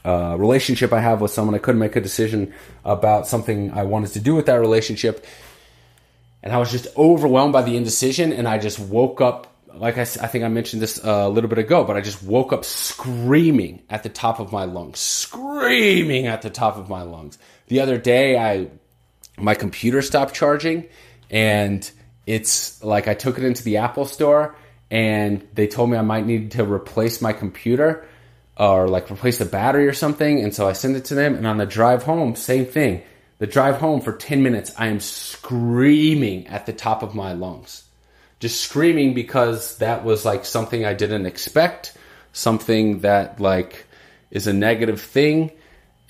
uh, 0.05 0.36
relationship 0.38 0.93
I 0.93 1.01
have 1.01 1.20
with 1.20 1.30
someone. 1.30 1.55
I 1.55 1.59
couldn't 1.59 1.80
make 1.80 1.97
a 1.97 2.01
decision 2.01 2.55
about 2.84 3.26
something 3.26 3.72
I 3.72 3.84
wanted 3.84 4.12
to 4.12 4.20
do 4.20 4.34
with 4.34 4.47
that 4.47 4.61
relationship, 4.61 5.26
and 6.43 6.53
I 6.53 6.59
was 6.59 6.70
just 6.70 6.86
overwhelmed 6.97 7.53
by 7.53 7.62
the 7.62 7.76
indecision. 7.76 8.32
And 8.32 8.49
I 8.49 8.59
just 8.59 8.78
woke 8.78 9.20
up. 9.20 9.47
Like 9.72 9.99
I, 9.99 10.03
I 10.03 10.05
think 10.05 10.43
I 10.45 10.49
mentioned 10.49 10.82
this 10.82 11.03
a 11.03 11.28
little 11.28 11.49
bit 11.49 11.59
ago, 11.59 11.84
but 11.84 11.97
I 11.97 12.01
just 12.01 12.22
woke 12.22 12.53
up 12.53 12.64
screaming 12.64 13.82
at 13.88 14.03
the 14.03 14.09
top 14.09 14.41
of 14.41 14.53
my 14.53 14.64
lungs, 14.64 14.99
screaming 14.99 16.26
at 16.26 16.43
the 16.43 16.51
top 16.51 16.76
of 16.76 16.88
my 16.88 17.03
lungs. 17.03 17.38
The 17.68 17.80
other 17.80 17.97
day, 17.97 18.36
I 18.36 18.68
my 19.38 19.55
computer 19.55 20.03
stopped 20.03 20.34
charging, 20.34 20.86
and 21.30 21.88
it's 22.26 22.82
like 22.82 23.09
I 23.09 23.14
took 23.14 23.38
it 23.38 23.45
into 23.45 23.62
the 23.62 23.78
Apple 23.78 24.05
store, 24.05 24.57
and 24.91 25.47
they 25.55 25.66
told 25.66 25.91
me 25.91 25.97
I 25.97 26.03
might 26.03 26.26
need 26.26 26.53
to 26.53 26.64
replace 26.64 27.22
my 27.22 27.32
computer 27.32 28.07
or 28.61 28.89
like 28.89 29.11
replace 29.11 29.39
the 29.39 29.47
battery 29.47 29.89
or 29.89 29.95
something. 29.95 30.45
And 30.45 30.55
so 30.55 30.69
I 30.69 30.75
send 30.75 30.95
it 30.95 31.07
to 31.07 31.15
them. 31.15 31.35
And 31.35 31.47
on 31.47 31.57
the 31.57 31.65
drive 31.65 32.03
home, 32.03 32.37
same 32.37 32.67
thing. 32.67 33.03
The 33.39 33.47
drive 33.47 33.79
home 33.79 34.03
for 34.03 34.13
10 34.13 34.43
minutes, 34.43 34.71
I 34.77 34.89
am 34.89 35.01
screaming 35.01 36.47
at 36.47 36.67
the 36.67 36.75
top 36.75 37.03
of 37.03 37.15
my 37.15 37.33
lungs. 37.33 37.85
Just 38.39 38.61
screaming 38.61 39.15
because 39.15 39.79
that 39.79 40.05
was 40.05 40.27
like 40.27 40.45
something 40.45 40.85
I 40.85 40.93
didn't 40.93 41.25
expect, 41.25 41.97
something 42.35 43.01
that 43.01 43.41
like 43.41 43.87
is 44.31 44.47
a 44.47 44.53
negative 44.53 45.01
thing. 45.01 45.53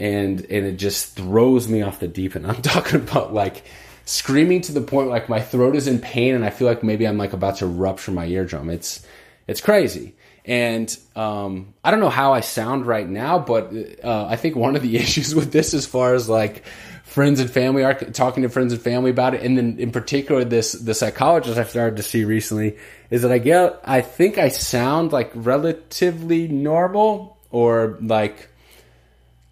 And, 0.01 0.41
and 0.41 0.67
it 0.67 0.77
just 0.77 1.15
throws 1.15 1.69
me 1.69 1.83
off 1.83 2.01
the 2.01 2.09
deep 2.09 2.35
end. 2.35 2.47
I'm 2.49 2.63
talking 2.63 3.01
about 3.01 3.33
like 3.33 3.63
screaming 4.07 4.63
to 4.63 4.73
the 4.73 4.81
point 4.81 5.09
like 5.09 5.29
my 5.29 5.41
throat 5.41 5.77
is 5.77 5.87
in 5.87 6.01
pain 6.01 6.35
and 6.35 6.45
I 6.45 6.51
feel 6.51 6.67
like 6.67 6.83
maybe 6.83 7.07
I'm 7.07 7.19
like 7.19 7.33
about 7.33 7.59
to 7.59 7.67
rupture 7.69 8.11
my 8.11 8.27
eardrum. 8.27 8.71
It's, 8.71 9.07
it's 9.47 9.61
crazy. 9.61 10.17
And 10.45 10.97
um, 11.15 11.75
I 11.85 11.91
don't 11.91 12.01
know 12.01 12.11
how 12.11 12.33
I 12.33 12.41
sound 12.41 12.87
right 12.87 13.09
now, 13.09 13.39
but 13.39 13.73
uh, 14.03 14.27
I 14.27 14.37
think 14.37 14.57
one 14.57 14.77
of 14.77 14.83
the 14.83 14.97
issues 15.05 15.35
with 15.35 15.53
this, 15.53 15.75
as 15.75 15.87
far 15.87 16.15
as 16.15 16.29
like 16.29 16.65
friends 17.05 17.41
and 17.41 17.51
family 17.51 17.83
are 17.83 17.95
talking 17.95 18.45
to 18.45 18.49
friends 18.49 18.73
and 18.73 18.81
family 18.81 19.11
about 19.11 19.35
it, 19.35 19.43
and 19.43 19.59
then 19.59 19.79
in 19.79 19.91
particular 19.91 20.45
this 20.45 20.73
the 20.73 20.95
psychologist 20.95 21.59
I've 21.59 21.71
started 21.71 21.97
to 21.97 22.03
see 22.03 22.25
recently, 22.25 22.79
is 23.11 23.23
that 23.23 23.33
I 23.33 23.39
get 23.39 23.81
I 23.85 24.01
think 24.01 24.39
I 24.39 24.49
sound 24.49 25.13
like 25.13 25.31
relatively 25.35 26.49
normal 26.49 27.39
or 27.51 27.99
like 28.01 28.49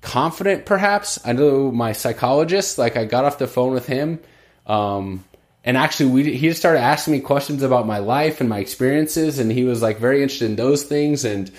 confident, 0.01 0.66
perhaps. 0.66 1.18
I 1.24 1.32
know 1.32 1.70
my 1.70 1.93
psychologist, 1.93 2.78
like 2.78 2.97
I 2.97 3.05
got 3.05 3.24
off 3.24 3.39
the 3.39 3.49
phone 3.49 3.72
with 3.72 3.86
him. 3.86 4.20
Um, 4.66 5.24
and 5.69 5.77
actually 5.77 6.11
we 6.11 6.35
he 6.35 6.49
just 6.49 6.59
started 6.59 6.81
asking 6.81 7.12
me 7.12 7.21
questions 7.21 7.62
about 7.62 7.87
my 7.87 7.99
life 7.99 8.41
and 8.41 8.49
my 8.49 8.59
experiences 8.59 9.39
and 9.39 9.53
he 9.53 9.64
was 9.64 9.83
like 9.83 9.99
very 9.99 10.23
interested 10.23 10.47
in 10.47 10.57
those 10.57 10.83
things 10.83 11.27
and 11.27 11.51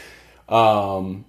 um 0.50 1.24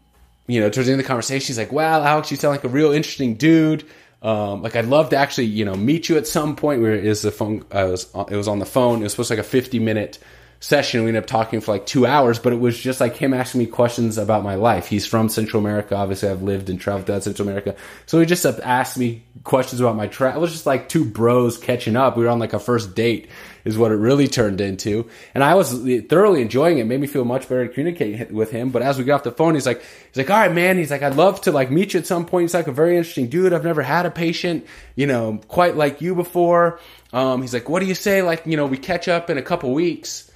you 0.46 0.60
know 0.60 0.70
towards 0.70 0.86
the 0.86 0.92
end 0.92 0.98
of 0.98 1.04
the 1.04 1.08
conversation 1.08 1.46
he's 1.46 1.58
like 1.58 1.72
wow 1.72 2.02
alex 2.02 2.30
you 2.30 2.38
sound 2.38 2.52
like 2.52 2.64
a 2.64 2.68
real 2.68 2.90
interesting 2.90 3.34
dude 3.34 3.84
um, 4.22 4.62
like 4.62 4.76
I'd 4.76 4.84
love 4.84 5.08
to 5.10 5.16
actually, 5.16 5.46
you 5.46 5.64
know, 5.64 5.74
meet 5.74 6.10
you 6.10 6.18
at 6.18 6.26
some 6.26 6.54
point. 6.54 6.82
Where 6.82 6.92
is 6.92 7.22
the 7.22 7.30
phone? 7.30 7.64
I 7.72 7.84
was, 7.84 8.06
it 8.28 8.36
was 8.36 8.48
on 8.48 8.58
the 8.58 8.66
phone. 8.66 9.00
It 9.00 9.04
was 9.04 9.12
supposed 9.12 9.28
to 9.28 9.34
be 9.34 9.38
like 9.38 9.46
a 9.46 9.48
fifty 9.48 9.78
minute 9.78 10.18
session. 10.60 11.02
We 11.02 11.08
ended 11.08 11.24
up 11.24 11.26
talking 11.26 11.60
for 11.60 11.72
like 11.72 11.86
two 11.86 12.06
hours, 12.06 12.38
but 12.38 12.52
it 12.52 12.60
was 12.60 12.78
just 12.78 13.00
like 13.00 13.16
him 13.16 13.34
asking 13.34 13.60
me 13.60 13.66
questions 13.66 14.18
about 14.18 14.44
my 14.44 14.54
life. 14.54 14.86
He's 14.86 15.06
from 15.06 15.28
Central 15.28 15.60
America. 15.60 15.96
Obviously, 15.96 16.28
I've 16.28 16.42
lived 16.42 16.70
and 16.70 16.78
traveled 16.78 17.06
to 17.06 17.20
Central 17.20 17.48
America. 17.48 17.74
So 18.06 18.20
he 18.20 18.26
just 18.26 18.44
asked 18.44 18.98
me 18.98 19.22
questions 19.42 19.80
about 19.80 19.96
my 19.96 20.06
travel. 20.06 20.40
It 20.40 20.42
was 20.42 20.52
just 20.52 20.66
like 20.66 20.88
two 20.88 21.04
bros 21.04 21.56
catching 21.58 21.96
up. 21.96 22.16
We 22.16 22.24
were 22.24 22.30
on 22.30 22.38
like 22.38 22.52
a 22.52 22.60
first 22.60 22.94
date 22.94 23.28
is 23.64 23.76
what 23.76 23.92
it 23.92 23.96
really 23.96 24.28
turned 24.28 24.60
into. 24.60 25.08
And 25.34 25.44
I 25.44 25.54
was 25.54 25.72
thoroughly 26.08 26.42
enjoying 26.42 26.78
it. 26.78 26.82
it 26.82 26.86
made 26.86 27.00
me 27.00 27.06
feel 27.06 27.24
much 27.24 27.48
better 27.48 27.66
to 27.66 27.72
communicate 27.72 28.30
with 28.30 28.50
him. 28.50 28.70
But 28.70 28.82
as 28.82 28.98
we 28.98 29.04
got 29.04 29.16
off 29.16 29.22
the 29.24 29.32
phone, 29.32 29.54
he's 29.54 29.66
like, 29.66 29.80
he's 29.80 30.16
like, 30.16 30.30
all 30.30 30.38
right, 30.38 30.52
man. 30.52 30.78
He's 30.78 30.90
like, 30.90 31.02
I'd 31.02 31.16
love 31.16 31.40
to 31.42 31.52
like 31.52 31.70
meet 31.70 31.94
you 31.94 32.00
at 32.00 32.06
some 32.06 32.26
point. 32.26 32.44
He's 32.44 32.54
like 32.54 32.68
a 32.68 32.72
very 32.72 32.96
interesting 32.96 33.28
dude. 33.28 33.52
I've 33.52 33.64
never 33.64 33.82
had 33.82 34.06
a 34.06 34.10
patient, 34.10 34.66
you 34.94 35.06
know, 35.06 35.40
quite 35.48 35.76
like 35.76 36.00
you 36.00 36.14
before. 36.14 36.80
Um, 37.12 37.42
he's 37.42 37.52
like, 37.52 37.68
what 37.68 37.80
do 37.80 37.86
you 37.86 37.94
say? 37.94 38.22
Like, 38.22 38.46
you 38.46 38.56
know, 38.56 38.66
we 38.66 38.78
catch 38.78 39.08
up 39.08 39.30
in 39.30 39.38
a 39.38 39.42
couple 39.42 39.72
weeks. 39.72 40.29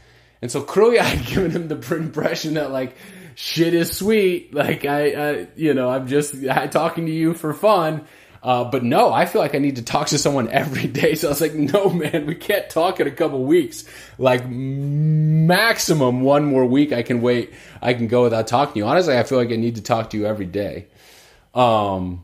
And 0.45 0.53
so 0.53 0.61
clearly 0.61 0.99
I 1.01 1.05
had 1.05 1.27
given 1.27 1.51
him 1.51 1.69
the 1.69 1.97
impression 1.97 2.55
that 2.55 2.71
like 2.71 2.95
shit 3.35 3.73
is 3.73 3.97
sweet. 3.97 4.53
Like 4.53 4.85
I, 4.85 5.07
I 5.09 5.47
you 5.57 5.73
know, 5.73 5.89
I'm 5.89 6.07
just 6.07 6.35
talking 6.71 7.07
to 7.07 7.13
you 7.13 7.33
for 7.33 7.55
fun. 7.55 8.05
Uh, 8.43 8.63
but 8.65 8.85
no, 8.85 9.11
I 9.11 9.25
feel 9.25 9.41
like 9.41 9.55
I 9.55 9.59
need 9.59 9.77
to 9.77 9.83
talk 9.83 10.09
to 10.09 10.19
someone 10.19 10.49
every 10.51 10.87
day. 10.87 11.15
So 11.15 11.29
I 11.29 11.31
was 11.31 11.41
like, 11.41 11.55
no, 11.55 11.89
man, 11.89 12.27
we 12.27 12.35
can't 12.35 12.69
talk 12.69 13.01
in 13.01 13.07
a 13.07 13.11
couple 13.11 13.43
weeks. 13.43 13.85
Like 14.19 14.47
maximum 14.47 16.21
one 16.21 16.45
more 16.45 16.67
week, 16.67 16.93
I 16.93 17.03
can 17.03 17.23
wait. 17.23 17.55
I 17.81 17.95
can 17.95 18.07
go 18.07 18.25
without 18.25 18.47
talking 18.47 18.75
to 18.75 18.79
you. 18.81 18.85
Honestly, 18.85 19.17
I 19.17 19.23
feel 19.23 19.39
like 19.39 19.51
I 19.51 19.57
need 19.57 19.77
to 19.77 19.83
talk 19.83 20.11
to 20.11 20.19
you 20.19 20.27
every 20.27 20.45
day. 20.45 20.89
Um. 21.55 22.23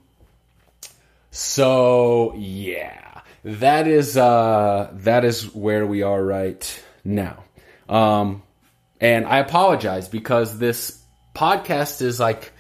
So 1.30 2.34
yeah, 2.36 3.22
that 3.44 3.86
is 3.86 4.18
uh 4.18 4.90
that 4.92 5.24
is 5.24 5.54
where 5.54 5.86
we 5.86 6.02
are 6.02 6.22
right 6.22 6.82
now. 7.02 7.44
Um, 7.90 8.42
and 9.00 9.26
I 9.26 9.38
apologize 9.38 10.08
because 10.08 10.58
this 10.58 10.96
podcast 11.34 12.02
is 12.02 12.20
like 12.20 12.52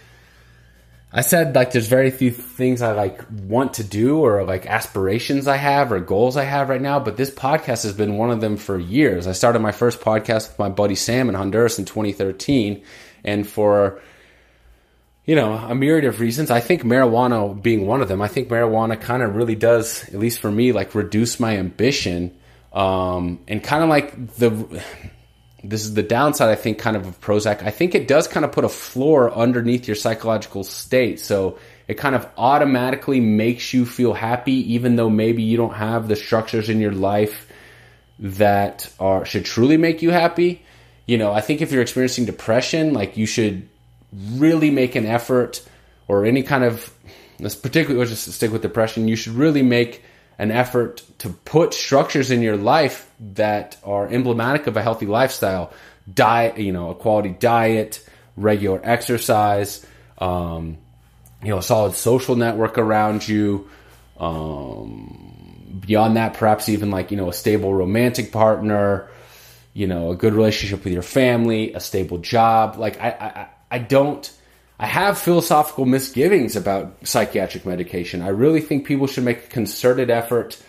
I 1.12 1.22
said 1.22 1.54
like 1.54 1.72
there's 1.72 1.86
very 1.86 2.10
few 2.10 2.30
things 2.30 2.82
I 2.82 2.92
like 2.92 3.24
want 3.30 3.74
to 3.74 3.84
do 3.84 4.18
or 4.18 4.44
like 4.44 4.66
aspirations 4.66 5.46
I 5.46 5.56
have 5.56 5.92
or 5.92 6.00
goals 6.00 6.36
I 6.36 6.44
have 6.44 6.68
right 6.68 6.80
now, 6.80 6.98
but 6.98 7.16
this 7.16 7.30
podcast 7.30 7.84
has 7.84 7.92
been 7.92 8.16
one 8.16 8.30
of 8.30 8.40
them 8.40 8.56
for 8.56 8.78
years. 8.78 9.26
I 9.26 9.32
started 9.32 9.60
my 9.60 9.72
first 9.72 10.00
podcast 10.00 10.48
with 10.48 10.58
my 10.58 10.68
buddy 10.68 10.96
Sam 10.96 11.28
in 11.28 11.34
Honduras 11.36 11.78
in 11.78 11.84
2013 11.84 12.82
and 13.24 13.48
for 13.48 14.00
you 15.26 15.36
know, 15.36 15.52
a 15.52 15.76
myriad 15.76 16.06
of 16.06 16.18
reasons. 16.18 16.50
I 16.50 16.58
think 16.58 16.82
marijuana 16.82 17.60
being 17.62 17.86
one 17.86 18.00
of 18.00 18.08
them. 18.08 18.20
I 18.20 18.26
think 18.26 18.48
marijuana 18.48 19.00
kind 19.00 19.22
of 19.22 19.36
really 19.36 19.54
does, 19.54 20.02
at 20.08 20.18
least 20.18 20.40
for 20.40 20.50
me, 20.50 20.72
like 20.72 20.94
reduce 20.96 21.38
my 21.38 21.56
ambition 21.56 22.36
um, 22.72 23.40
and 23.46 23.62
kind 23.62 23.82
of 23.82 23.88
like 23.88 24.34
the 24.36 24.82
this 25.62 25.84
is 25.84 25.94
the 25.94 26.02
downside, 26.02 26.48
I 26.48 26.54
think, 26.54 26.78
kind 26.78 26.96
of 26.96 27.06
of 27.06 27.20
Prozac. 27.20 27.62
I 27.62 27.70
think 27.70 27.94
it 27.94 28.08
does 28.08 28.28
kind 28.28 28.44
of 28.44 28.52
put 28.52 28.64
a 28.64 28.68
floor 28.68 29.32
underneath 29.32 29.86
your 29.86 29.94
psychological 29.94 30.64
state. 30.64 31.20
So 31.20 31.58
it 31.86 31.94
kind 31.94 32.14
of 32.14 32.26
automatically 32.38 33.20
makes 33.20 33.74
you 33.74 33.84
feel 33.84 34.12
happy, 34.12 34.74
even 34.74 34.96
though 34.96 35.10
maybe 35.10 35.42
you 35.42 35.56
don't 35.56 35.74
have 35.74 36.08
the 36.08 36.16
structures 36.16 36.68
in 36.68 36.80
your 36.80 36.92
life 36.92 37.46
that 38.20 38.90
are 38.98 39.24
should 39.24 39.44
truly 39.44 39.76
make 39.76 40.02
you 40.02 40.10
happy. 40.10 40.62
You 41.06 41.18
know, 41.18 41.32
I 41.32 41.40
think 41.40 41.60
if 41.60 41.72
you're 41.72 41.82
experiencing 41.82 42.24
depression, 42.24 42.92
like 42.92 43.16
you 43.16 43.26
should 43.26 43.68
really 44.12 44.70
make 44.70 44.94
an 44.94 45.06
effort 45.06 45.62
or 46.08 46.24
any 46.24 46.42
kind 46.42 46.64
of 46.64 46.92
let's 47.38 47.54
particularly 47.54 47.98
let's 47.98 48.10
just 48.10 48.36
stick 48.36 48.52
with 48.52 48.62
depression, 48.62 49.08
you 49.08 49.16
should 49.16 49.32
really 49.32 49.62
make 49.62 50.02
an 50.40 50.50
effort 50.50 51.02
to 51.18 51.28
put 51.28 51.74
structures 51.74 52.30
in 52.30 52.40
your 52.40 52.56
life 52.56 53.10
that 53.20 53.76
are 53.84 54.08
emblematic 54.08 54.66
of 54.66 54.74
a 54.74 54.82
healthy 54.82 55.04
lifestyle. 55.04 55.70
Diet 56.12 56.56
you 56.56 56.72
know 56.72 56.90
a 56.90 56.94
quality 56.94 57.28
diet 57.28 58.02
regular 58.36 58.80
exercise 58.82 59.86
um, 60.16 60.78
you 61.42 61.50
know 61.50 61.58
a 61.58 61.62
solid 61.62 61.94
social 61.94 62.36
network 62.36 62.78
around 62.78 63.28
you 63.28 63.68
um, 64.18 65.78
beyond 65.86 66.16
that 66.16 66.34
perhaps 66.34 66.70
even 66.70 66.90
like 66.90 67.10
you 67.10 67.18
know 67.18 67.28
a 67.28 67.34
stable 67.34 67.74
romantic 67.74 68.32
partner 68.32 69.08
you 69.74 69.86
know 69.86 70.10
a 70.10 70.16
good 70.16 70.32
relationship 70.32 70.82
with 70.84 70.92
your 70.94 71.02
family 71.02 71.74
a 71.74 71.80
stable 71.80 72.16
job. 72.16 72.76
Like 72.78 72.98
i 72.98 73.10
i, 73.10 73.76
I 73.76 73.78
don't 73.78 74.32
I 74.80 74.86
have 74.86 75.18
philosophical 75.18 75.84
misgivings 75.84 76.56
about 76.56 77.06
psychiatric 77.06 77.66
medication. 77.66 78.22
I 78.22 78.28
really 78.28 78.62
think 78.62 78.86
people 78.86 79.06
should 79.06 79.24
make 79.24 79.44
a 79.44 79.48
concerted 79.48 80.08
effort 80.08 80.60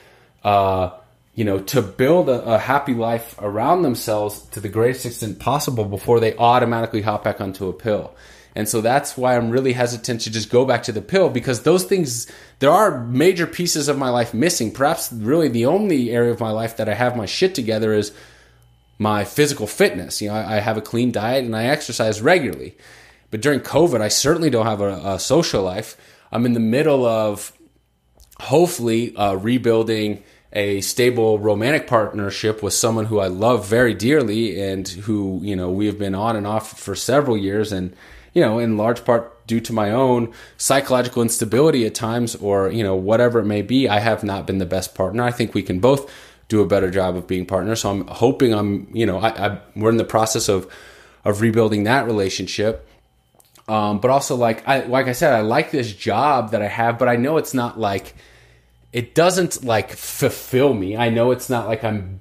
uh, 0.44 0.90
you 1.34 1.46
know, 1.46 1.60
to 1.60 1.82
build 1.82 2.28
a, 2.28 2.56
a, 2.56 2.58
happy 2.58 2.94
life 2.94 3.36
around 3.40 3.84
themselves 3.84 4.42
to 4.50 4.60
the 4.60 4.68
greatest 4.68 5.06
extent 5.06 5.40
possible 5.40 5.86
before 5.86 6.20
they 6.20 6.36
automatically 6.36 7.02
hop 7.02 7.24
back 7.24 7.40
onto 7.40 7.70
a 7.70 7.74
pill. 7.74 8.14
And 8.54 8.68
so 8.68 8.82
that's 8.82 9.16
why 9.16 9.38
I'm 9.38 9.50
really 9.50 9.72
hesitant 9.72 10.22
to 10.22 10.30
just 10.30 10.50
go 10.50 10.66
back 10.66 10.84
to 10.84 10.92
the 10.92 11.02
pill 11.02 11.30
because 11.30 11.64
those 11.64 11.86
things, 11.86 12.30
there 12.60 12.72
are 12.72 13.06
major 13.06 13.48
pieces 13.48 13.88
of 13.88 13.98
my 13.98 14.10
life 14.10 14.34
missing. 14.34 14.72
Perhaps 14.74 15.14
really 15.14 15.48
the 15.48 15.68
only 15.68 16.12
area 16.12 16.32
of 16.32 16.42
my 16.42 16.52
life 16.52 16.76
that 16.76 16.90
I 16.90 16.96
have 16.96 17.16
my 17.16 17.28
shit 17.28 17.56
together 17.56 17.94
is 17.94 18.12
my 19.00 19.24
physical 19.24 19.68
fitness. 19.68 20.22
You 20.22 20.30
know, 20.30 20.36
I, 20.36 20.58
I 20.58 20.60
have 20.60 20.76
a 20.76 20.82
clean 20.82 21.14
diet 21.14 21.46
and 21.46 21.56
I 21.56 21.68
exercise 21.68 22.22
regularly. 22.22 22.76
But 23.32 23.42
during 23.42 23.62
COVID, 23.62 24.02
I 24.02 24.10
certainly 24.10 24.50
don't 24.50 24.66
have 24.66 24.82
a, 24.82 25.14
a 25.16 25.20
social 25.20 25.64
life. 25.64 25.98
I'm 26.32 26.46
in 26.46 26.54
the 26.54 26.60
middle 26.60 27.06
of 27.06 27.54
hopefully 28.40 29.16
uh, 29.16 29.36
rebuilding 29.36 30.24
a 30.54 30.82
stable 30.82 31.40
romantic 31.40 31.88
partnership 31.88 32.62
with 32.62 32.74
someone 32.74 33.06
who 33.06 33.20
I 33.20 33.28
love 33.28 33.68
very 33.68 33.94
dearly 33.94 34.62
and 34.62 34.88
who, 34.88 35.40
you 35.44 35.56
know, 35.56 35.70
we 35.70 35.86
have 35.86 35.98
been 35.98 36.14
on 36.14 36.36
and 36.36 36.46
off 36.46 36.78
for 36.78 36.94
several 36.94 37.38
years 37.38 37.72
and, 37.72 37.96
you 38.34 38.42
know, 38.42 38.60
in 38.60 38.76
large 38.76 39.06
part 39.06 39.48
due 39.48 39.62
to 39.62 39.74
my 39.74 39.92
own 39.92 40.34
psychological 40.58 41.22
instability 41.22 41.86
at 41.86 41.96
times 41.96 42.36
or, 42.36 42.70
you 42.70 42.84
know, 42.84 42.96
whatever 42.96 43.40
it 43.40 43.46
may 43.46 43.62
be, 43.62 43.88
I 43.88 44.00
have 44.00 44.24
not 44.24 44.46
been 44.46 44.58
the 44.58 44.66
best 44.66 44.94
partner. 44.94 45.24
I 45.24 45.32
think 45.32 45.54
we 45.54 45.64
can 45.64 45.80
both 45.80 46.12
do 46.50 46.62
a 46.62 46.68
better 46.68 46.92
job 46.92 47.16
of 47.16 47.28
being 47.28 47.46
partners. 47.46 47.82
So 47.82 47.92
I'm 47.92 48.08
hoping 48.08 48.54
I'm, 48.54 48.90
you 48.94 49.06
know, 49.06 49.20
I, 49.20 49.30
I 49.30 49.60
we're 49.74 49.90
in 49.90 49.98
the 49.98 50.04
process 50.04 50.50
of, 50.50 50.70
of 51.24 51.40
rebuilding 51.40 51.86
that 51.86 52.06
relationship. 52.06 52.88
Um, 53.72 54.02
but 54.02 54.12
also 54.12 54.36
like 54.36 54.68
I 54.68 54.82
like 54.82 55.08
I 55.08 55.14
said, 55.14 55.34
I 55.34 55.40
like 55.40 55.72
this 55.72 55.94
job 55.94 56.52
that 56.52 56.62
I 56.62 56.68
have, 56.68 57.00
but 57.00 57.08
I 57.08 57.16
know 57.16 57.38
it's 57.38 57.54
not 57.54 57.80
like 57.80 58.14
it 58.92 59.16
doesn't 59.16 59.64
like 59.64 59.92
fulfill 59.92 60.74
me. 60.74 60.98
I 60.98 61.10
know 61.10 61.32
it's 61.32 61.50
not 61.50 61.70
like 61.70 61.82
I'm 61.82 62.20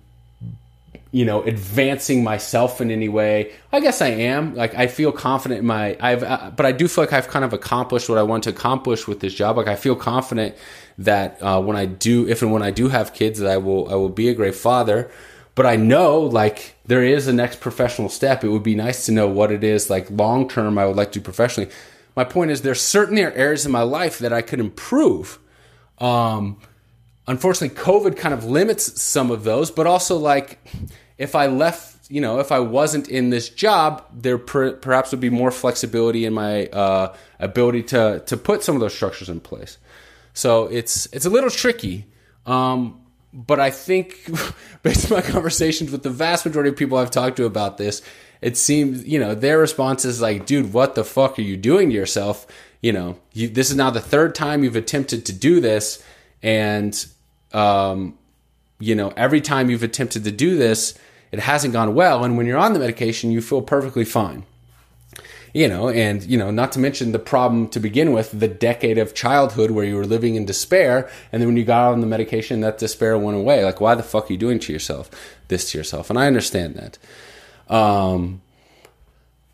you 1.11 1.25
know 1.25 1.43
advancing 1.43 2.23
myself 2.23 2.81
in 2.81 2.93
any 2.93 3.09
way. 3.09 3.53
I 3.73 3.81
guess 3.81 4.01
i 4.01 4.07
am. 4.07 4.55
Like 4.55 4.77
i 4.77 4.87
feel 4.87 5.11
confident 5.11 5.59
in 5.59 5.67
my 5.67 5.97
i've 5.99 6.23
uh, 6.23 6.53
but 6.55 6.67
i 6.67 6.71
do 6.71 6.87
feel 6.87 7.03
like 7.03 7.13
i've 7.13 7.27
kind 7.27 7.45
of 7.45 7.53
accomplished 7.53 8.09
what 8.09 8.17
i 8.19 8.23
want 8.23 8.45
to 8.45 8.51
accomplish 8.51 9.09
with 9.09 9.19
this 9.19 9.35
job. 9.35 9.57
Like 9.57 9.67
i 9.67 9.75
feel 9.75 9.97
confident 9.97 10.55
that 10.99 11.43
uh, 11.43 11.61
when 11.61 11.77
i 11.77 11.85
do 11.85 12.29
if 12.29 12.43
and 12.43 12.53
when 12.53 12.63
i 12.63 12.71
do 12.71 12.87
have 12.87 13.13
kids 13.13 13.41
that 13.41 13.51
i 13.51 13.57
will 13.57 13.91
i 13.91 13.97
will 13.97 14.09
be 14.09 14.29
a 14.29 14.35
great 14.35 14.55
father 14.55 15.11
but 15.61 15.67
i 15.67 15.77
know 15.77 16.21
like 16.21 16.59
there 16.87 17.05
is 17.05 17.29
a 17.29 17.33
next 17.33 17.61
professional 17.61 18.09
step 18.09 18.43
it 18.43 18.49
would 18.49 18.63
be 18.63 18.75
nice 18.75 19.07
to 19.07 19.13
know 19.13 19.29
what 19.29 19.53
it 19.53 19.63
is 19.63 19.91
like 19.91 20.11
long 20.11 20.49
term 20.49 20.79
i 20.79 20.87
would 20.87 20.97
like 20.97 21.13
to 21.13 21.19
do 21.19 21.25
professionally 21.25 21.71
my 22.17 22.25
point 22.25 22.51
is 22.51 22.63
there's 22.63 22.81
certainly 22.81 23.23
are 23.23 23.33
areas 23.33 23.67
in 23.67 23.73
my 23.73 23.83
life 23.83 24.19
that 24.19 24.33
i 24.33 24.43
could 24.43 24.61
improve 24.61 25.39
um, 26.01 26.57
unfortunately, 27.31 27.77
COVID 27.77 28.17
kind 28.17 28.35
of 28.35 28.45
limits 28.45 29.01
some 29.01 29.31
of 29.31 29.45
those, 29.45 29.71
but 29.71 29.87
also 29.87 30.17
like 30.17 30.59
if 31.19 31.35
I 31.35 31.47
left, 31.47 32.11
you 32.11 32.21
know, 32.21 32.41
if 32.41 32.51
I 32.51 32.61
wasn't 32.61 33.09
in 33.09 33.31
this 33.31 33.49
job, 33.49 34.05
there 34.13 34.39
per, 34.39 34.73
perhaps 34.73 35.13
would 35.13 35.21
be 35.21 35.31
more 35.31 35.51
flexibility 35.51 36.25
in 36.25 36.33
my 36.33 36.67
uh, 36.67 37.15
ability 37.39 37.85
to 37.85 38.23
to 38.27 38.37
put 38.37 38.63
some 38.63 38.75
of 38.75 38.81
those 38.81 38.95
structures 38.95 39.29
in 39.29 39.41
place. 39.41 39.79
So 40.35 40.67
it's 40.67 41.07
it's 41.13 41.27
a 41.27 41.31
little 41.31 41.51
tricky. 41.51 42.07
Um, 42.47 43.00
but 43.33 43.61
I 43.61 43.70
think, 43.70 44.31
based 44.83 45.11
on 45.11 45.18
my 45.18 45.22
conversations 45.22 45.91
with 45.91 46.03
the 46.03 46.11
vast 46.11 46.45
majority 46.45 46.70
of 46.70 46.76
people 46.76 46.99
I've 46.99 47.11
talked 47.11 47.37
to 47.37 47.45
about 47.45 47.78
this, 47.78 48.03
it 48.41 48.57
seems 48.57 49.07
you 49.07 49.18
know 49.18 49.35
their 49.35 49.59
response 49.59 50.05
is 50.05 50.20
like, 50.20 50.47
"Dude, 50.47 50.72
what 50.72 50.95
the 50.95 51.05
fuck 51.05 51.39
are 51.39 51.43
you 51.43 51.57
doing 51.57 51.91
to 51.91 51.95
yourself?" 51.95 52.47
You 52.81 52.93
know, 52.93 53.18
you, 53.33 53.49
this 53.49 53.70
is 53.70 53.76
now 53.76 53.91
the 53.91 54.01
third 54.01 54.35
time 54.35 54.64
you've 54.64 54.76
attempted 54.76 55.26
to 55.26 55.33
do 55.33 55.61
this, 55.61 56.03
and 56.43 57.07
um, 57.53 58.18
you 58.78 58.95
know, 58.95 59.12
every 59.16 59.41
time 59.41 59.70
you've 59.70 59.83
attempted 59.83 60.24
to 60.24 60.33
do 60.33 60.57
this, 60.57 60.99
it 61.31 61.39
hasn't 61.39 61.72
gone 61.72 61.95
well. 61.95 62.24
And 62.24 62.37
when 62.37 62.47
you're 62.47 62.59
on 62.59 62.72
the 62.72 62.78
medication, 62.78 63.31
you 63.31 63.43
feel 63.43 63.62
perfectly 63.62 64.05
fine. 64.05 64.45
You 65.53 65.67
know, 65.67 65.89
and, 65.89 66.23
you 66.23 66.39
know, 66.39 66.53
not 66.53 66.73
to 66.73 66.79
mention 66.79 67.11
the 67.11 67.19
problem 67.19 67.69
to 67.71 67.81
begin 67.81 68.13
with, 68.13 68.39
the 68.39 68.47
decade 68.47 68.99
of 68.99 69.15
childhood 69.15 69.73
where 69.73 69.85
you 69.85 69.97
were 69.97 70.07
living 70.07 70.37
in 70.37 70.45
despair. 70.45 71.11
And 71.33 71.43
then 71.43 71.49
when 71.49 71.57
you 71.57 71.65
got 71.65 71.93
on 71.93 72.01
the 72.01 72.07
medication, 72.07 72.61
that 72.61 72.79
despair 72.79 73.19
went 73.19 73.37
away. 73.37 73.65
Like, 73.65 73.81
why 73.81 73.97
the 73.97 74.05
fuck 74.05 74.31
are 74.31 74.33
you 74.33 74.39
doing 74.39 74.61
to 74.61 74.73
yourself 74.73 75.11
this 75.49 75.73
to 75.73 75.79
yourself? 75.79 76.09
And 76.09 76.19
I 76.19 76.29
understand 76.29 76.77
that. 76.77 76.99
Um, 77.75 78.43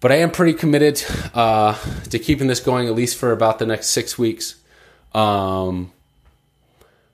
but 0.00 0.12
I 0.12 0.16
am 0.16 0.30
pretty 0.30 0.52
committed 0.52 1.02
uh, 1.34 1.78
to 2.10 2.18
keeping 2.18 2.46
this 2.46 2.60
going 2.60 2.86
at 2.86 2.94
least 2.94 3.16
for 3.16 3.32
about 3.32 3.58
the 3.58 3.66
next 3.66 3.88
six 3.88 4.18
weeks. 4.18 4.56
Um, 5.14 5.92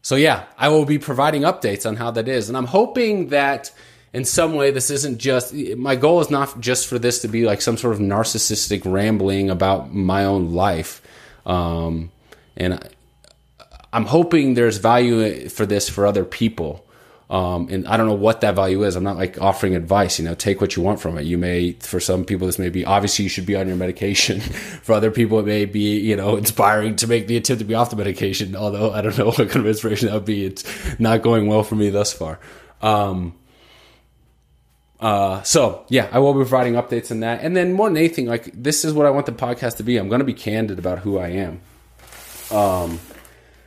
so 0.03 0.16
yeah, 0.16 0.47
I 0.59 0.68
will 0.68 0.85
be 0.85 0.99
providing 0.99 1.43
updates 1.43 1.87
on 1.87 1.97
how 1.97 2.11
that 2.11 2.26
is. 2.26 2.49
And 2.49 2.57
I'm 2.59 2.66
hoping 2.66 3.28
that 3.28 3.70
in 4.12 4.24
some 4.24 4.54
way 4.54 4.70
this 4.70 4.90
isn't 4.90 5.18
just 5.18 5.54
my 5.54 5.96
goal 5.96 6.20
is 6.20 6.30
not 6.30 6.60
just 6.60 6.86
for 6.86 6.98
this 6.98 7.20
to 7.22 7.28
be 7.28 7.44
like 7.44 7.62
some 7.62 7.76
sort 7.76 7.94
of 7.94 8.00
narcissistic 8.00 8.82
rambling 8.84 9.50
about 9.50 9.94
my 9.94 10.24
own 10.24 10.52
life. 10.52 11.00
Um, 11.46 12.10
and 12.56 12.88
I'm 13.92 14.06
hoping 14.06 14.54
there's 14.54 14.78
value 14.78 15.48
for 15.48 15.66
this 15.66 15.88
for 15.88 16.06
other 16.06 16.24
people. 16.24 16.86
Um, 17.30 17.68
and 17.70 17.88
I 17.88 17.96
don't 17.96 18.06
know 18.06 18.14
what 18.14 18.42
that 18.42 18.54
value 18.54 18.84
is. 18.84 18.94
I'm 18.94 19.04
not 19.04 19.16
like 19.16 19.40
offering 19.40 19.74
advice, 19.74 20.18
you 20.18 20.24
know, 20.26 20.34
take 20.34 20.60
what 20.60 20.76
you 20.76 20.82
want 20.82 21.00
from 21.00 21.16
it. 21.16 21.22
You 21.22 21.38
may, 21.38 21.72
for 21.72 21.98
some 21.98 22.26
people, 22.26 22.46
this 22.46 22.58
may 22.58 22.68
be 22.68 22.84
obviously 22.84 23.22
you 23.22 23.30
should 23.30 23.46
be 23.46 23.56
on 23.56 23.68
your 23.68 23.76
medication. 23.76 24.40
for 24.82 24.92
other 24.92 25.10
people, 25.10 25.38
it 25.38 25.46
may 25.46 25.64
be, 25.64 25.98
you 25.98 26.14
know, 26.14 26.36
inspiring 26.36 26.94
to 26.96 27.06
make 27.06 27.28
the 27.28 27.38
attempt 27.38 27.60
to 27.60 27.64
be 27.64 27.74
off 27.74 27.88
the 27.88 27.96
medication. 27.96 28.54
Although 28.54 28.92
I 28.92 29.00
don't 29.00 29.16
know 29.16 29.26
what 29.32 29.36
kind 29.36 29.56
of 29.56 29.66
inspiration 29.66 30.08
that 30.08 30.14
would 30.14 30.26
be. 30.26 30.44
It's 30.44 30.62
not 31.00 31.22
going 31.22 31.46
well 31.46 31.62
for 31.62 31.74
me 31.74 31.88
thus 31.88 32.12
far. 32.12 32.38
Um, 32.82 33.34
uh, 35.03 35.42
so 35.42 35.84
yeah, 35.88 36.09
I 36.12 36.20
will 36.20 36.32
be 36.32 36.38
providing 36.38 36.74
updates 36.74 37.11
on 37.11 37.20
that. 37.20 37.40
And 37.42 37.57
then 37.57 37.72
more 37.72 37.88
than 37.88 37.96
anything, 37.96 38.26
like 38.26 38.50
this 38.55 38.84
is 38.84 38.94
what 38.94 39.05
I 39.05 39.11
want 39.11 39.26
the 39.26 39.32
podcast 39.32 39.78
to 39.78 39.82
be. 39.82 39.96
I'm 39.96 40.09
going 40.09 40.20
to 40.20 40.24
be 40.24 40.32
candid 40.32 40.78
about 40.78 41.00
who 41.00 41.18
I 41.18 41.28
am. 41.28 41.61
Um, 42.53 43.00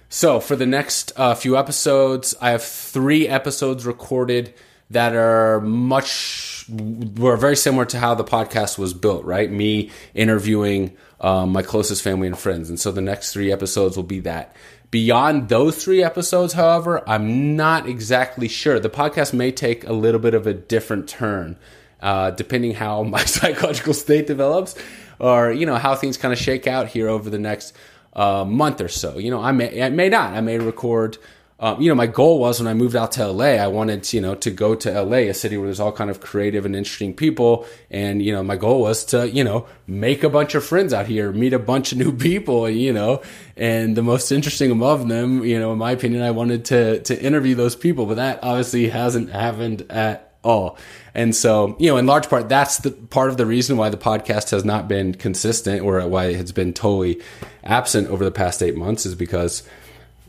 so 0.07 0.39
for 0.39 0.55
the 0.55 0.65
next 0.65 1.11
uh, 1.17 1.35
few 1.35 1.57
episodes, 1.57 2.35
I 2.39 2.51
have 2.51 2.63
three 2.63 3.27
episodes 3.27 3.85
recorded 3.85 4.53
that 4.91 5.13
are 5.13 5.59
much 5.59 6.65
were 6.69 7.35
very 7.35 7.57
similar 7.57 7.85
to 7.85 7.99
how 7.99 8.15
the 8.15 8.23
podcast 8.23 8.77
was 8.77 8.93
built. 8.93 9.25
Right, 9.25 9.51
me 9.51 9.91
interviewing 10.13 10.95
um, 11.19 11.51
my 11.51 11.63
closest 11.63 12.01
family 12.01 12.27
and 12.27 12.37
friends, 12.39 12.69
and 12.69 12.79
so 12.79 12.93
the 12.93 13.01
next 13.01 13.33
three 13.33 13.51
episodes 13.51 13.97
will 13.97 14.03
be 14.03 14.21
that. 14.21 14.55
Beyond 14.95 15.49
those 15.49 15.83
three 15.83 16.01
episodes, 16.01 16.53
however, 16.53 17.03
I'm 17.05 17.57
not 17.57 17.85
exactly 17.85 18.47
sure. 18.47 18.79
The 18.79 18.89
podcast 18.89 19.33
may 19.33 19.51
take 19.51 19.85
a 19.85 19.91
little 19.91 20.21
bit 20.21 20.33
of 20.33 20.47
a 20.47 20.53
different 20.53 21.09
turn, 21.09 21.57
uh, 22.01 22.31
depending 22.31 22.75
how 22.75 23.03
my 23.15 23.25
psychological 23.25 23.93
state 23.93 24.25
develops, 24.25 24.73
or 25.19 25.51
you 25.51 25.65
know 25.65 25.75
how 25.75 25.95
things 25.95 26.15
kind 26.15 26.31
of 26.31 26.39
shake 26.39 26.65
out 26.65 26.87
here 26.87 27.09
over 27.09 27.29
the 27.29 27.37
next 27.37 27.75
a 28.13 28.45
month 28.45 28.79
or 28.79 28.87
so. 28.87 29.17
You 29.17 29.31
know, 29.31 29.41
I 29.41 29.51
may, 29.51 29.83
I 29.83 29.89
may 29.89 30.07
not. 30.07 30.31
I 30.31 30.39
may 30.39 30.59
record. 30.59 31.17
Um, 31.57 31.81
you 31.81 31.87
know, 31.87 31.95
my 31.95 32.07
goal 32.07 32.39
was 32.39 32.59
when 32.59 32.67
I 32.67 32.73
moved 32.73 32.97
out 32.97 33.13
to 33.13 33.27
LA, 33.27 33.45
I 33.45 33.67
wanted 33.67 34.11
you 34.11 34.19
know, 34.19 34.35
to 34.35 34.51
go 34.51 34.75
to 34.75 35.01
LA, 35.01 35.17
a 35.17 35.33
city 35.33 35.57
where 35.57 35.67
there's 35.67 35.79
all 35.79 35.93
kind 35.93 36.09
of 36.09 36.19
creative 36.19 36.65
and 36.65 36.75
interesting 36.75 37.13
people. 37.13 37.65
And, 37.89 38.21
you 38.21 38.33
know, 38.33 38.43
my 38.43 38.57
goal 38.57 38.81
was 38.81 39.05
to, 39.05 39.29
you 39.29 39.43
know, 39.43 39.65
make 39.87 40.23
a 40.23 40.29
bunch 40.29 40.53
of 40.53 40.65
friends 40.65 40.93
out 40.93 41.07
here, 41.07 41.31
meet 41.31 41.53
a 41.53 41.59
bunch 41.59 41.93
of 41.93 41.97
new 41.97 42.11
people, 42.17 42.69
you 42.69 42.91
know, 42.91 43.21
and 43.55 43.95
the 43.95 44.03
most 44.03 44.33
interesting 44.33 44.69
among 44.69 45.07
them, 45.07 45.45
you 45.45 45.57
know, 45.57 45.71
in 45.71 45.77
my 45.77 45.91
opinion, 45.91 46.23
I 46.23 46.31
wanted 46.31 46.65
to, 46.65 46.99
to 47.03 47.21
interview 47.21 47.55
those 47.55 47.75
people, 47.75 48.05
but 48.05 48.15
that 48.15 48.39
obviously 48.43 48.89
hasn't 48.89 49.29
happened 49.29 49.85
at 49.89 50.35
all. 50.43 50.77
And 51.13 51.33
so, 51.33 51.77
you 51.79 51.89
know, 51.89 51.97
in 51.97 52.05
large 52.05 52.29
part, 52.29 52.49
that's 52.49 52.79
the 52.79 52.91
part 52.91 53.29
of 53.29 53.37
the 53.37 53.45
reason 53.45 53.77
why 53.77 53.89
the 53.89 53.97
podcast 53.97 54.51
has 54.51 54.65
not 54.65 54.89
been 54.89 55.13
consistent 55.13 55.81
or 55.81 56.05
why 56.07 56.25
it 56.25 56.35
has 56.35 56.51
been 56.51 56.73
totally 56.73 57.21
absent 57.63 58.09
over 58.09 58.25
the 58.25 58.31
past 58.31 58.61
eight 58.61 58.75
months 58.75 59.05
is 59.05 59.15
because, 59.15 59.63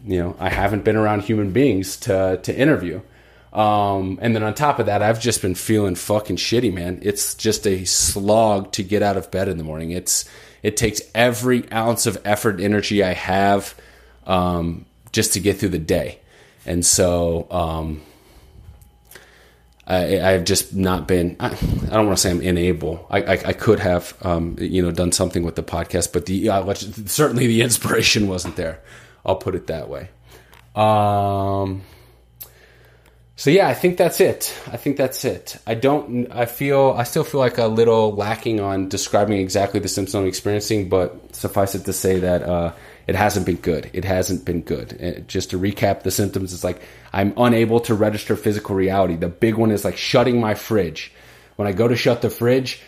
you 0.06 0.18
know, 0.18 0.36
I 0.38 0.48
haven't 0.48 0.84
been 0.84 0.96
around 0.96 1.22
human 1.22 1.50
beings 1.50 1.96
to, 1.98 2.38
to 2.42 2.56
interview. 2.56 3.00
Um, 3.52 4.18
and 4.22 4.34
then 4.34 4.42
on 4.42 4.54
top 4.54 4.78
of 4.78 4.86
that, 4.86 5.02
I've 5.02 5.20
just 5.20 5.42
been 5.42 5.54
feeling 5.54 5.94
fucking 5.94 6.36
shitty, 6.36 6.72
man. 6.72 7.00
It's 7.02 7.34
just 7.34 7.66
a 7.66 7.84
slog 7.84 8.72
to 8.72 8.82
get 8.82 9.02
out 9.02 9.16
of 9.16 9.30
bed 9.30 9.48
in 9.48 9.58
the 9.58 9.64
morning. 9.64 9.90
It's, 9.90 10.28
it 10.62 10.76
takes 10.76 11.00
every 11.14 11.70
ounce 11.72 12.06
of 12.06 12.20
effort 12.24 12.60
energy 12.60 13.02
I 13.02 13.14
have, 13.14 13.74
um, 14.26 14.86
just 15.12 15.32
to 15.32 15.40
get 15.40 15.58
through 15.58 15.70
the 15.70 15.78
day. 15.78 16.20
And 16.66 16.84
so, 16.84 17.46
um, 17.50 18.02
I, 19.88 20.32
have 20.32 20.44
just 20.44 20.74
not 20.74 21.06
been. 21.06 21.36
I, 21.38 21.46
I 21.46 21.94
don't 21.94 22.06
want 22.06 22.18
to 22.18 22.22
say 22.22 22.30
I'm 22.30 22.40
unable. 22.40 23.06
I, 23.08 23.22
I, 23.22 23.32
I 23.32 23.52
could 23.52 23.78
have, 23.78 24.16
um, 24.22 24.56
you 24.58 24.82
know, 24.82 24.90
done 24.90 25.12
something 25.12 25.44
with 25.44 25.54
the 25.54 25.62
podcast, 25.62 26.12
but 26.12 26.26
the 26.26 26.48
uh, 26.48 26.74
certainly 26.74 27.46
the 27.46 27.62
inspiration 27.62 28.26
wasn't 28.28 28.56
there. 28.56 28.80
I'll 29.26 29.36
put 29.36 29.54
it 29.54 29.66
that 29.66 29.90
way. 29.90 30.08
Um. 30.74 31.82
So 33.38 33.50
yeah, 33.50 33.68
I 33.68 33.74
think 33.74 33.98
that's 33.98 34.18
it. 34.18 34.54
I 34.66 34.78
think 34.78 34.96
that's 34.96 35.22
it. 35.26 35.58
I 35.66 35.74
don't. 35.74 36.30
I 36.32 36.46
feel. 36.46 36.94
I 36.96 37.02
still 37.02 37.24
feel 37.24 37.40
like 37.40 37.58
a 37.58 37.66
little 37.66 38.14
lacking 38.14 38.60
on 38.60 38.88
describing 38.88 39.38
exactly 39.38 39.78
the 39.78 39.88
symptoms 39.88 40.14
I'm 40.14 40.26
experiencing, 40.26 40.88
but 40.88 41.34
suffice 41.34 41.74
it 41.74 41.84
to 41.84 41.92
say 41.92 42.20
that 42.20 42.42
uh, 42.42 42.72
it 43.06 43.14
hasn't 43.14 43.44
been 43.44 43.56
good. 43.56 43.90
It 43.92 44.06
hasn't 44.06 44.46
been 44.46 44.62
good. 44.62 45.26
Just 45.28 45.50
to 45.50 45.58
recap 45.58 46.02
the 46.02 46.10
symptoms, 46.10 46.54
it's 46.54 46.64
like 46.64 46.80
I'm 47.12 47.34
unable 47.36 47.80
to 47.80 47.94
register 47.94 48.36
physical 48.36 48.74
reality. 48.74 49.16
The 49.16 49.28
big 49.28 49.56
one 49.56 49.70
is 49.70 49.84
like 49.84 49.98
shutting 49.98 50.40
my 50.40 50.54
fridge. 50.54 51.12
When 51.56 51.68
I 51.68 51.72
go 51.72 51.88
to 51.88 51.96
shut 51.96 52.22
the 52.22 52.30
fridge, 52.30 52.80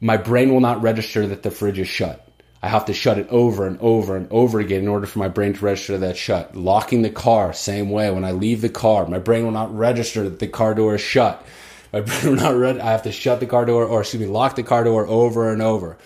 my 0.00 0.16
brain 0.16 0.52
will 0.52 0.60
not 0.60 0.82
register 0.82 1.26
that 1.26 1.42
the 1.42 1.50
fridge 1.50 1.80
is 1.80 1.88
shut. 1.88 2.29
I 2.62 2.68
have 2.68 2.84
to 2.86 2.92
shut 2.92 3.18
it 3.18 3.28
over 3.30 3.66
and 3.66 3.78
over 3.80 4.16
and 4.16 4.28
over 4.30 4.60
again 4.60 4.82
in 4.82 4.88
order 4.88 5.06
for 5.06 5.18
my 5.18 5.28
brain 5.28 5.54
to 5.54 5.64
register 5.64 5.98
that 5.98 6.16
shut. 6.16 6.54
Locking 6.54 7.02
the 7.02 7.10
car, 7.10 7.52
same 7.52 7.90
way. 7.90 8.10
When 8.10 8.24
I 8.24 8.32
leave 8.32 8.60
the 8.60 8.68
car, 8.68 9.06
my 9.06 9.18
brain 9.18 9.44
will 9.44 9.52
not 9.52 9.74
register 9.74 10.24
that 10.24 10.38
the 10.38 10.48
car 10.48 10.74
door 10.74 10.94
is 10.96 11.00
shut. 11.00 11.44
My 11.92 12.00
brain 12.02 12.26
will 12.26 12.42
not 12.42 12.56
read. 12.56 12.78
I 12.78 12.92
have 12.92 13.04
to 13.04 13.12
shut 13.12 13.40
the 13.40 13.46
car 13.46 13.64
door, 13.64 13.84
or 13.84 14.00
excuse 14.00 14.20
me, 14.20 14.26
lock 14.26 14.56
the 14.56 14.62
car 14.62 14.84
door 14.84 15.06
over 15.06 15.50
and 15.52 15.62
over 15.62 15.96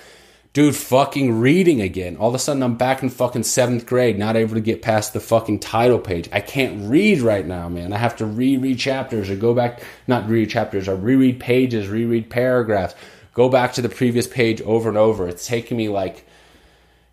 dude, 0.55 0.76
fucking 0.76 1.40
reading 1.40 1.82
again. 1.82 2.16
All 2.16 2.28
of 2.28 2.34
a 2.34 2.38
sudden, 2.38 2.62
I'm 2.62 2.76
back 2.76 3.02
in 3.02 3.11
fucking 3.11 3.42
seventh 3.42 3.84
grade, 3.86 4.16
not 4.16 4.36
able 4.36 4.55
to 4.55 4.61
get 4.61 4.82
past 4.82 5.12
the 5.12 5.20
fucking 5.20 5.59
title 5.59 5.98
page. 5.98 6.28
I 6.32 6.40
can't 6.40 6.88
read 6.88 7.20
right 7.20 7.44
now, 7.44 7.68
man. 7.68 7.92
I 7.92 7.98
have 7.98 8.16
to 8.16 8.26
reread 8.26 8.78
chapters 8.78 9.28
or 9.28 9.36
go 9.36 9.52
back, 9.52 9.82
not 10.07 10.28
read 10.28 10.48
chapters, 10.48 10.88
or 10.88 10.94
reread 10.94 11.40
pages, 11.40 11.88
reread 11.88 12.30
paragraphs, 12.30 12.94
go 13.34 13.48
back 13.48 13.74
to 13.74 13.82
the 13.82 13.88
previous 13.88 14.28
page 14.28 14.62
over 14.62 14.88
and 14.88 14.96
over. 14.96 15.28
It's 15.28 15.46
taking 15.46 15.76
me 15.76 15.88
like, 15.88 16.24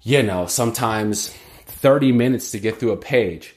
you 0.04 0.24
know, 0.24 0.46
sometimes 0.46 1.36
30 1.66 2.12
minutes 2.12 2.52
to 2.52 2.60
get 2.60 2.80
through 2.80 2.92
a 2.92 2.98
page. 2.98 3.56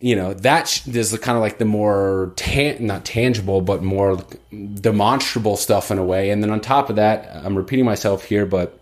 You 0.00 0.16
know 0.16 0.32
that 0.32 0.86
is 0.86 1.18
kind 1.18 1.36
of 1.36 1.42
like 1.42 1.58
the 1.58 1.66
more 1.66 2.32
tan- 2.36 2.86
not 2.86 3.04
tangible 3.04 3.60
but 3.60 3.82
more 3.82 4.24
demonstrable 4.50 5.58
stuff 5.58 5.90
in 5.90 5.98
a 5.98 6.04
way. 6.04 6.30
And 6.30 6.42
then 6.42 6.50
on 6.50 6.62
top 6.62 6.88
of 6.88 6.96
that 6.96 7.30
i'm 7.44 7.54
repeating 7.54 7.84
myself 7.84 8.24
here 8.24 8.46
but 8.46 8.80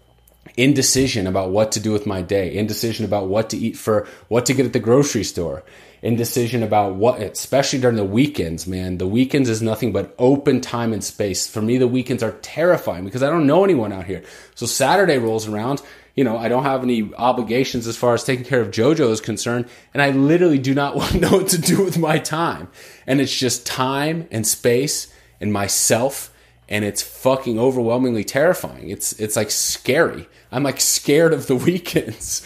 indecision 0.57 1.26
about 1.26 1.51
what 1.51 1.72
to 1.72 1.80
do 1.80 1.92
with 1.92 2.07
my 2.07 2.22
day 2.22 2.55
indecision 2.55 3.05
about 3.05 3.26
what 3.26 3.51
to 3.51 3.57
eat 3.57 3.76
for 3.76 4.07
what 4.28 4.46
to 4.46 4.55
get 4.55 4.66
at 4.66 4.72
the 4.72 4.78
grocery 4.78 5.24
store 5.24 5.64
indecision 6.03 6.62
about 6.62 6.94
what 6.94 7.20
especially 7.20 7.78
during 7.78 7.96
the 7.96 8.05
weekends 8.05 8.66
man 8.66 8.99
the 8.99 9.07
weekends 9.07 9.49
is 9.49 9.61
nothing 9.61 9.92
but 9.92 10.14
open 10.18 10.61
time 10.61 10.92
and 10.92 11.03
space 11.03 11.46
for 11.46 11.61
me 11.61 11.76
the 11.78 11.88
weekends 11.88 12.22
are 12.22 12.32
terrifying 12.42 13.05
because 13.05 13.22
i 13.22 13.28
don't 13.30 13.46
know 13.46 13.64
anyone 13.64 13.92
out 13.92 14.05
here 14.05 14.22
so 14.55 14.66
saturday 14.66 15.18
rolls 15.18 15.49
around 15.49 15.82
you 16.18 16.24
know, 16.24 16.36
I 16.36 16.49
don't 16.49 16.64
have 16.64 16.82
any 16.82 17.14
obligations 17.14 17.86
as 17.86 17.96
far 17.96 18.12
as 18.12 18.24
taking 18.24 18.44
care 18.44 18.61
of 18.61 18.72
JoJo 18.72 19.12
is 19.12 19.20
concerned, 19.20 19.66
and 19.94 20.03
I 20.03 20.11
literally 20.11 20.59
do 20.59 20.74
not 20.74 20.96
know 21.14 21.30
what 21.30 21.46
to 21.51 21.59
do 21.59 21.84
with 21.84 21.96
my 21.96 22.18
time. 22.18 22.66
And 23.07 23.20
it's 23.20 23.38
just 23.38 23.64
time 23.64 24.26
and 24.32 24.44
space 24.44 25.14
and 25.40 25.53
myself, 25.53 26.34
and 26.68 26.84
it's 26.84 27.03
fucking 27.03 27.61
overwhelmingly 27.61 28.24
terrifying. 28.24 28.90
It's 28.90 29.12
it's 29.12 29.36
like 29.36 29.53
scary. 29.53 30.28
I'm 30.51 30.64
like 30.64 30.80
scared 30.80 31.32
of 31.32 31.46
the 31.46 31.55
weekends. 31.70 32.44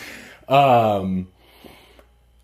Um, 0.48 1.28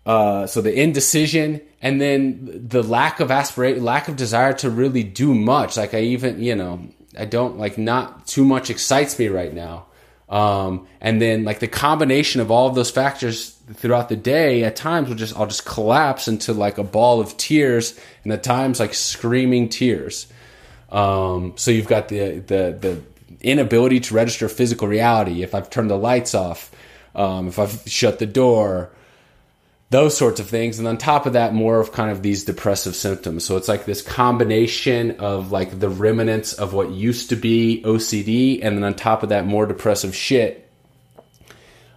uh, 0.09 0.47
so 0.47 0.59
the 0.59 0.73
indecision 0.73 1.61
and 1.83 2.01
then 2.01 2.67
the 2.67 2.81
lack 2.81 3.19
of 3.19 3.29
aspiration, 3.29 3.83
lack 3.83 4.07
of 4.07 4.15
desire 4.15 4.53
to 4.53 4.67
really 4.67 5.03
do 5.03 5.35
much. 5.35 5.77
Like 5.77 5.93
I 5.93 5.99
even, 5.99 6.41
you 6.41 6.55
know, 6.55 6.81
I 7.15 7.25
don't 7.25 7.59
like 7.59 7.77
not 7.77 8.25
too 8.25 8.43
much 8.43 8.71
excites 8.71 9.19
me 9.19 9.27
right 9.27 9.53
now. 9.53 9.85
Um, 10.27 10.87
and 10.99 11.21
then 11.21 11.43
like 11.43 11.59
the 11.59 11.67
combination 11.67 12.41
of 12.41 12.49
all 12.49 12.67
of 12.67 12.73
those 12.73 12.89
factors 12.89 13.51
throughout 13.75 14.09
the 14.09 14.15
day 14.15 14.63
at 14.63 14.75
times 14.75 15.09
will 15.09 15.15
just 15.15 15.37
I'll 15.37 15.45
just 15.45 15.65
collapse 15.65 16.27
into 16.27 16.53
like 16.53 16.79
a 16.79 16.83
ball 16.83 17.21
of 17.21 17.37
tears 17.37 17.99
and 18.23 18.33
at 18.33 18.41
times 18.41 18.79
like 18.79 18.95
screaming 18.95 19.69
tears. 19.69 20.25
Um, 20.91 21.53
so 21.55 21.69
you've 21.69 21.87
got 21.87 22.07
the 22.07 22.39
the 22.39 22.75
the 22.81 23.01
inability 23.41 23.99
to 23.99 24.15
register 24.15 24.49
physical 24.49 24.87
reality. 24.87 25.43
If 25.43 25.53
I've 25.53 25.69
turned 25.69 25.91
the 25.91 25.99
lights 25.99 26.33
off, 26.33 26.71
um, 27.13 27.47
if 27.47 27.59
I've 27.59 27.83
shut 27.85 28.17
the 28.17 28.25
door, 28.25 28.89
those 29.89 30.15
sorts 30.15 30.39
of 30.39 30.47
things. 30.47 30.77
And 30.79 30.87
on 30.87 30.97
top 30.97 31.25
of 31.25 31.33
that, 31.33 31.53
more 31.53 31.79
of 31.79 31.91
kind 31.91 32.11
of 32.11 32.21
these 32.21 32.43
depressive 32.43 32.95
symptoms. 32.95 33.43
So 33.43 33.57
it's 33.57 33.67
like 33.67 33.85
this 33.85 34.01
combination 34.01 35.19
of 35.19 35.51
like 35.51 35.79
the 35.79 35.89
remnants 35.89 36.53
of 36.53 36.73
what 36.73 36.91
used 36.91 37.29
to 37.29 37.35
be 37.35 37.81
OCD, 37.85 38.59
and 38.63 38.77
then 38.77 38.83
on 38.83 38.93
top 38.93 39.23
of 39.23 39.29
that, 39.29 39.45
more 39.45 39.65
depressive 39.65 40.15
shit. 40.15 40.69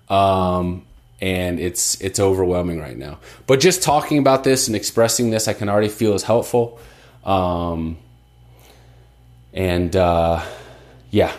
Um, 0.09 0.85
and 1.21 1.61
it's 1.61 2.01
it's 2.01 2.19
overwhelming 2.19 2.81
right 2.81 2.97
now. 2.97 3.19
But 3.47 3.61
just 3.61 3.83
talking 3.83 4.19
about 4.19 4.43
this 4.43 4.67
and 4.67 4.75
expressing 4.75 5.31
this, 5.31 5.47
I 5.47 5.53
can 5.53 5.69
already 5.69 5.89
feel 5.89 6.15
is 6.15 6.23
helpful. 6.23 6.81
Um, 7.25 7.99
and 9.53 9.95
uh, 9.95 10.43
yeah, 11.11 11.33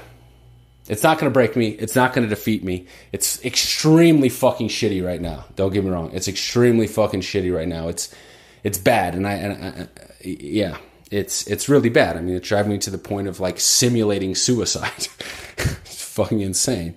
it's 0.88 1.04
not 1.04 1.18
going 1.18 1.32
to 1.32 1.34
break 1.34 1.56
me. 1.56 1.70
It's 1.70 1.96
not 1.96 2.14
going 2.14 2.28
to 2.28 2.34
defeat 2.34 2.64
me. 2.64 2.88
It's 3.12 3.44
extremely 3.46 4.30
fucking 4.30 4.68
shitty 4.68 5.06
right 5.06 5.22
now. 5.22 5.46
Don't 5.56 5.72
get 5.74 5.84
me 5.84 5.90
wrong. 5.90 6.12
It's 6.14 6.28
extremely 6.28 6.88
fucking 6.88 7.22
shitty 7.22 7.56
right 7.56 7.68
now. 7.68 7.88
It's 7.88 8.14
it's 8.64 8.78
bad, 8.78 9.16
and 9.16 9.28
I, 9.28 9.34
and 9.34 9.90
I, 9.92 10.08
yeah, 10.22 10.78
it's 11.12 11.48
it's 11.48 11.70
really 11.70 11.90
bad. 11.90 12.18
I 12.18 12.22
mean, 12.22 12.36
it's 12.36 12.48
driving 12.48 12.72
me 12.72 12.78
to 12.80 12.90
the 12.90 12.98
point 12.98 13.28
of 13.28 13.40
like 13.40 13.60
simulating 13.60 14.36
suicide. 14.36 15.08
it's 15.58 16.04
fucking 16.04 16.42
insane, 16.42 16.96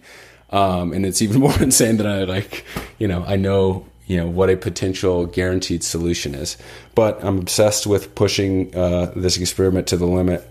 um, 0.50 0.92
and 0.92 1.06
it's 1.06 1.22
even 1.22 1.40
more 1.40 1.60
insane 1.60 1.96
than 1.96 2.06
I 2.06 2.24
like. 2.24 2.64
You 2.98 3.08
know, 3.08 3.24
I 3.24 3.36
know 3.36 3.86
you 4.06 4.16
know 4.16 4.28
what 4.28 4.50
a 4.50 4.56
potential 4.56 5.26
guaranteed 5.26 5.84
solution 5.84 6.34
is, 6.34 6.56
but 6.94 7.22
I'm 7.24 7.38
obsessed 7.38 7.86
with 7.86 8.14
pushing 8.14 8.74
uh, 8.74 9.12
this 9.14 9.36
experiment 9.36 9.88
to 9.88 9.96
the 9.96 10.06
limit. 10.06 10.48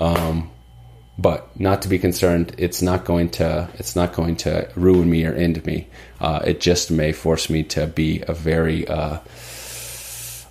Um, 0.00 0.50
but 1.18 1.58
not 1.58 1.82
to 1.82 1.88
be 1.88 1.98
concerned. 1.98 2.54
It's 2.56 2.80
not 2.80 3.04
going 3.04 3.30
to. 3.30 3.68
It's 3.74 3.96
not 3.96 4.12
going 4.12 4.36
to 4.36 4.70
ruin 4.76 5.10
me 5.10 5.26
or 5.26 5.34
end 5.34 5.64
me. 5.66 5.88
Uh, 6.20 6.40
it 6.46 6.60
just 6.60 6.90
may 6.90 7.12
force 7.12 7.50
me 7.50 7.64
to 7.64 7.86
be 7.86 8.22
a 8.26 8.32
very 8.32 8.86
uh, 8.86 9.18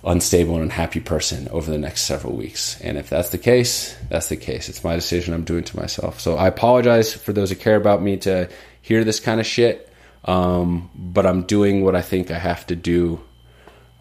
unstable 0.04 0.54
and 0.54 0.64
unhappy 0.64 1.00
person 1.00 1.48
over 1.48 1.70
the 1.70 1.78
next 1.78 2.02
several 2.02 2.36
weeks. 2.36 2.80
And 2.82 2.98
if 2.98 3.08
that's 3.08 3.30
the 3.30 3.38
case, 3.38 3.96
that's 4.10 4.28
the 4.28 4.36
case. 4.36 4.68
It's 4.68 4.84
my 4.84 4.94
decision. 4.94 5.32
I'm 5.32 5.44
doing 5.44 5.64
to 5.64 5.76
myself. 5.76 6.20
So 6.20 6.36
I 6.36 6.48
apologize 6.48 7.14
for 7.14 7.32
those 7.32 7.50
who 7.50 7.56
care 7.56 7.76
about 7.76 8.02
me 8.02 8.18
to 8.18 8.48
hear 8.82 9.04
this 9.04 9.20
kind 9.20 9.40
of 9.40 9.46
shit. 9.46 9.86
Um, 10.24 10.90
but 10.94 11.24
I'm 11.24 11.42
doing 11.42 11.82
what 11.82 11.96
I 11.96 12.02
think 12.02 12.30
I 12.30 12.38
have 12.38 12.66
to 12.66 12.76
do 12.76 13.20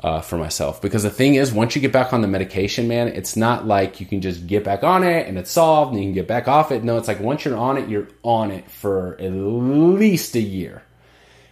uh, 0.03 0.21
for 0.21 0.37
myself. 0.37 0.81
Because 0.81 1.03
the 1.03 1.09
thing 1.09 1.35
is, 1.35 1.51
once 1.51 1.75
you 1.75 1.81
get 1.81 1.91
back 1.91 2.13
on 2.13 2.21
the 2.21 2.27
medication, 2.27 2.87
man, 2.87 3.07
it's 3.07 3.35
not 3.35 3.65
like 3.65 3.99
you 3.99 4.05
can 4.05 4.21
just 4.21 4.47
get 4.47 4.63
back 4.63 4.83
on 4.83 5.03
it 5.03 5.27
and 5.27 5.37
it's 5.37 5.51
solved 5.51 5.93
and 5.93 5.99
you 5.99 6.07
can 6.07 6.13
get 6.13 6.27
back 6.27 6.47
off 6.47 6.71
it. 6.71 6.83
No, 6.83 6.97
it's 6.97 7.07
like 7.07 7.19
once 7.19 7.45
you're 7.45 7.57
on 7.57 7.77
it, 7.77 7.89
you're 7.89 8.07
on 8.23 8.51
it 8.51 8.69
for 8.69 9.15
at 9.19 9.31
least 9.31 10.35
a 10.35 10.41
year. 10.41 10.83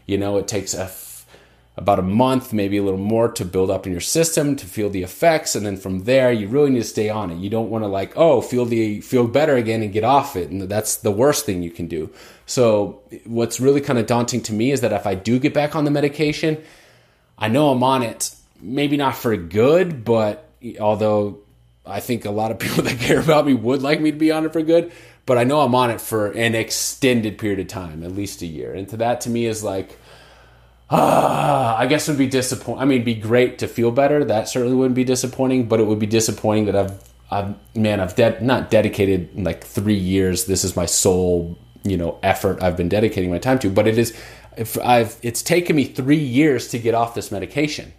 You 0.06 0.18
know, 0.18 0.38
it 0.38 0.48
takes 0.48 0.74
a 0.76 0.84
f- 0.84 1.26
about 1.78 2.00
a 2.00 2.04
month, 2.04 2.54
maybe 2.54 2.78
a 2.78 2.84
little 2.84 3.00
more 3.00 3.30
to 3.30 3.44
build 3.44 3.70
up 3.70 3.86
in 3.86 3.92
your 3.92 4.00
system 4.00 4.56
to 4.56 4.66
feel 4.66 4.90
the 4.90 5.04
effects, 5.04 5.56
and 5.56 5.66
then 5.66 5.76
from 5.76 6.06
there, 6.06 6.32
you 6.32 6.48
really 6.48 6.70
need 6.70 6.80
to 6.80 6.86
stay 6.86 7.10
on 7.10 7.32
it. 7.32 7.38
You 7.38 7.50
don't 7.50 7.70
want 7.70 7.84
to 7.84 7.88
like, 7.88 8.16
oh, 8.16 8.40
feel 8.42 8.66
the 8.66 9.02
feel 9.02 9.28
better 9.28 9.58
again 9.58 9.82
and 9.82 9.92
get 9.92 10.06
off 10.06 10.38
it, 10.38 10.50
and 10.50 10.62
that's 10.62 10.98
the 10.98 11.12
worst 11.12 11.46
thing 11.46 11.64
you 11.64 11.72
can 11.72 11.88
do. 11.88 12.10
So, 12.46 13.02
what's 13.26 13.60
really 13.60 13.82
kind 13.82 14.00
of 14.00 14.06
daunting 14.06 14.42
to 14.44 14.54
me 14.54 14.72
is 14.72 14.82
that 14.82 14.94
if 14.94 15.06
I 15.06 15.16
do 15.16 15.38
get 15.38 15.54
back 15.54 15.76
on 15.76 15.84
the 15.84 15.92
medication, 15.92 16.64
I 17.38 17.48
know 17.48 17.70
I'm 17.70 17.84
on 17.84 18.04
it, 18.04 18.34
maybe 18.62 18.98
not 18.98 19.16
for 19.16 19.36
good, 19.36 20.06
but 20.06 20.50
although 20.80 21.40
I 21.86 22.00
think 22.00 22.26
a 22.26 22.32
lot 22.32 22.52
of 22.52 22.60
people 22.60 22.84
that 22.84 23.00
care 23.00 23.20
about 23.20 23.46
me 23.46 23.54
would 23.54 23.82
like 23.82 24.02
me 24.02 24.12
to 24.12 24.18
be 24.18 24.32
on 24.32 24.46
it 24.46 24.54
for 24.54 24.62
good, 24.62 24.92
but 25.26 25.38
I 25.38 25.44
know 25.44 25.62
I'm 25.62 25.76
on 25.76 25.90
it 25.90 26.02
for 26.02 26.28
an 26.32 26.56
extended 26.56 27.38
period 27.38 27.60
of 27.60 27.68
time, 27.68 28.04
at 28.04 28.12
least 28.12 28.42
a 28.42 28.46
year. 28.46 28.74
And 28.74 28.88
to 28.90 28.98
that 28.98 29.22
to 29.22 29.30
me 29.30 29.46
is 29.46 29.64
like, 29.64 29.98
ah, 30.90 31.76
I 31.78 31.88
guess 31.88 32.08
it 32.08 32.12
would 32.12 32.20
be 32.20 32.28
disappointing. 32.28 32.82
I 32.82 32.86
mean, 32.86 33.04
be 33.04 33.16
great 33.16 33.60
to 33.60 33.68
feel 33.68 33.92
better. 33.92 34.24
That 34.24 34.48
certainly 34.48 34.76
wouldn't 34.76 34.96
be 34.96 35.04
disappointing, 35.04 35.68
but 35.68 35.80
it 35.80 35.88
would 35.88 36.00
be 36.00 36.06
disappointing 36.06 36.66
that 36.66 36.76
I've, 36.76 37.14
I've 37.32 37.56
man, 37.76 38.00
I've 38.00 38.16
de- 38.16 38.40
not 38.42 38.70
dedicated 38.70 39.30
like 39.36 39.64
three 39.64 39.98
years. 39.98 40.46
This 40.46 40.64
is 40.64 40.76
my 40.76 40.86
sole, 40.86 41.58
you 41.84 41.98
know, 41.98 42.20
effort 42.22 42.62
I've 42.62 42.78
been 42.78 42.90
dedicating 42.90 43.32
my 43.32 43.40
time 43.40 43.58
to, 43.60 43.70
but 43.72 43.88
it 43.88 43.98
is 43.98 44.16
if 44.58 44.78
I've 44.80 45.18
it's 45.22 45.42
taken 45.42 45.76
me 45.76 45.86
three 45.86 46.18
years 46.18 46.70
to 46.70 46.80
get 46.80 46.94
off 46.94 47.16
this 47.16 47.32
medication, 47.32 47.94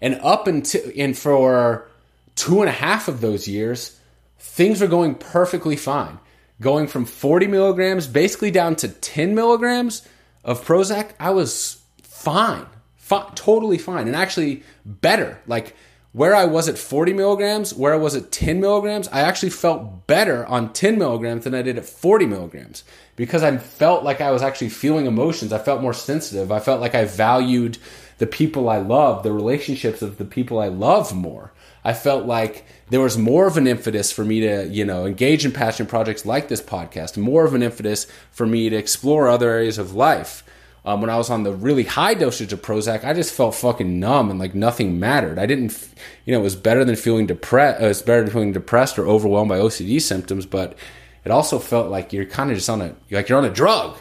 and 0.00 0.20
up 0.22 0.46
until 0.46 0.82
and 0.96 1.16
for 1.16 1.88
two 2.34 2.60
and 2.60 2.68
a 2.68 2.72
half 2.72 3.08
of 3.08 3.20
those 3.20 3.48
years, 3.48 3.98
things 4.38 4.80
were 4.80 4.86
going 4.86 5.14
perfectly 5.14 5.76
fine. 5.76 6.18
Going 6.60 6.86
from 6.86 7.04
40 7.04 7.48
milligrams 7.48 8.06
basically 8.06 8.50
down 8.50 8.76
to 8.76 8.88
10 8.88 9.34
milligrams 9.34 10.06
of 10.44 10.64
Prozac, 10.64 11.12
I 11.18 11.30
was 11.30 11.82
fine, 12.02 12.66
fine, 12.96 13.32
totally 13.34 13.78
fine, 13.78 14.06
and 14.06 14.14
actually 14.14 14.62
better. 14.84 15.40
Like 15.46 15.74
where 16.12 16.34
I 16.34 16.44
was 16.44 16.68
at 16.68 16.78
40 16.78 17.14
milligrams, 17.14 17.74
where 17.74 17.94
I 17.94 17.96
was 17.96 18.14
at 18.14 18.30
10 18.30 18.60
milligrams, 18.60 19.08
I 19.08 19.20
actually 19.20 19.50
felt 19.50 20.06
better 20.06 20.44
on 20.46 20.72
10 20.72 20.98
milligrams 20.98 21.44
than 21.44 21.54
I 21.54 21.62
did 21.62 21.78
at 21.78 21.86
40 21.86 22.26
milligrams 22.26 22.84
because 23.22 23.44
I 23.44 23.56
felt 23.56 24.02
like 24.02 24.20
I 24.20 24.32
was 24.32 24.42
actually 24.42 24.70
feeling 24.70 25.06
emotions. 25.06 25.52
I 25.52 25.60
felt 25.60 25.80
more 25.80 25.92
sensitive. 25.92 26.50
I 26.50 26.58
felt 26.58 26.80
like 26.80 26.96
I 26.96 27.04
valued 27.04 27.78
the 28.18 28.26
people 28.26 28.68
I 28.68 28.78
love, 28.78 29.22
the 29.22 29.30
relationships 29.30 30.02
of 30.02 30.18
the 30.18 30.24
people 30.24 30.58
I 30.58 30.66
love 30.66 31.14
more. 31.14 31.52
I 31.84 31.92
felt 31.94 32.26
like 32.26 32.66
there 32.90 33.00
was 33.00 33.16
more 33.16 33.46
of 33.46 33.56
an 33.56 33.68
impetus 33.68 34.10
for 34.10 34.24
me 34.24 34.40
to, 34.40 34.66
you 34.66 34.84
know, 34.84 35.06
engage 35.06 35.44
in 35.44 35.52
passion 35.52 35.86
projects 35.86 36.26
like 36.26 36.48
this 36.48 36.60
podcast, 36.60 37.16
more 37.16 37.44
of 37.44 37.54
an 37.54 37.62
impetus 37.62 38.08
for 38.32 38.44
me 38.44 38.68
to 38.68 38.74
explore 38.74 39.28
other 39.28 39.50
areas 39.50 39.78
of 39.78 39.94
life. 39.94 40.42
Um, 40.84 41.00
when 41.00 41.08
I 41.08 41.16
was 41.16 41.30
on 41.30 41.44
the 41.44 41.52
really 41.52 41.84
high 41.84 42.14
dosage 42.14 42.52
of 42.52 42.60
Prozac, 42.60 43.04
I 43.04 43.12
just 43.12 43.32
felt 43.32 43.54
fucking 43.54 44.00
numb 44.00 44.30
and 44.30 44.40
like 44.40 44.56
nothing 44.56 44.98
mattered. 44.98 45.38
I 45.38 45.46
didn't, 45.46 45.78
you 46.24 46.34
know, 46.34 46.40
it 46.40 46.42
was 46.42 46.56
better 46.56 46.84
than 46.84 46.96
feeling 46.96 47.28
depressed. 47.28 47.80
Uh, 47.80 47.84
it 47.84 47.88
was 47.88 48.02
better 48.02 48.22
than 48.22 48.32
feeling 48.32 48.52
depressed 48.52 48.98
or 48.98 49.06
overwhelmed 49.06 49.48
by 49.48 49.60
OCD 49.60 50.00
symptoms, 50.00 50.44
but 50.44 50.76
it 51.24 51.30
also 51.30 51.58
felt 51.58 51.90
like 51.90 52.12
you're 52.12 52.24
kind 52.24 52.50
of 52.50 52.56
just 52.56 52.70
on 52.70 52.80
a 52.80 52.94
like 53.10 53.28
you're 53.28 53.38
on 53.38 53.44
a 53.44 53.50
drug. 53.50 53.96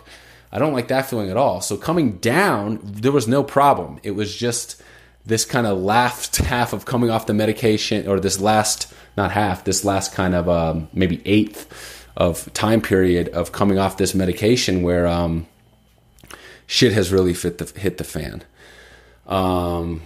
I 0.52 0.60
don't 0.60 0.74
like 0.74 0.90
that 0.90 1.10
feeling 1.10 1.30
at 1.30 1.38
all. 1.38 1.62
So 1.62 1.78
coming 1.78 2.18
down, 2.18 2.80
there 2.84 3.12
was 3.12 3.28
no 3.28 3.44
problem. 3.44 4.00
It 4.04 4.12
was 4.12 4.36
just 4.36 4.82
this 5.26 5.46
kind 5.46 5.66
of 5.66 5.78
last 5.78 6.38
half 6.38 6.74
of 6.74 6.86
coming 6.86 7.10
off 7.10 7.26
the 7.26 7.34
medication, 7.34 8.08
or 8.08 8.20
this 8.20 8.40
last 8.40 8.92
not 9.16 9.32
half, 9.32 9.64
this 9.64 9.86
last 9.86 10.14
kind 10.14 10.36
of 10.36 10.50
um, 10.50 10.90
maybe 10.94 11.22
eighth 11.26 12.08
of 12.18 12.52
time 12.54 12.82
period 12.82 13.30
of 13.30 13.52
coming 13.52 13.80
off 13.80 13.98
this 13.98 14.14
medication 14.14 14.82
where 14.84 15.08
um, 15.08 15.48
shit 16.68 16.94
has 16.94 17.12
really 17.12 17.34
fit 17.34 17.58
the, 17.58 17.80
hit 17.80 17.98
the 17.98 18.04
fan. 18.04 18.44
Um, 19.28 20.02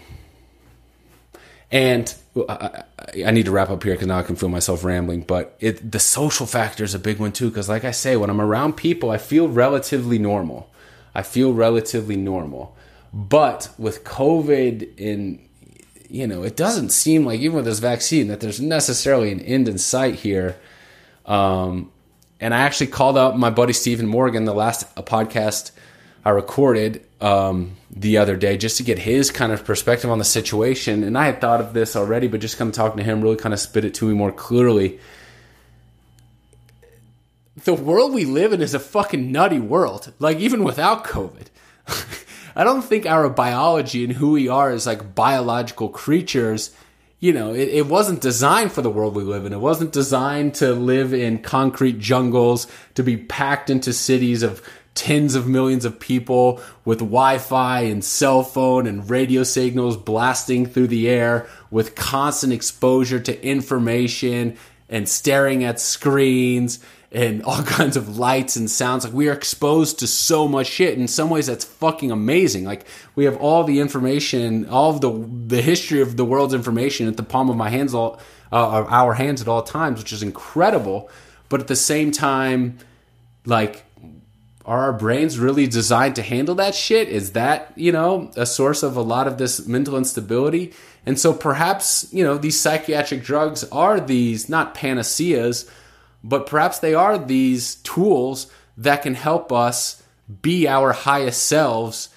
and 1.71 2.13
I, 2.49 2.83
I, 3.25 3.31
need 3.31 3.45
to 3.45 3.51
wrap 3.51 3.69
up 3.69 3.83
here 3.83 3.93
because 3.93 4.07
now 4.07 4.19
I 4.19 4.23
can 4.23 4.35
feel 4.35 4.49
myself 4.49 4.83
rambling. 4.83 5.21
But 5.21 5.55
it, 5.59 5.91
the 5.91 5.99
social 5.99 6.45
factor 6.45 6.83
is 6.83 6.93
a 6.93 6.99
big 6.99 7.19
one 7.19 7.31
too. 7.31 7.49
Because, 7.49 7.69
like 7.69 7.85
I 7.85 7.91
say, 7.91 8.17
when 8.17 8.29
I'm 8.29 8.41
around 8.41 8.73
people, 8.73 9.09
I 9.09 9.17
feel 9.17 9.47
relatively 9.47 10.19
normal. 10.19 10.69
I 11.13 11.21
feel 11.21 11.53
relatively 11.53 12.17
normal. 12.17 12.75
But 13.13 13.69
with 13.77 14.03
COVID, 14.03 14.97
in 14.97 15.39
you 16.09 16.27
know, 16.27 16.43
it 16.43 16.55
doesn't 16.55 16.89
seem 16.89 17.25
like 17.25 17.39
even 17.39 17.55
with 17.55 17.65
this 17.65 17.79
vaccine 17.79 18.27
that 18.27 18.39
there's 18.39 18.61
necessarily 18.61 19.31
an 19.31 19.39
end 19.39 19.67
in 19.67 19.77
sight 19.77 20.15
here. 20.15 20.57
Um, 21.25 21.91
and 22.39 22.53
I 22.53 22.59
actually 22.59 22.87
called 22.87 23.17
up 23.17 23.35
my 23.35 23.49
buddy 23.49 23.73
Stephen 23.73 24.07
Morgan, 24.07 24.45
the 24.45 24.53
last 24.53 24.93
podcast 24.95 25.71
I 26.25 26.31
recorded 26.31 27.05
um, 27.21 27.77
the 27.91 28.17
other 28.17 28.35
day, 28.35 28.57
just 28.57 28.77
to 28.77 28.83
get 28.83 28.97
his 28.97 29.29
kind 29.29 29.51
of 29.51 29.63
perspective 29.63 30.09
on 30.09 30.17
the 30.17 30.25
situation. 30.25 31.03
And 31.03 31.15
I 31.17 31.27
had 31.27 31.39
thought 31.39 31.61
of 31.61 31.73
this 31.73 31.95
already, 31.95 32.27
but 32.27 32.41
just 32.41 32.57
kind 32.57 32.67
of 32.67 32.75
talking 32.75 32.97
to 32.97 33.03
him 33.03 33.21
really 33.21 33.35
kind 33.35 33.53
of 33.53 33.59
spit 33.59 33.85
it 33.85 33.93
to 33.95 34.05
me 34.05 34.15
more 34.15 34.31
clearly. 34.31 34.99
The 37.63 37.75
world 37.75 38.13
we 38.13 38.25
live 38.25 38.53
in 38.53 38.61
is 38.61 38.73
a 38.73 38.79
fucking 38.79 39.31
nutty 39.31 39.59
world. 39.59 40.13
Like 40.17 40.39
even 40.39 40.63
without 40.63 41.05
COVID. 41.05 41.47
I 42.55 42.63
don't 42.63 42.81
think 42.81 43.05
our 43.05 43.29
biology 43.29 44.03
and 44.03 44.13
who 44.13 44.31
we 44.31 44.47
are 44.47 44.71
as 44.71 44.87
like 44.87 45.13
biological 45.13 45.89
creatures 45.89 46.71
you 47.19 47.31
know, 47.33 47.53
it, 47.53 47.69
it, 47.69 47.87
wasn't 47.87 48.21
designed 48.21 48.71
for 48.71 48.83
the 48.83 48.89
world 48.89 49.15
we 49.15 49.23
live 49.23 49.45
in. 49.45 49.53
It 49.53 49.59
wasn't 49.59 49.93
designed 49.93 50.53
to 50.55 50.73
live 50.73 51.13
in 51.13 51.39
concrete 51.39 51.97
jungles, 51.97 52.67
to 52.95 53.03
be 53.03 53.17
packed 53.17 53.69
into 53.69 53.93
cities 53.93 54.43
of 54.43 54.61
tens 54.95 55.35
of 55.35 55.47
millions 55.47 55.85
of 55.85 55.99
people 55.99 56.61
with 56.85 56.99
Wi 56.99 57.37
Fi 57.37 57.81
and 57.81 58.03
cell 58.03 58.41
phone 58.43 58.87
and 58.87 59.09
radio 59.09 59.43
signals 59.43 59.97
blasting 59.97 60.65
through 60.65 60.87
the 60.87 61.09
air 61.09 61.47
with 61.69 61.95
constant 61.95 62.53
exposure 62.53 63.19
to 63.19 63.45
information 63.45 64.57
and 64.89 65.07
staring 65.07 65.63
at 65.63 65.79
screens 65.79 66.79
and 67.11 67.43
all 67.43 67.63
kinds 67.63 67.97
of 67.97 68.17
lights 68.17 68.55
and 68.55 68.69
sounds. 68.69 69.03
Like 69.03 69.13
we 69.13 69.29
are 69.29 69.33
exposed 69.33 69.99
to 69.99 70.07
so 70.07 70.47
much 70.47 70.67
shit. 70.67 70.97
In 70.97 71.07
some 71.07 71.29
ways, 71.29 71.47
that's 71.47 71.65
fucking 71.65 72.11
amazing. 72.11 72.65
Like 72.65 72.85
we 73.15 73.25
have 73.25 73.37
all 73.37 73.63
the 73.63 73.79
information, 73.79 74.67
all 74.69 74.91
of 74.91 75.01
the 75.01 75.55
the 75.55 75.61
history 75.61 76.01
of 76.01 76.17
the 76.17 76.25
world's 76.25 76.53
information 76.53 77.07
at 77.07 77.17
the 77.17 77.23
palm 77.23 77.49
of 77.49 77.57
my 77.57 77.69
hands, 77.69 77.93
all 77.93 78.19
uh, 78.51 78.85
our 78.87 79.13
hands 79.13 79.41
at 79.41 79.47
all 79.47 79.61
times, 79.61 79.99
which 79.99 80.13
is 80.13 80.23
incredible. 80.23 81.09
But 81.49 81.61
at 81.61 81.67
the 81.67 81.75
same 81.75 82.11
time, 82.11 82.79
like 83.45 83.84
are 84.65 84.81
our 84.81 84.93
brains 84.93 85.37
really 85.37 85.67
designed 85.67 86.15
to 86.15 86.23
handle 86.23 86.55
that 86.55 86.73
shit? 86.73 87.07
Is 87.07 87.33
that, 87.33 87.71
you 87.75 87.91
know, 87.91 88.31
a 88.35 88.45
source 88.45 88.81
of 88.81 88.97
a 88.97 89.01
lot 89.01 89.27
of 89.27 89.37
this 89.37 89.67
mental 89.67 89.95
instability? 89.97 90.73
And 91.05 91.19
so 91.19 91.33
perhaps, 91.33 92.07
you 92.11 92.23
know, 92.23 92.37
these 92.37 92.59
psychiatric 92.59 93.23
drugs 93.23 93.63
are 93.71 93.99
these 93.99 94.49
not 94.49 94.73
panaceas, 94.73 95.69
but 96.23 96.47
perhaps 96.47 96.79
they 96.79 96.95
are 96.95 97.17
these 97.17 97.75
tools 97.75 98.51
that 98.77 99.03
can 99.03 99.13
help 99.13 99.51
us 99.51 100.01
be 100.41 100.67
our 100.67 100.91
highest 100.93 101.45
selves 101.45 102.09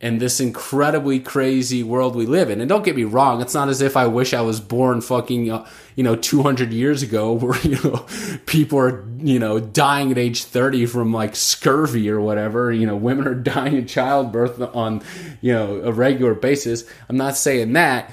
in 0.00 0.16
this 0.16 0.40
incredibly 0.40 1.20
crazy 1.20 1.82
world 1.82 2.16
we 2.16 2.24
live 2.24 2.48
in. 2.48 2.60
And 2.60 2.68
don't 2.68 2.84
get 2.84 2.96
me 2.96 3.04
wrong, 3.04 3.42
it's 3.42 3.52
not 3.52 3.68
as 3.68 3.82
if 3.82 3.98
I 3.98 4.06
wish 4.06 4.32
I 4.32 4.40
was 4.40 4.58
born 4.58 5.02
fucking, 5.02 5.50
uh, 5.50 5.66
you 5.94 6.02
know, 6.02 6.16
200 6.16 6.72
years 6.72 7.02
ago 7.02 7.32
where, 7.34 7.58
you 7.60 7.78
know, 7.82 8.06
people 8.46 8.78
are, 8.78 9.04
you 9.18 9.38
know, 9.38 9.60
dying 9.60 10.10
at 10.10 10.16
age 10.16 10.44
30 10.44 10.86
from 10.86 11.12
like 11.12 11.36
scurvy 11.36 12.08
or 12.08 12.20
whatever. 12.20 12.72
You 12.72 12.86
know, 12.86 12.96
women 12.96 13.28
are 13.28 13.34
dying 13.34 13.76
in 13.76 13.86
childbirth 13.86 14.60
on, 14.74 15.02
you 15.42 15.52
know, 15.52 15.82
a 15.82 15.92
regular 15.92 16.34
basis. 16.34 16.84
I'm 17.08 17.18
not 17.18 17.36
saying 17.36 17.74
that. 17.74 18.10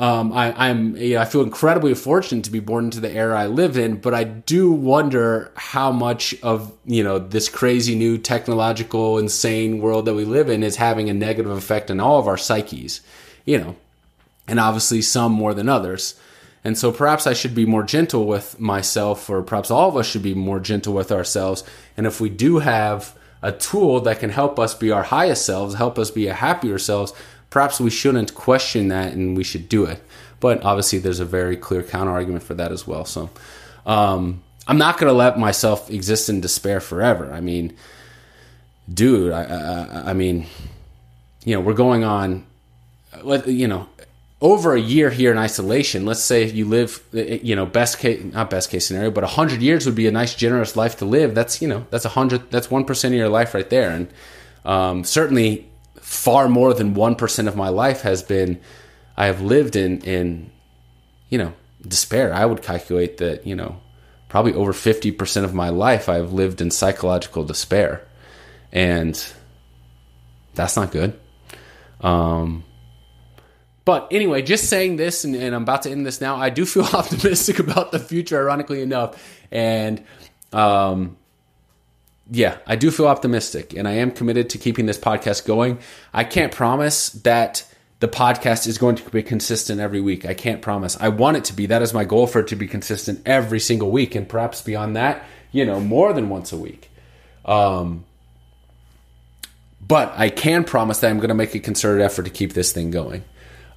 Um, 0.00 0.32
I, 0.32 0.70
am 0.70 0.96
you 0.96 1.16
know, 1.16 1.20
I 1.20 1.26
feel 1.26 1.42
incredibly 1.42 1.92
fortunate 1.92 2.44
to 2.44 2.50
be 2.50 2.58
born 2.58 2.86
into 2.86 3.00
the 3.00 3.12
era 3.12 3.38
I 3.38 3.48
live 3.48 3.76
in, 3.76 3.96
but 3.96 4.14
I 4.14 4.24
do 4.24 4.72
wonder 4.72 5.52
how 5.54 5.92
much 5.92 6.34
of 6.42 6.72
you 6.86 7.04
know 7.04 7.18
this 7.18 7.50
crazy 7.50 7.94
new 7.94 8.16
technological 8.16 9.18
insane 9.18 9.78
world 9.78 10.06
that 10.06 10.14
we 10.14 10.24
live 10.24 10.48
in 10.48 10.62
is 10.62 10.76
having 10.76 11.10
a 11.10 11.14
negative 11.14 11.52
effect 11.52 11.90
on 11.90 12.00
all 12.00 12.18
of 12.18 12.26
our 12.26 12.38
psyches, 12.38 13.02
you 13.44 13.58
know, 13.58 13.76
and 14.48 14.58
obviously 14.58 15.02
some 15.02 15.32
more 15.32 15.52
than 15.52 15.68
others. 15.68 16.18
And 16.64 16.78
so 16.78 16.92
perhaps 16.92 17.26
I 17.26 17.34
should 17.34 17.54
be 17.54 17.66
more 17.66 17.82
gentle 17.82 18.24
with 18.24 18.58
myself, 18.58 19.28
or 19.28 19.42
perhaps 19.42 19.70
all 19.70 19.90
of 19.90 19.98
us 19.98 20.06
should 20.06 20.22
be 20.22 20.34
more 20.34 20.60
gentle 20.60 20.94
with 20.94 21.12
ourselves. 21.12 21.62
And 21.98 22.06
if 22.06 22.22
we 22.22 22.30
do 22.30 22.60
have 22.60 23.14
a 23.42 23.52
tool 23.52 24.00
that 24.00 24.20
can 24.20 24.30
help 24.30 24.58
us 24.58 24.74
be 24.74 24.90
our 24.90 25.02
highest 25.02 25.44
selves, 25.44 25.74
help 25.74 25.98
us 25.98 26.10
be 26.10 26.26
a 26.26 26.34
happier 26.34 26.78
selves, 26.78 27.12
perhaps 27.50 27.80
we 27.80 27.90
shouldn't 27.90 28.34
question 28.34 28.88
that 28.88 29.12
and 29.12 29.36
we 29.36 29.44
should 29.44 29.68
do 29.68 29.84
it. 29.84 30.02
But 30.40 30.64
obviously, 30.64 30.98
there's 30.98 31.20
a 31.20 31.24
very 31.24 31.56
clear 31.56 31.82
counter 31.82 32.12
argument 32.12 32.42
for 32.42 32.54
that 32.54 32.72
as 32.72 32.86
well. 32.86 33.04
So 33.04 33.28
um, 33.84 34.42
I'm 34.66 34.78
not 34.78 34.98
going 34.98 35.10
to 35.10 35.16
let 35.16 35.38
myself 35.38 35.90
exist 35.90 36.28
in 36.28 36.40
despair 36.40 36.80
forever. 36.80 37.30
I 37.32 37.40
mean, 37.40 37.76
dude, 38.92 39.32
I, 39.32 39.42
I, 39.42 40.10
I 40.10 40.12
mean, 40.14 40.46
you 41.44 41.54
know, 41.54 41.60
we're 41.60 41.74
going 41.74 42.04
on, 42.04 42.46
you 43.46 43.68
know, 43.68 43.88
over 44.40 44.74
a 44.74 44.80
year 44.80 45.10
here 45.10 45.30
in 45.30 45.38
isolation. 45.38 46.06
Let's 46.06 46.22
say 46.22 46.44
you 46.46 46.64
live, 46.64 47.02
you 47.12 47.54
know, 47.54 47.66
best 47.66 47.98
case, 47.98 48.22
not 48.24 48.48
best 48.48 48.70
case 48.70 48.86
scenario, 48.86 49.10
but 49.10 49.24
hundred 49.24 49.60
years 49.60 49.84
would 49.84 49.94
be 49.94 50.06
a 50.06 50.10
nice, 50.10 50.34
generous 50.34 50.76
life 50.76 50.96
to 50.98 51.04
live. 51.04 51.34
That's 51.34 51.60
you 51.60 51.68
know, 51.68 51.86
that's 51.90 52.06
a 52.06 52.10
hundred, 52.10 52.50
that's 52.50 52.70
one 52.70 52.84
percent 52.84 53.12
of 53.12 53.18
your 53.18 53.28
life 53.28 53.54
right 53.54 53.68
there, 53.68 53.90
and 53.90 54.08
um, 54.64 55.04
certainly 55.04 55.69
far 56.10 56.48
more 56.48 56.74
than 56.74 56.92
1% 56.92 57.46
of 57.46 57.54
my 57.54 57.68
life 57.68 58.00
has 58.02 58.20
been 58.20 58.60
I 59.16 59.26
have 59.26 59.42
lived 59.42 59.76
in 59.76 60.00
in 60.00 60.50
you 61.28 61.38
know 61.38 61.52
despair. 61.86 62.34
I 62.34 62.44
would 62.44 62.62
calculate 62.62 63.18
that, 63.18 63.46
you 63.46 63.54
know, 63.54 63.80
probably 64.28 64.52
over 64.52 64.72
50% 64.72 65.44
of 65.44 65.54
my 65.54 65.68
life 65.68 66.08
I've 66.08 66.32
lived 66.32 66.60
in 66.60 66.72
psychological 66.72 67.44
despair. 67.44 68.04
And 68.72 69.24
that's 70.56 70.74
not 70.74 70.90
good. 70.90 71.18
Um 72.00 72.64
but 73.84 74.08
anyway, 74.10 74.42
just 74.42 74.68
saying 74.68 74.96
this, 74.96 75.24
and, 75.24 75.34
and, 75.34 75.54
I'm 75.54 75.62
about 75.62 75.82
to 75.82 75.90
end 75.90 76.06
this 76.06 76.20
now. 76.20 76.36
I 76.36 76.50
do 76.50 76.66
feel 76.66 76.84
optimistic 76.92 77.60
about 77.60 77.92
the 77.92 77.98
future, 77.98 78.38
ironically 78.38 78.82
enough, 78.82 79.20
and 79.50 80.04
um, 80.52 81.16
yeah, 82.30 82.58
I 82.66 82.76
do 82.76 82.90
feel 82.90 83.08
optimistic 83.08 83.74
and 83.74 83.88
I 83.88 83.92
am 83.92 84.12
committed 84.12 84.50
to 84.50 84.58
keeping 84.58 84.86
this 84.86 84.98
podcast 84.98 85.46
going. 85.46 85.78
I 86.14 86.24
can't 86.24 86.52
promise 86.52 87.10
that 87.10 87.66
the 87.98 88.08
podcast 88.08 88.66
is 88.66 88.78
going 88.78 88.96
to 88.96 89.10
be 89.10 89.22
consistent 89.22 89.80
every 89.80 90.00
week. 90.00 90.24
I 90.24 90.34
can't 90.34 90.62
promise. 90.62 90.96
I 91.00 91.08
want 91.08 91.36
it 91.36 91.44
to 91.46 91.52
be. 91.52 91.66
That 91.66 91.82
is 91.82 91.92
my 91.92 92.04
goal 92.04 92.26
for 92.26 92.40
it 92.40 92.48
to 92.48 92.56
be 92.56 92.68
consistent 92.68 93.22
every 93.26 93.58
single 93.58 93.90
week 93.90 94.14
and 94.14 94.28
perhaps 94.28 94.62
beyond 94.62 94.96
that, 94.96 95.24
you 95.50 95.66
know, 95.66 95.80
more 95.80 96.12
than 96.12 96.28
once 96.28 96.52
a 96.52 96.56
week. 96.56 96.88
Um, 97.44 98.04
but 99.86 100.12
I 100.16 100.30
can 100.30 100.62
promise 100.62 101.00
that 101.00 101.10
I'm 101.10 101.18
going 101.18 101.30
to 101.30 101.34
make 101.34 101.54
a 101.54 101.58
concerted 101.58 102.02
effort 102.02 102.22
to 102.24 102.30
keep 102.30 102.52
this 102.52 102.72
thing 102.72 102.90
going. 102.90 103.24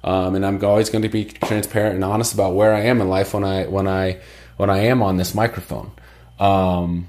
Um, 0.04 0.36
and 0.36 0.46
I'm 0.46 0.62
always 0.64 0.90
going 0.90 1.02
to 1.02 1.08
be 1.08 1.24
transparent 1.24 1.96
and 1.96 2.04
honest 2.04 2.34
about 2.34 2.54
where 2.54 2.72
I 2.72 2.82
am 2.82 3.00
in 3.00 3.08
life 3.08 3.34
when 3.34 3.42
I 3.42 3.64
when 3.64 3.88
I 3.88 4.20
when 4.58 4.70
I 4.70 4.80
am 4.80 5.02
on 5.02 5.16
this 5.16 5.34
microphone. 5.34 5.90
Um, 6.38 7.08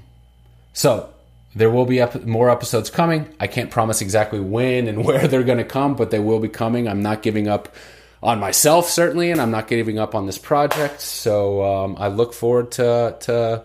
so 0.72 1.10
there 1.56 1.70
will 1.70 1.86
be 1.86 2.00
ep- 2.00 2.26
more 2.26 2.50
episodes 2.50 2.90
coming. 2.90 3.26
I 3.40 3.46
can't 3.46 3.70
promise 3.70 4.02
exactly 4.02 4.38
when 4.38 4.86
and 4.86 5.04
where 5.06 5.26
they're 5.26 5.42
going 5.42 5.58
to 5.58 5.64
come, 5.64 5.96
but 5.96 6.10
they 6.10 6.20
will 6.20 6.38
be 6.38 6.48
coming. 6.48 6.86
I'm 6.86 7.02
not 7.02 7.22
giving 7.22 7.48
up 7.48 7.74
on 8.22 8.38
myself 8.38 8.88
certainly, 8.88 9.30
and 9.30 9.40
I'm 9.40 9.50
not 9.50 9.66
giving 9.66 9.98
up 9.98 10.14
on 10.14 10.26
this 10.26 10.38
project. 10.38 11.00
So 11.00 11.64
um, 11.64 11.96
I 11.98 12.08
look 12.08 12.34
forward 12.34 12.70
to, 12.72 13.16
to 13.20 13.64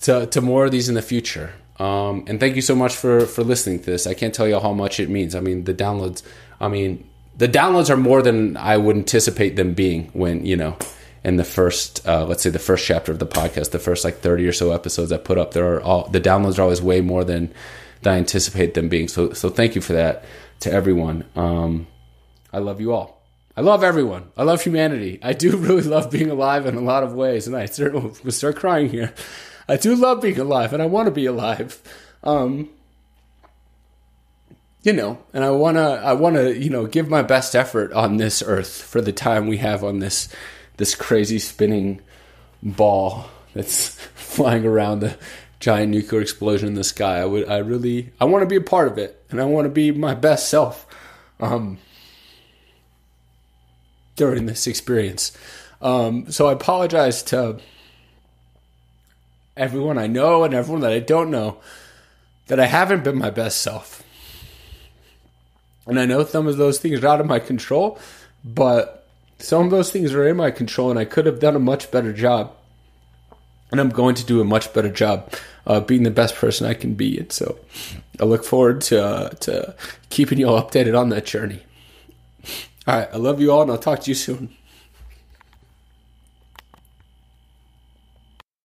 to 0.00 0.26
to 0.26 0.40
more 0.40 0.66
of 0.66 0.72
these 0.72 0.88
in 0.88 0.94
the 0.94 1.02
future. 1.02 1.52
Um, 1.78 2.24
and 2.26 2.40
thank 2.40 2.56
you 2.56 2.62
so 2.62 2.74
much 2.74 2.94
for 2.94 3.20
for 3.26 3.44
listening 3.44 3.78
to 3.80 3.86
this. 3.86 4.06
I 4.06 4.14
can't 4.14 4.34
tell 4.34 4.48
you 4.48 4.58
how 4.58 4.72
much 4.72 4.98
it 4.98 5.08
means. 5.08 5.34
I 5.34 5.40
mean, 5.40 5.64
the 5.64 5.74
downloads. 5.74 6.22
I 6.60 6.68
mean, 6.68 7.08
the 7.36 7.48
downloads 7.48 7.90
are 7.90 7.96
more 7.96 8.22
than 8.22 8.56
I 8.56 8.76
would 8.76 8.96
anticipate 8.96 9.56
them 9.56 9.74
being 9.74 10.10
when 10.12 10.44
you 10.44 10.56
know 10.56 10.76
in 11.26 11.36
the 11.38 11.44
first, 11.44 12.06
uh, 12.06 12.24
let's 12.24 12.44
say 12.44 12.50
the 12.50 12.60
first 12.60 12.86
chapter 12.86 13.10
of 13.10 13.18
the 13.18 13.26
podcast, 13.26 13.72
the 13.72 13.80
first 13.80 14.04
like 14.04 14.18
30 14.20 14.46
or 14.46 14.52
so 14.52 14.70
episodes 14.70 15.10
I 15.10 15.18
put 15.18 15.38
up, 15.38 15.54
there 15.54 15.74
are 15.74 15.82
all 15.82 16.08
the 16.08 16.20
downloads 16.20 16.56
are 16.56 16.62
always 16.62 16.80
way 16.80 17.00
more 17.00 17.24
than 17.24 17.52
that 18.02 18.14
I 18.14 18.16
anticipate 18.16 18.74
them 18.74 18.88
being. 18.88 19.08
So, 19.08 19.32
so 19.32 19.48
thank 19.48 19.74
you 19.74 19.80
for 19.80 19.92
that 19.94 20.24
to 20.60 20.72
everyone. 20.72 21.24
Um, 21.34 21.88
I 22.52 22.58
love 22.58 22.80
you 22.80 22.92
all. 22.92 23.20
I 23.56 23.62
love 23.62 23.82
everyone. 23.82 24.30
I 24.36 24.44
love 24.44 24.62
humanity. 24.62 25.18
I 25.20 25.32
do 25.32 25.56
really 25.56 25.82
love 25.82 26.12
being 26.12 26.30
alive 26.30 26.64
in 26.64 26.76
a 26.76 26.80
lot 26.80 27.02
of 27.02 27.14
ways, 27.14 27.48
and 27.48 27.56
I 27.56 27.66
start, 27.66 27.92
start 28.32 28.54
crying 28.54 28.88
here. 28.88 29.12
I 29.68 29.78
do 29.78 29.96
love 29.96 30.22
being 30.22 30.38
alive, 30.38 30.72
and 30.72 30.80
I 30.80 30.86
want 30.86 31.06
to 31.06 31.10
be 31.10 31.26
alive. 31.26 31.82
Um, 32.22 32.68
you 34.84 34.92
know, 34.92 35.18
and 35.32 35.42
I 35.42 35.50
wanna, 35.50 35.90
I 36.04 36.12
wanna, 36.12 36.50
you 36.50 36.70
know, 36.70 36.86
give 36.86 37.08
my 37.08 37.22
best 37.22 37.56
effort 37.56 37.92
on 37.92 38.18
this 38.18 38.44
earth 38.46 38.80
for 38.80 39.00
the 39.00 39.12
time 39.12 39.48
we 39.48 39.56
have 39.56 39.82
on 39.82 39.98
this, 39.98 40.28
this 40.76 40.94
crazy 40.94 41.38
spinning 41.38 42.00
ball 42.62 43.26
that's 43.54 43.88
flying 44.14 44.64
around 44.64 45.00
the 45.00 45.16
giant 45.60 45.90
nuclear 45.90 46.20
explosion 46.20 46.68
in 46.68 46.74
the 46.74 46.84
sky. 46.84 47.18
I 47.18 47.24
would, 47.24 47.48
I 47.48 47.58
really, 47.58 48.12
I 48.20 48.24
want 48.24 48.42
to 48.42 48.48
be 48.48 48.56
a 48.56 48.60
part 48.60 48.88
of 48.88 48.98
it, 48.98 49.22
and 49.30 49.40
I 49.40 49.44
want 49.44 49.64
to 49.66 49.70
be 49.70 49.90
my 49.90 50.14
best 50.14 50.48
self. 50.48 50.86
Um, 51.40 51.78
during 54.16 54.46
this 54.46 54.66
experience. 54.66 55.36
Um, 55.80 56.30
so 56.30 56.48
I 56.48 56.52
apologize 56.52 57.22
to 57.24 57.58
everyone 59.56 59.98
I 59.98 60.06
know 60.06 60.42
and 60.42 60.54
everyone 60.54 60.80
that 60.82 60.92
I 60.92 60.98
don't 60.98 61.30
know 61.30 61.58
that 62.48 62.58
I 62.58 62.66
haven't 62.66 63.04
been 63.04 63.18
my 63.18 63.30
best 63.30 63.60
self. 63.60 64.02
And 65.86 66.00
I 66.00 66.06
know 66.06 66.24
some 66.24 66.46
of 66.46 66.56
those 66.56 66.78
things 66.78 67.02
are 67.02 67.06
out 67.06 67.20
of 67.20 67.26
my 67.26 67.38
control, 67.38 67.98
but 68.42 68.95
some 69.38 69.64
of 69.64 69.70
those 69.70 69.90
things 69.90 70.14
are 70.14 70.26
in 70.26 70.36
my 70.36 70.50
control, 70.50 70.90
and 70.90 70.98
I 70.98 71.04
could 71.04 71.26
have 71.26 71.40
done 71.40 71.56
a 71.56 71.60
much 71.60 71.90
better 71.90 72.12
job. 72.12 72.52
And 73.70 73.80
I'm 73.80 73.90
going 73.90 74.14
to 74.14 74.24
do 74.24 74.40
a 74.40 74.44
much 74.44 74.72
better 74.72 74.88
job 74.90 75.32
uh, 75.66 75.80
being 75.80 76.04
the 76.04 76.10
best 76.10 76.36
person 76.36 76.68
I 76.68 76.74
can 76.74 76.94
be. 76.94 77.18
And 77.18 77.32
so 77.32 77.58
I 78.20 78.24
look 78.24 78.44
forward 78.44 78.80
to, 78.82 79.04
uh, 79.04 79.28
to 79.30 79.74
keeping 80.08 80.38
you 80.38 80.48
all 80.48 80.62
updated 80.62 80.98
on 80.98 81.08
that 81.08 81.26
journey. 81.26 81.62
All 82.86 82.96
right. 82.96 83.08
I 83.12 83.16
love 83.16 83.40
you 83.40 83.50
all, 83.50 83.62
and 83.62 83.70
I'll 83.70 83.78
talk 83.78 84.00
to 84.02 84.10
you 84.10 84.14
soon. 84.14 84.56